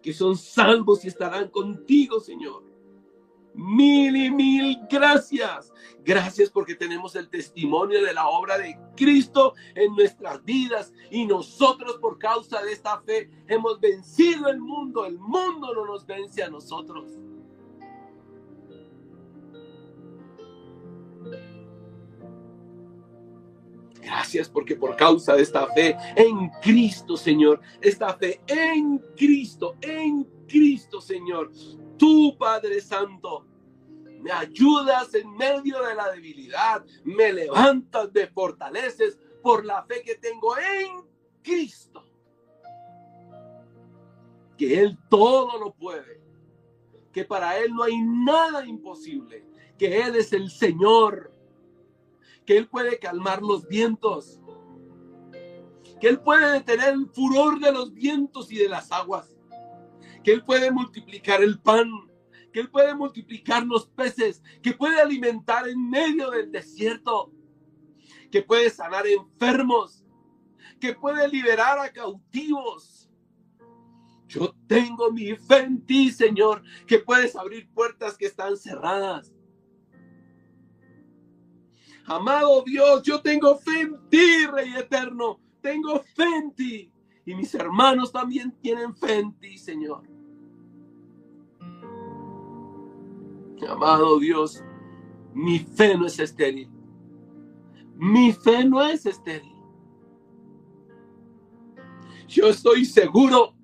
Que 0.00 0.12
son 0.12 0.36
salvos 0.36 1.04
y 1.04 1.08
estarán 1.08 1.48
contigo, 1.48 2.20
Señor. 2.20 2.62
Mil 3.56 4.14
y 4.14 4.30
mil 4.30 4.78
gracias. 4.88 5.72
Gracias 6.04 6.50
porque 6.50 6.74
tenemos 6.74 7.16
el 7.16 7.28
testimonio 7.28 8.04
de 8.04 8.12
la 8.12 8.28
obra 8.28 8.58
de 8.58 8.78
Cristo 8.94 9.54
en 9.74 9.96
nuestras 9.96 10.44
vidas 10.44 10.92
y 11.10 11.24
nosotros 11.24 11.96
por 11.96 12.18
causa 12.18 12.62
de 12.62 12.72
esta 12.72 13.00
fe 13.00 13.30
hemos 13.48 13.80
vencido 13.80 14.48
el 14.48 14.60
mundo. 14.60 15.06
El 15.06 15.18
mundo 15.18 15.74
no 15.74 15.86
nos 15.86 16.06
vence 16.06 16.42
a 16.42 16.50
nosotros. 16.50 17.18
Gracias 24.06 24.48
porque 24.48 24.76
por 24.76 24.94
causa 24.94 25.34
de 25.34 25.42
esta 25.42 25.66
fe 25.68 25.96
en 26.14 26.50
Cristo, 26.62 27.16
Señor, 27.16 27.60
esta 27.80 28.14
fe 28.14 28.40
en 28.46 28.98
Cristo, 29.16 29.74
en 29.80 30.24
Cristo, 30.46 31.00
Señor, 31.00 31.50
tú, 31.96 32.36
Padre 32.38 32.80
Santo, 32.80 33.46
me 34.20 34.32
ayudas 34.32 35.14
en 35.14 35.30
medio 35.36 35.82
de 35.82 35.94
la 35.94 36.10
debilidad, 36.10 36.84
me 37.04 37.32
levantas, 37.32 38.10
me 38.12 38.26
fortaleces 38.26 39.18
por 39.42 39.64
la 39.64 39.84
fe 39.84 40.02
que 40.02 40.16
tengo 40.16 40.56
en 40.58 41.04
Cristo. 41.42 42.04
Que 44.58 44.80
Él 44.80 44.98
todo 45.08 45.58
lo 45.58 45.74
puede, 45.74 46.20
que 47.12 47.24
para 47.24 47.58
Él 47.58 47.74
no 47.74 47.84
hay 47.84 47.98
nada 48.00 48.64
imposible, 48.64 49.46
que 49.78 50.00
Él 50.00 50.16
es 50.16 50.32
el 50.32 50.50
Señor, 50.50 51.32
que 52.44 52.56
Él 52.56 52.68
puede 52.68 52.98
calmar 52.98 53.42
los 53.42 53.68
vientos, 53.68 54.40
que 56.00 56.08
Él 56.08 56.20
puede 56.20 56.52
detener 56.52 56.94
el 56.94 57.06
furor 57.10 57.60
de 57.60 57.70
los 57.70 57.92
vientos 57.92 58.50
y 58.50 58.56
de 58.56 58.68
las 58.68 58.90
aguas 58.90 59.35
que 60.26 60.32
Él 60.32 60.42
puede 60.42 60.72
multiplicar 60.72 61.40
el 61.40 61.60
pan, 61.60 61.88
que 62.52 62.58
Él 62.58 62.68
puede 62.68 62.96
multiplicar 62.96 63.64
los 63.64 63.86
peces, 63.86 64.42
que 64.60 64.72
puede 64.72 65.00
alimentar 65.00 65.68
en 65.68 65.88
medio 65.88 66.32
del 66.32 66.50
desierto, 66.50 67.30
que 68.32 68.42
puede 68.42 68.68
sanar 68.70 69.06
enfermos, 69.06 70.04
que 70.80 70.94
puede 70.94 71.28
liberar 71.28 71.78
a 71.78 71.92
cautivos. 71.92 73.08
Yo 74.26 74.52
tengo 74.66 75.12
mi 75.12 75.36
fe 75.36 75.58
en 75.58 75.86
ti, 75.86 76.10
Señor, 76.10 76.64
que 76.88 76.98
puedes 76.98 77.36
abrir 77.36 77.70
puertas 77.70 78.18
que 78.18 78.26
están 78.26 78.56
cerradas. 78.56 79.32
Amado 82.04 82.64
Dios, 82.66 83.00
yo 83.04 83.22
tengo 83.22 83.56
fe 83.58 83.82
en 83.82 84.08
ti, 84.08 84.44
Rey 84.46 84.74
eterno. 84.74 85.40
Tengo 85.60 86.00
fe 86.00 86.24
en 86.24 86.52
ti. 86.52 86.92
Y 87.24 87.36
mis 87.36 87.54
hermanos 87.54 88.10
también 88.10 88.50
tienen 88.60 88.92
fe 88.96 89.20
en 89.20 89.32
ti, 89.38 89.56
Señor. 89.56 90.15
Amado 93.64 94.18
Dios, 94.18 94.62
mi 95.32 95.58
fe 95.58 95.96
no 95.96 96.06
es 96.06 96.18
estéril. 96.18 96.70
Mi 97.94 98.32
fe 98.32 98.64
no 98.64 98.82
es 98.82 99.06
estéril. 99.06 99.54
Yo 102.28 102.48
estoy 102.48 102.84
seguro 102.84 103.54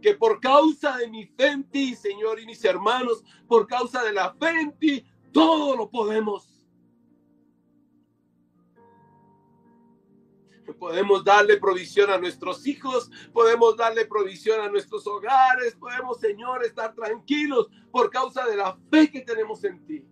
que 0.00 0.14
por 0.14 0.40
causa 0.40 0.96
de 0.98 1.08
mi 1.08 1.26
fe 1.26 1.48
en 1.48 1.64
ti, 1.64 1.94
Señor, 1.94 2.40
y 2.40 2.46
mis 2.46 2.64
hermanos, 2.64 3.24
por 3.46 3.66
causa 3.66 4.02
de 4.02 4.12
la 4.12 4.34
fe 4.34 4.60
en 4.60 4.78
ti, 4.78 5.04
todo 5.32 5.76
lo 5.76 5.90
podemos. 5.90 6.51
Podemos 10.78 11.24
darle 11.24 11.56
provisión 11.56 12.10
a 12.10 12.18
nuestros 12.18 12.66
hijos, 12.66 13.10
podemos 13.32 13.76
darle 13.76 14.06
provisión 14.06 14.60
a 14.60 14.68
nuestros 14.68 15.06
hogares, 15.06 15.74
podemos, 15.74 16.20
Señor, 16.20 16.64
estar 16.64 16.94
tranquilos 16.94 17.68
por 17.90 18.10
causa 18.10 18.46
de 18.46 18.56
la 18.56 18.78
fe 18.90 19.10
que 19.10 19.22
tenemos 19.22 19.64
en 19.64 19.84
ti. 19.84 20.04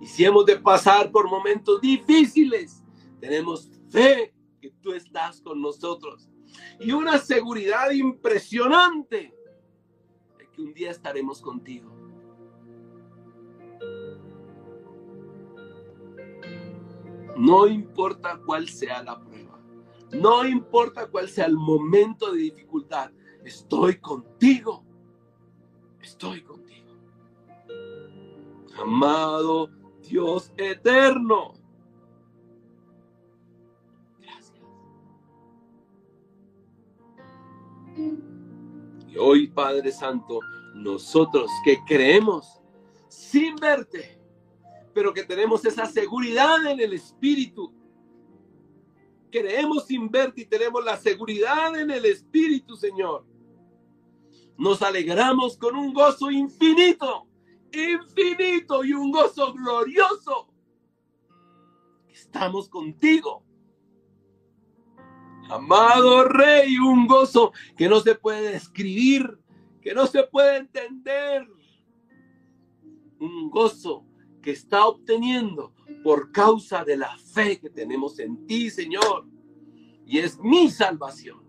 Y 0.00 0.06
si 0.06 0.24
hemos 0.24 0.44
de 0.44 0.58
pasar 0.58 1.10
por 1.10 1.30
momentos 1.30 1.80
difíciles, 1.80 2.84
tenemos 3.20 3.70
fe 3.88 4.34
que 4.60 4.70
tú 4.82 4.92
estás 4.92 5.40
con 5.40 5.62
nosotros. 5.62 6.28
Y 6.78 6.92
una 6.92 7.18
seguridad 7.18 7.90
impresionante 7.90 9.34
de 10.36 10.50
que 10.50 10.60
un 10.60 10.74
día 10.74 10.90
estaremos 10.90 11.40
contigo. 11.40 12.03
No 17.36 17.66
importa 17.66 18.40
cuál 18.44 18.68
sea 18.68 19.02
la 19.02 19.18
prueba, 19.20 19.60
no 20.12 20.46
importa 20.46 21.08
cuál 21.08 21.28
sea 21.28 21.46
el 21.46 21.56
momento 21.56 22.32
de 22.32 22.38
dificultad, 22.38 23.10
estoy 23.44 23.98
contigo. 23.98 24.84
Estoy 26.00 26.42
contigo. 26.42 26.92
Amado 28.78 29.70
Dios 30.02 30.52
eterno. 30.56 31.54
Gracias. 34.20 34.60
Y 39.08 39.16
hoy, 39.16 39.48
Padre 39.48 39.90
Santo, 39.92 40.40
nosotros 40.74 41.50
que 41.64 41.78
creemos 41.86 42.60
sin 43.08 43.56
verte, 43.56 44.13
pero 44.94 45.12
que 45.12 45.24
tenemos 45.24 45.64
esa 45.64 45.86
seguridad 45.86 46.64
en 46.66 46.80
el 46.80 46.92
Espíritu. 46.92 47.74
Creemos 49.30 49.86
sin 49.86 50.08
verte 50.08 50.42
y 50.42 50.46
tenemos 50.46 50.84
la 50.84 50.96
seguridad 50.96 51.76
en 51.76 51.90
el 51.90 52.04
Espíritu, 52.04 52.76
Señor. 52.76 53.26
Nos 54.56 54.80
alegramos 54.82 55.58
con 55.58 55.74
un 55.74 55.92
gozo 55.92 56.30
infinito, 56.30 57.26
infinito 57.72 58.84
y 58.84 58.92
un 58.92 59.10
gozo 59.10 59.52
glorioso. 59.52 60.48
Estamos 62.08 62.68
contigo. 62.68 63.44
Amado 65.50 66.24
Rey, 66.24 66.78
un 66.78 67.08
gozo 67.08 67.52
que 67.76 67.88
no 67.88 67.98
se 67.98 68.14
puede 68.14 68.52
describir, 68.52 69.38
que 69.82 69.92
no 69.92 70.06
se 70.06 70.22
puede 70.22 70.58
entender. 70.58 71.46
Un 73.18 73.50
gozo 73.50 74.06
que 74.44 74.50
está 74.50 74.86
obteniendo 74.86 75.72
por 76.02 76.30
causa 76.30 76.84
de 76.84 76.98
la 76.98 77.16
fe 77.16 77.58
que 77.58 77.70
tenemos 77.70 78.18
en 78.18 78.46
ti, 78.46 78.68
Señor. 78.68 79.26
Y 80.04 80.18
es 80.18 80.38
mi 80.38 80.68
salvación, 80.68 81.42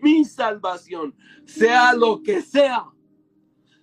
mi 0.00 0.24
salvación, 0.24 1.14
sea 1.44 1.92
lo 1.92 2.22
que 2.22 2.40
sea. 2.40 2.86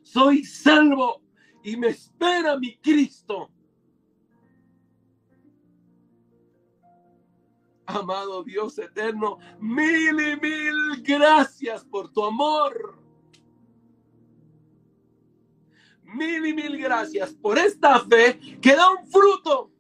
Soy 0.02 0.44
salvo 0.44 1.22
y 1.64 1.78
me 1.78 1.90
espera 1.90 2.58
mi 2.58 2.76
Cristo. 2.78 3.52
Amado 7.86 8.44
Dios 8.44 8.80
eterno, 8.80 9.38
mil 9.60 10.20
y 10.20 10.36
mil 10.42 11.04
gracias 11.04 11.86
por 11.86 12.12
tu 12.12 12.26
amor 12.26 12.97
mil 16.08 16.46
y 16.46 16.54
mil 16.54 16.78
gracias 16.78 17.34
por 17.34 17.58
esta 17.58 18.00
fe 18.00 18.40
que 18.62 18.76
da 18.76 18.90
un 18.92 19.08
fruto. 19.08 19.72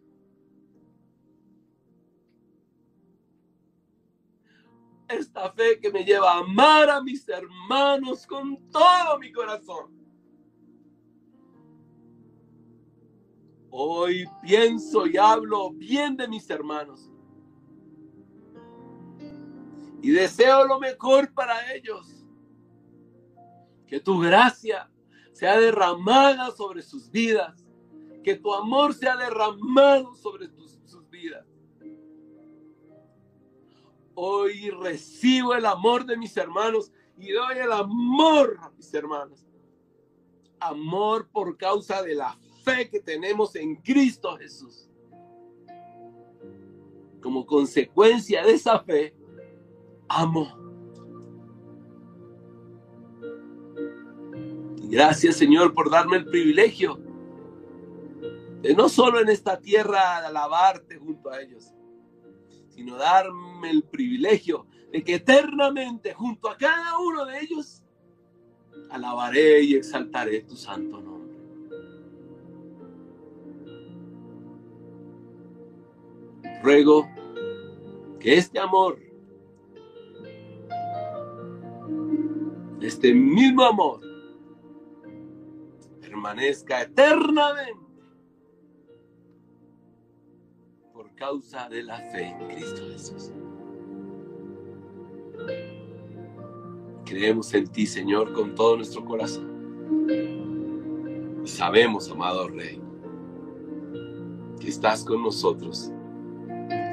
Esta 5.08 5.52
fe 5.54 5.80
que 5.80 5.90
me 5.90 6.04
lleva 6.04 6.34
a 6.34 6.40
amar 6.40 6.90
a 6.90 7.02
mis 7.02 7.28
hermanos 7.30 8.28
con 8.28 8.70
todo 8.70 9.18
mi 9.20 9.32
corazón. 9.32 9.96
Hoy 13.70 14.26
pienso 14.42 15.08
y 15.08 15.16
hablo 15.18 15.72
bien 15.72 16.18
de 16.18 16.28
mis 16.28 16.50
hermanos. 16.50 17.10
Y 20.02 20.12
deseo 20.12 20.66
lo 20.66 20.80
mejor 20.80 21.34
para 21.34 21.74
ellos. 21.74 22.26
Que 23.86 24.02
tu 24.02 24.20
gracia 24.20 24.90
sea 25.38 25.60
derramada 25.60 26.50
sobre 26.52 26.82
sus 26.82 27.12
vidas. 27.12 27.64
Que 28.24 28.36
tu 28.36 28.54
amor 28.54 28.94
sea 28.94 29.16
derramado 29.16 30.16
sobre 30.16 30.48
sus 30.48 31.10
vidas. 31.10 31.46
Hoy 34.16 34.72
recibo 34.72 35.54
el 35.54 35.66
amor 35.66 36.06
de 36.06 36.18
mis 36.18 36.36
hermanos 36.36 36.92
y 37.18 37.32
doy 37.32 37.60
el 37.60 37.72
amor 37.72 38.58
a 38.62 38.72
mis 38.72 38.92
hermanos. 38.94 39.46
Amor 40.60 41.30
por 41.32 41.56
causa 41.56 42.02
de 42.02 42.16
la 42.16 42.38
fe 42.64 42.90
que 42.90 43.00
tenemos 43.00 43.56
en 43.56 43.76
Cristo 43.76 44.36
Jesús. 44.38 44.90
Como 47.22 47.46
consecuencia 47.46 48.44
de 48.44 48.54
esa 48.54 48.80
fe, 48.80 49.16
amo 50.10 50.67
Gracias 54.90 55.36
Señor 55.36 55.74
por 55.74 55.90
darme 55.90 56.18
el 56.18 56.26
privilegio 56.26 56.98
de 58.62 58.74
no 58.74 58.90
solo 58.90 59.20
en 59.20 59.30
esta 59.30 59.60
tierra 59.60 60.26
alabarte 60.26 60.98
junto 60.98 61.30
a 61.30 61.42
ellos, 61.42 61.74
sino 62.70 62.96
darme 62.96 63.70
el 63.70 63.84
privilegio 63.84 64.66
de 64.92 65.04
que 65.04 65.16
eternamente 65.16 66.14
junto 66.14 66.50
a 66.50 66.58
cada 66.58 66.98
uno 67.00 67.26
de 67.26 67.40
ellos 67.40 67.84
alabaré 68.90 69.62
y 69.62 69.76
exaltaré 69.76 70.42
tu 70.42 70.56
santo 70.56 71.02
nombre. 71.02 71.38
Ruego 76.64 77.08
que 78.20 78.38
este 78.38 78.58
amor, 78.58 79.00
este 82.82 83.14
mismo 83.14 83.64
amor, 83.64 84.07
permanezca 86.18 86.82
eternamente 86.82 87.80
por 90.92 91.14
causa 91.14 91.70
de 91.70 91.84
la 91.84 91.98
fe 91.98 92.30
en 92.30 92.48
Cristo 92.48 92.82
Jesús. 92.92 93.32
Creemos 97.06 97.54
en 97.54 97.68
ti, 97.68 97.86
Señor, 97.86 98.34
con 98.34 98.56
todo 98.56 98.78
nuestro 98.78 99.06
corazón. 99.06 100.08
Y 101.44 101.48
sabemos, 101.48 102.10
amado 102.10 102.48
Rey, 102.48 102.82
que 104.60 104.70
estás 104.70 105.06
con 105.06 105.22
nosotros 105.22 105.92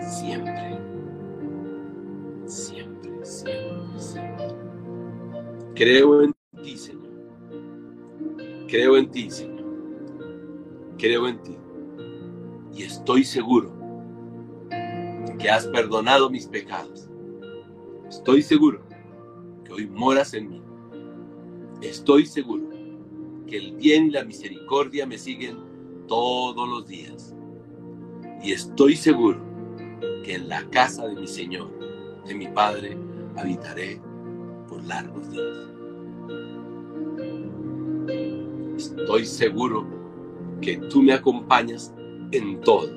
siempre. 0.03 0.79
Siempre, 2.47 3.25
siempre, 3.25 3.99
siempre. 3.99 4.49
Creo 5.75 6.23
en 6.23 6.35
ti, 6.63 6.77
Señor 6.77 7.04
Creo 8.69 8.97
en 8.97 9.11
ti, 9.11 9.31
Señor. 9.31 9.65
Creo 10.99 11.29
en 11.29 11.43
ti. 11.43 11.57
Y 12.73 12.83
estoy 12.83 13.25
seguro 13.25 13.73
que 15.39 15.51
has 15.51 15.67
perdonado 15.67 16.31
mis 16.31 16.47
pecados. 16.47 17.09
Estoy 18.09 18.43
seguro 18.43 18.81
que 19.65 19.73
hoy 19.73 19.87
moras 19.87 20.35
en 20.35 20.49
mí. 20.49 20.63
Estoy 21.83 22.27
seguro 22.27 22.65
que 23.47 23.59
el 23.59 23.77
bien 23.77 24.07
y 24.07 24.11
la 24.11 24.25
misericordia 24.25 25.07
me 25.07 25.19
siguen 25.19 25.59
todos 26.09 26.69
los 26.69 26.87
días. 26.87 27.35
Y 28.43 28.53
estoy 28.53 28.97
seguro 28.97 29.41
que 30.25 30.35
en 30.35 30.49
la 30.49 30.69
casa 30.71 31.07
de 31.07 31.15
mi 31.15 31.27
Señor, 31.27 31.71
de 32.27 32.35
mi 32.35 32.49
Padre, 32.49 32.97
habitaré 33.37 34.01
por 34.69 34.83
largos 34.85 35.31
días. 35.31 35.74
Estoy 38.97 39.25
seguro 39.25 39.87
que 40.61 40.77
tú 40.77 41.03
me 41.03 41.13
acompañas 41.13 41.95
en 42.33 42.61
todo. 42.61 42.91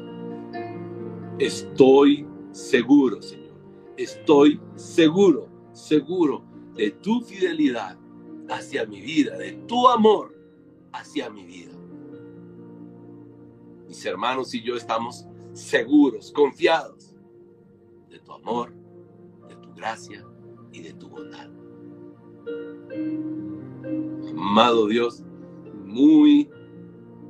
Estoy 1.39 2.25
seguro, 2.51 3.21
Señor. 3.21 3.55
Estoy 3.97 4.59
seguro, 4.75 5.49
seguro 5.73 6.43
de 6.75 6.91
tu 6.91 7.21
fidelidad 7.21 7.97
hacia 8.49 8.85
mi 8.85 9.01
vida, 9.01 9.38
de 9.38 9.53
tu 9.67 9.88
amor 9.88 10.35
hacia 10.93 11.29
mi 11.29 11.43
vida. 11.43 11.73
Mis 13.88 14.05
hermanos 14.05 14.53
y 14.53 14.61
yo 14.61 14.75
estamos 14.75 15.25
seguros, 15.53 16.31
confiados 16.31 17.15
de 18.09 18.19
tu 18.19 18.31
amor, 18.31 18.73
de 19.47 19.55
tu 19.55 19.73
gracia 19.73 20.25
y 20.71 20.81
de 20.81 20.93
tu 20.93 21.09
bondad. 21.09 21.49
Amado 24.29 24.88
Dios, 24.88 25.23
muy, 25.88 26.49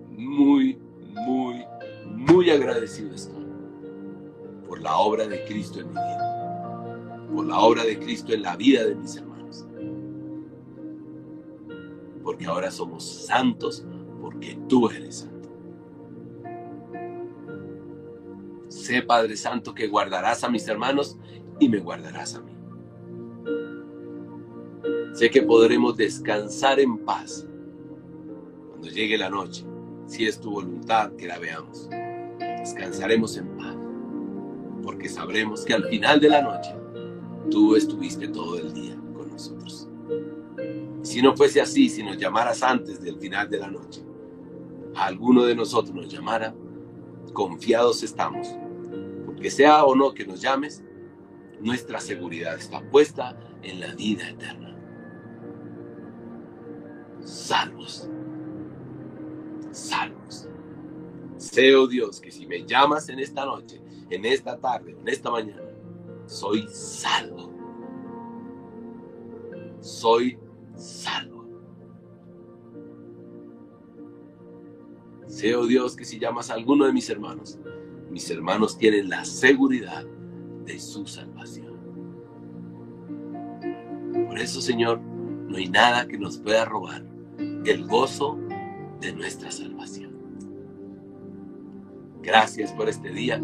muy, 0.09 0.77
muy, 1.13 1.63
muy 2.05 2.49
agradecido 2.49 3.13
estoy 3.13 3.45
por 4.67 4.81
la 4.81 4.97
obra 4.97 5.27
de 5.27 5.45
Cristo 5.45 5.79
en 5.79 5.87
mi 5.87 5.93
vida, 5.93 7.27
por 7.33 7.45
la 7.45 7.59
obra 7.59 7.83
de 7.85 7.97
Cristo 7.99 8.33
en 8.33 8.41
la 8.41 8.55
vida 8.57 8.83
de 8.85 8.95
mis 8.95 9.15
hermanos. 9.15 9.65
Porque 12.21 12.45
ahora 12.45 12.69
somos 12.69 13.05
santos 13.05 13.85
porque 14.19 14.59
tú 14.67 14.89
eres 14.89 15.19
santo. 15.19 15.49
Sé, 18.67 19.01
Padre 19.01 19.37
Santo, 19.37 19.73
que 19.73 19.87
guardarás 19.87 20.43
a 20.43 20.49
mis 20.49 20.67
hermanos 20.67 21.17
y 21.59 21.69
me 21.69 21.79
guardarás 21.79 22.35
a 22.35 22.41
mí. 22.41 22.51
Sé 25.13 25.29
que 25.29 25.41
podremos 25.41 25.95
descansar 25.95 26.79
en 26.79 26.97
paz 26.99 27.47
cuando 28.78 28.93
llegue 28.93 29.17
la 29.17 29.30
noche, 29.32 29.65
si 30.05 30.28
es 30.28 30.39
tu 30.39 30.51
voluntad 30.51 31.11
que 31.13 31.25
la 31.25 31.39
veamos. 31.39 31.89
Descansaremos 32.38 33.36
en 33.38 33.57
paz, 33.57 33.75
porque 34.84 35.09
sabremos 35.09 35.65
que 35.65 35.73
al 35.73 35.86
final 35.86 36.19
de 36.19 36.30
la 36.30 36.43
noche 36.43 36.75
tú 37.49 37.75
estuviste 37.75 38.28
todo 38.28 38.59
el 38.59 38.71
día 38.73 38.95
con 39.15 39.32
nosotros. 39.32 39.89
Si 41.01 41.23
no 41.23 41.36
fuese 41.36 41.59
así, 41.59 41.89
si 41.89 42.03
nos 42.03 42.17
llamaras 42.17 42.61
antes 42.61 43.01
del 43.01 43.17
final 43.17 43.49
de 43.49 43.57
la 43.57 43.71
noche, 43.71 44.03
a 44.95 45.05
alguno 45.05 45.43
de 45.43 45.55
nosotros 45.55 45.95
nos 45.95 46.07
llamara, 46.07 46.53
confiados 47.34 48.03
estamos, 48.03 48.47
porque 49.25 49.49
sea 49.49 49.86
o 49.86 49.95
no 49.95 50.13
que 50.13 50.28
nos 50.28 50.39
llames, 50.39 50.84
nuestra 51.61 51.99
seguridad 51.99 52.55
está 52.55 52.88
puesta 52.91 53.36
en 53.63 53.80
la 53.80 53.95
vida 53.95 54.30
eterna 54.30 54.78
salvos. 57.28 58.09
Salvos. 59.78 60.49
Sé, 61.38 61.75
oh 61.75 61.88
Dios, 61.88 62.19
que 62.19 62.32
si 62.32 62.47
me 62.47 62.65
llamas 62.65 63.09
en 63.09 63.19
esta 63.19 63.45
noche, 63.45 63.80
en 64.09 64.25
esta 64.25 64.57
tarde 64.57 64.97
en 64.99 65.07
esta 65.07 65.30
mañana, 65.30 65.61
soy 66.25 66.67
salvo. 66.69 67.53
Soy 69.80 70.39
salvo. 70.75 71.45
Sé, 75.28 75.55
oh 75.55 75.67
Dios, 75.67 75.95
que 75.95 76.05
si 76.05 76.17
llamas 76.17 76.49
a 76.49 76.55
alguno 76.55 76.86
de 76.86 76.93
mis 76.93 77.09
hermanos, 77.09 77.59
mis 78.09 78.30
hermanos 78.32 78.78
tienen 78.78 79.09
la 79.09 79.23
seguridad 79.25 80.05
de 80.65 80.80
su 80.80 81.05
salvación. 81.05 81.78
Por 84.28 84.39
eso, 84.39 84.59
Señor, 84.59 84.99
no 84.99 85.55
hay 85.55 85.69
nada 85.69 86.07
que 86.07 86.17
nos 86.17 86.39
pueda 86.39 86.65
robar 86.65 87.05
el 87.38 87.86
gozo 87.86 88.39
de 88.99 89.13
nuestra 89.13 89.51
salvación. 89.51 90.11
Gracias 92.21 92.71
por 92.73 92.89
este 92.89 93.09
día. 93.09 93.39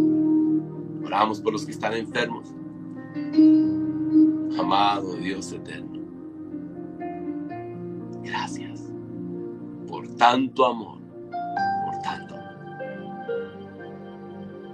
Oramos 1.06 1.40
por 1.42 1.54
los 1.54 1.66
que 1.66 1.72
están 1.72 1.94
enfermos. 1.94 2.50
Amado 4.60 5.16
Dios 5.16 5.52
eterno. 5.52 6.02
Gracias 8.24 8.92
por 9.88 10.08
tanto 10.16 10.66
amor, 10.66 11.00
por 11.86 12.02
tanto 12.02 12.36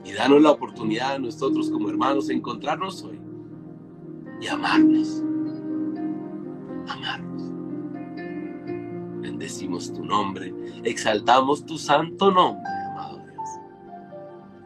Y 0.05 0.13
danos 0.13 0.41
la 0.41 0.51
oportunidad 0.51 1.15
a 1.15 1.19
nosotros 1.19 1.69
como 1.69 1.89
hermanos 1.89 2.27
de 2.27 2.35
encontrarnos 2.35 3.03
hoy 3.03 3.19
y. 4.41 4.47
Amarnos 4.47 5.23
tu 9.77 10.03
nombre, 10.03 10.53
exaltamos 10.83 11.65
tu 11.65 11.77
santo 11.77 12.31
nombre, 12.31 12.71
amado 12.91 13.19
Dios. 13.19 13.49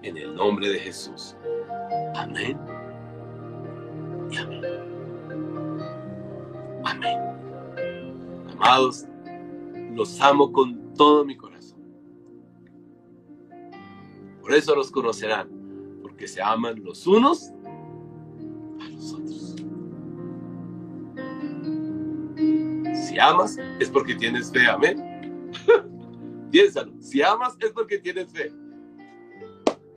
En 0.01 0.18
el 0.18 0.36
nombre 0.36 0.70
de 0.70 0.80
Jesús. 0.80 1.36
Amén. 2.16 2.58
Y 4.32 4.38
amén. 4.38 4.64
Amén. 6.86 7.20
Amados, 8.54 9.06
los 9.91 10.20
amo 10.22 10.51
con 10.51 10.93
todo 10.95 11.26
mi 11.26 11.36
corazón. 11.36 11.82
Por 14.41 14.54
eso 14.54 14.76
los 14.76 14.89
conocerán, 14.89 15.49
porque 16.01 16.28
se 16.28 16.41
aman 16.41 16.84
los 16.84 17.06
unos 17.08 17.51
amas, 23.24 23.57
es 23.80 23.89
porque 23.89 24.15
tienes 24.15 24.51
fe, 24.51 24.67
amén. 24.67 25.51
Piénsalo, 26.51 26.93
si 26.99 27.21
amas, 27.21 27.55
es 27.59 27.71
porque 27.71 27.97
tienes 27.97 28.32
fe. 28.32 28.51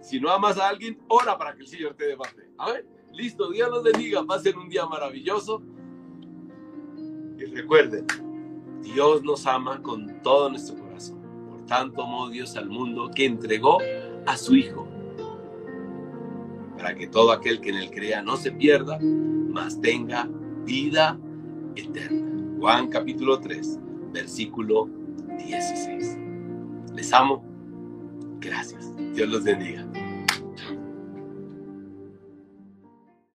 Si 0.01 0.21
no 0.21 0.31
amas 0.31 0.57
a 0.59 0.69
alguien, 0.69 0.99
ora 1.09 1.37
para 1.37 1.55
que 1.55 1.63
el 1.63 1.67
Señor 1.67 1.95
te 1.95 2.07
dé 2.07 2.17
más 2.17 2.29
fe. 2.29 2.49
Amén. 2.59 2.87
Listo, 3.13 3.51
Dios 3.51 3.69
los 3.71 3.83
bendiga, 3.83 4.23
va 4.23 4.37
a 4.37 4.39
ser 4.39 4.57
un 4.57 4.69
día 4.69 4.87
maravilloso. 4.87 5.63
Y 7.39 7.45
recuerden, 7.47 8.07
Dios 8.83 9.23
nos 9.23 9.47
ama 9.47 9.83
con 9.83 10.23
todo 10.23 10.51
nuestro 10.51 10.77
corazón. 10.77 11.21
Por 11.49 11.67
tanto, 11.67 12.03
amó 12.03 12.29
Dios 12.29 12.57
al 12.57 12.69
mundo 12.69 13.11
que 13.15 13.25
entregó 13.25 13.79
a 14.27 14.37
su 14.37 14.55
Hijo. 14.55 14.87
Para 16.77 16.95
que 16.95 17.07
todo 17.07 17.33
aquel 17.33 17.61
que 17.61 17.71
en 17.71 17.77
él 17.77 17.91
crea 17.91 18.23
no 18.23 18.37
se 18.37 18.53
pierda, 18.53 18.99
mas 19.01 19.81
tenga 19.81 20.29
vida 20.65 21.19
eterna. 21.75 22.26
Juan 22.59 22.89
capítulo 22.89 23.39
3, 23.39 23.79
versículo 24.13 24.89
16. 25.39 26.19
Les 26.95 27.13
amo. 27.13 27.45
Gracias. 28.41 28.91
Dios 29.15 29.29
los 29.29 29.45
bendiga. 29.45 29.87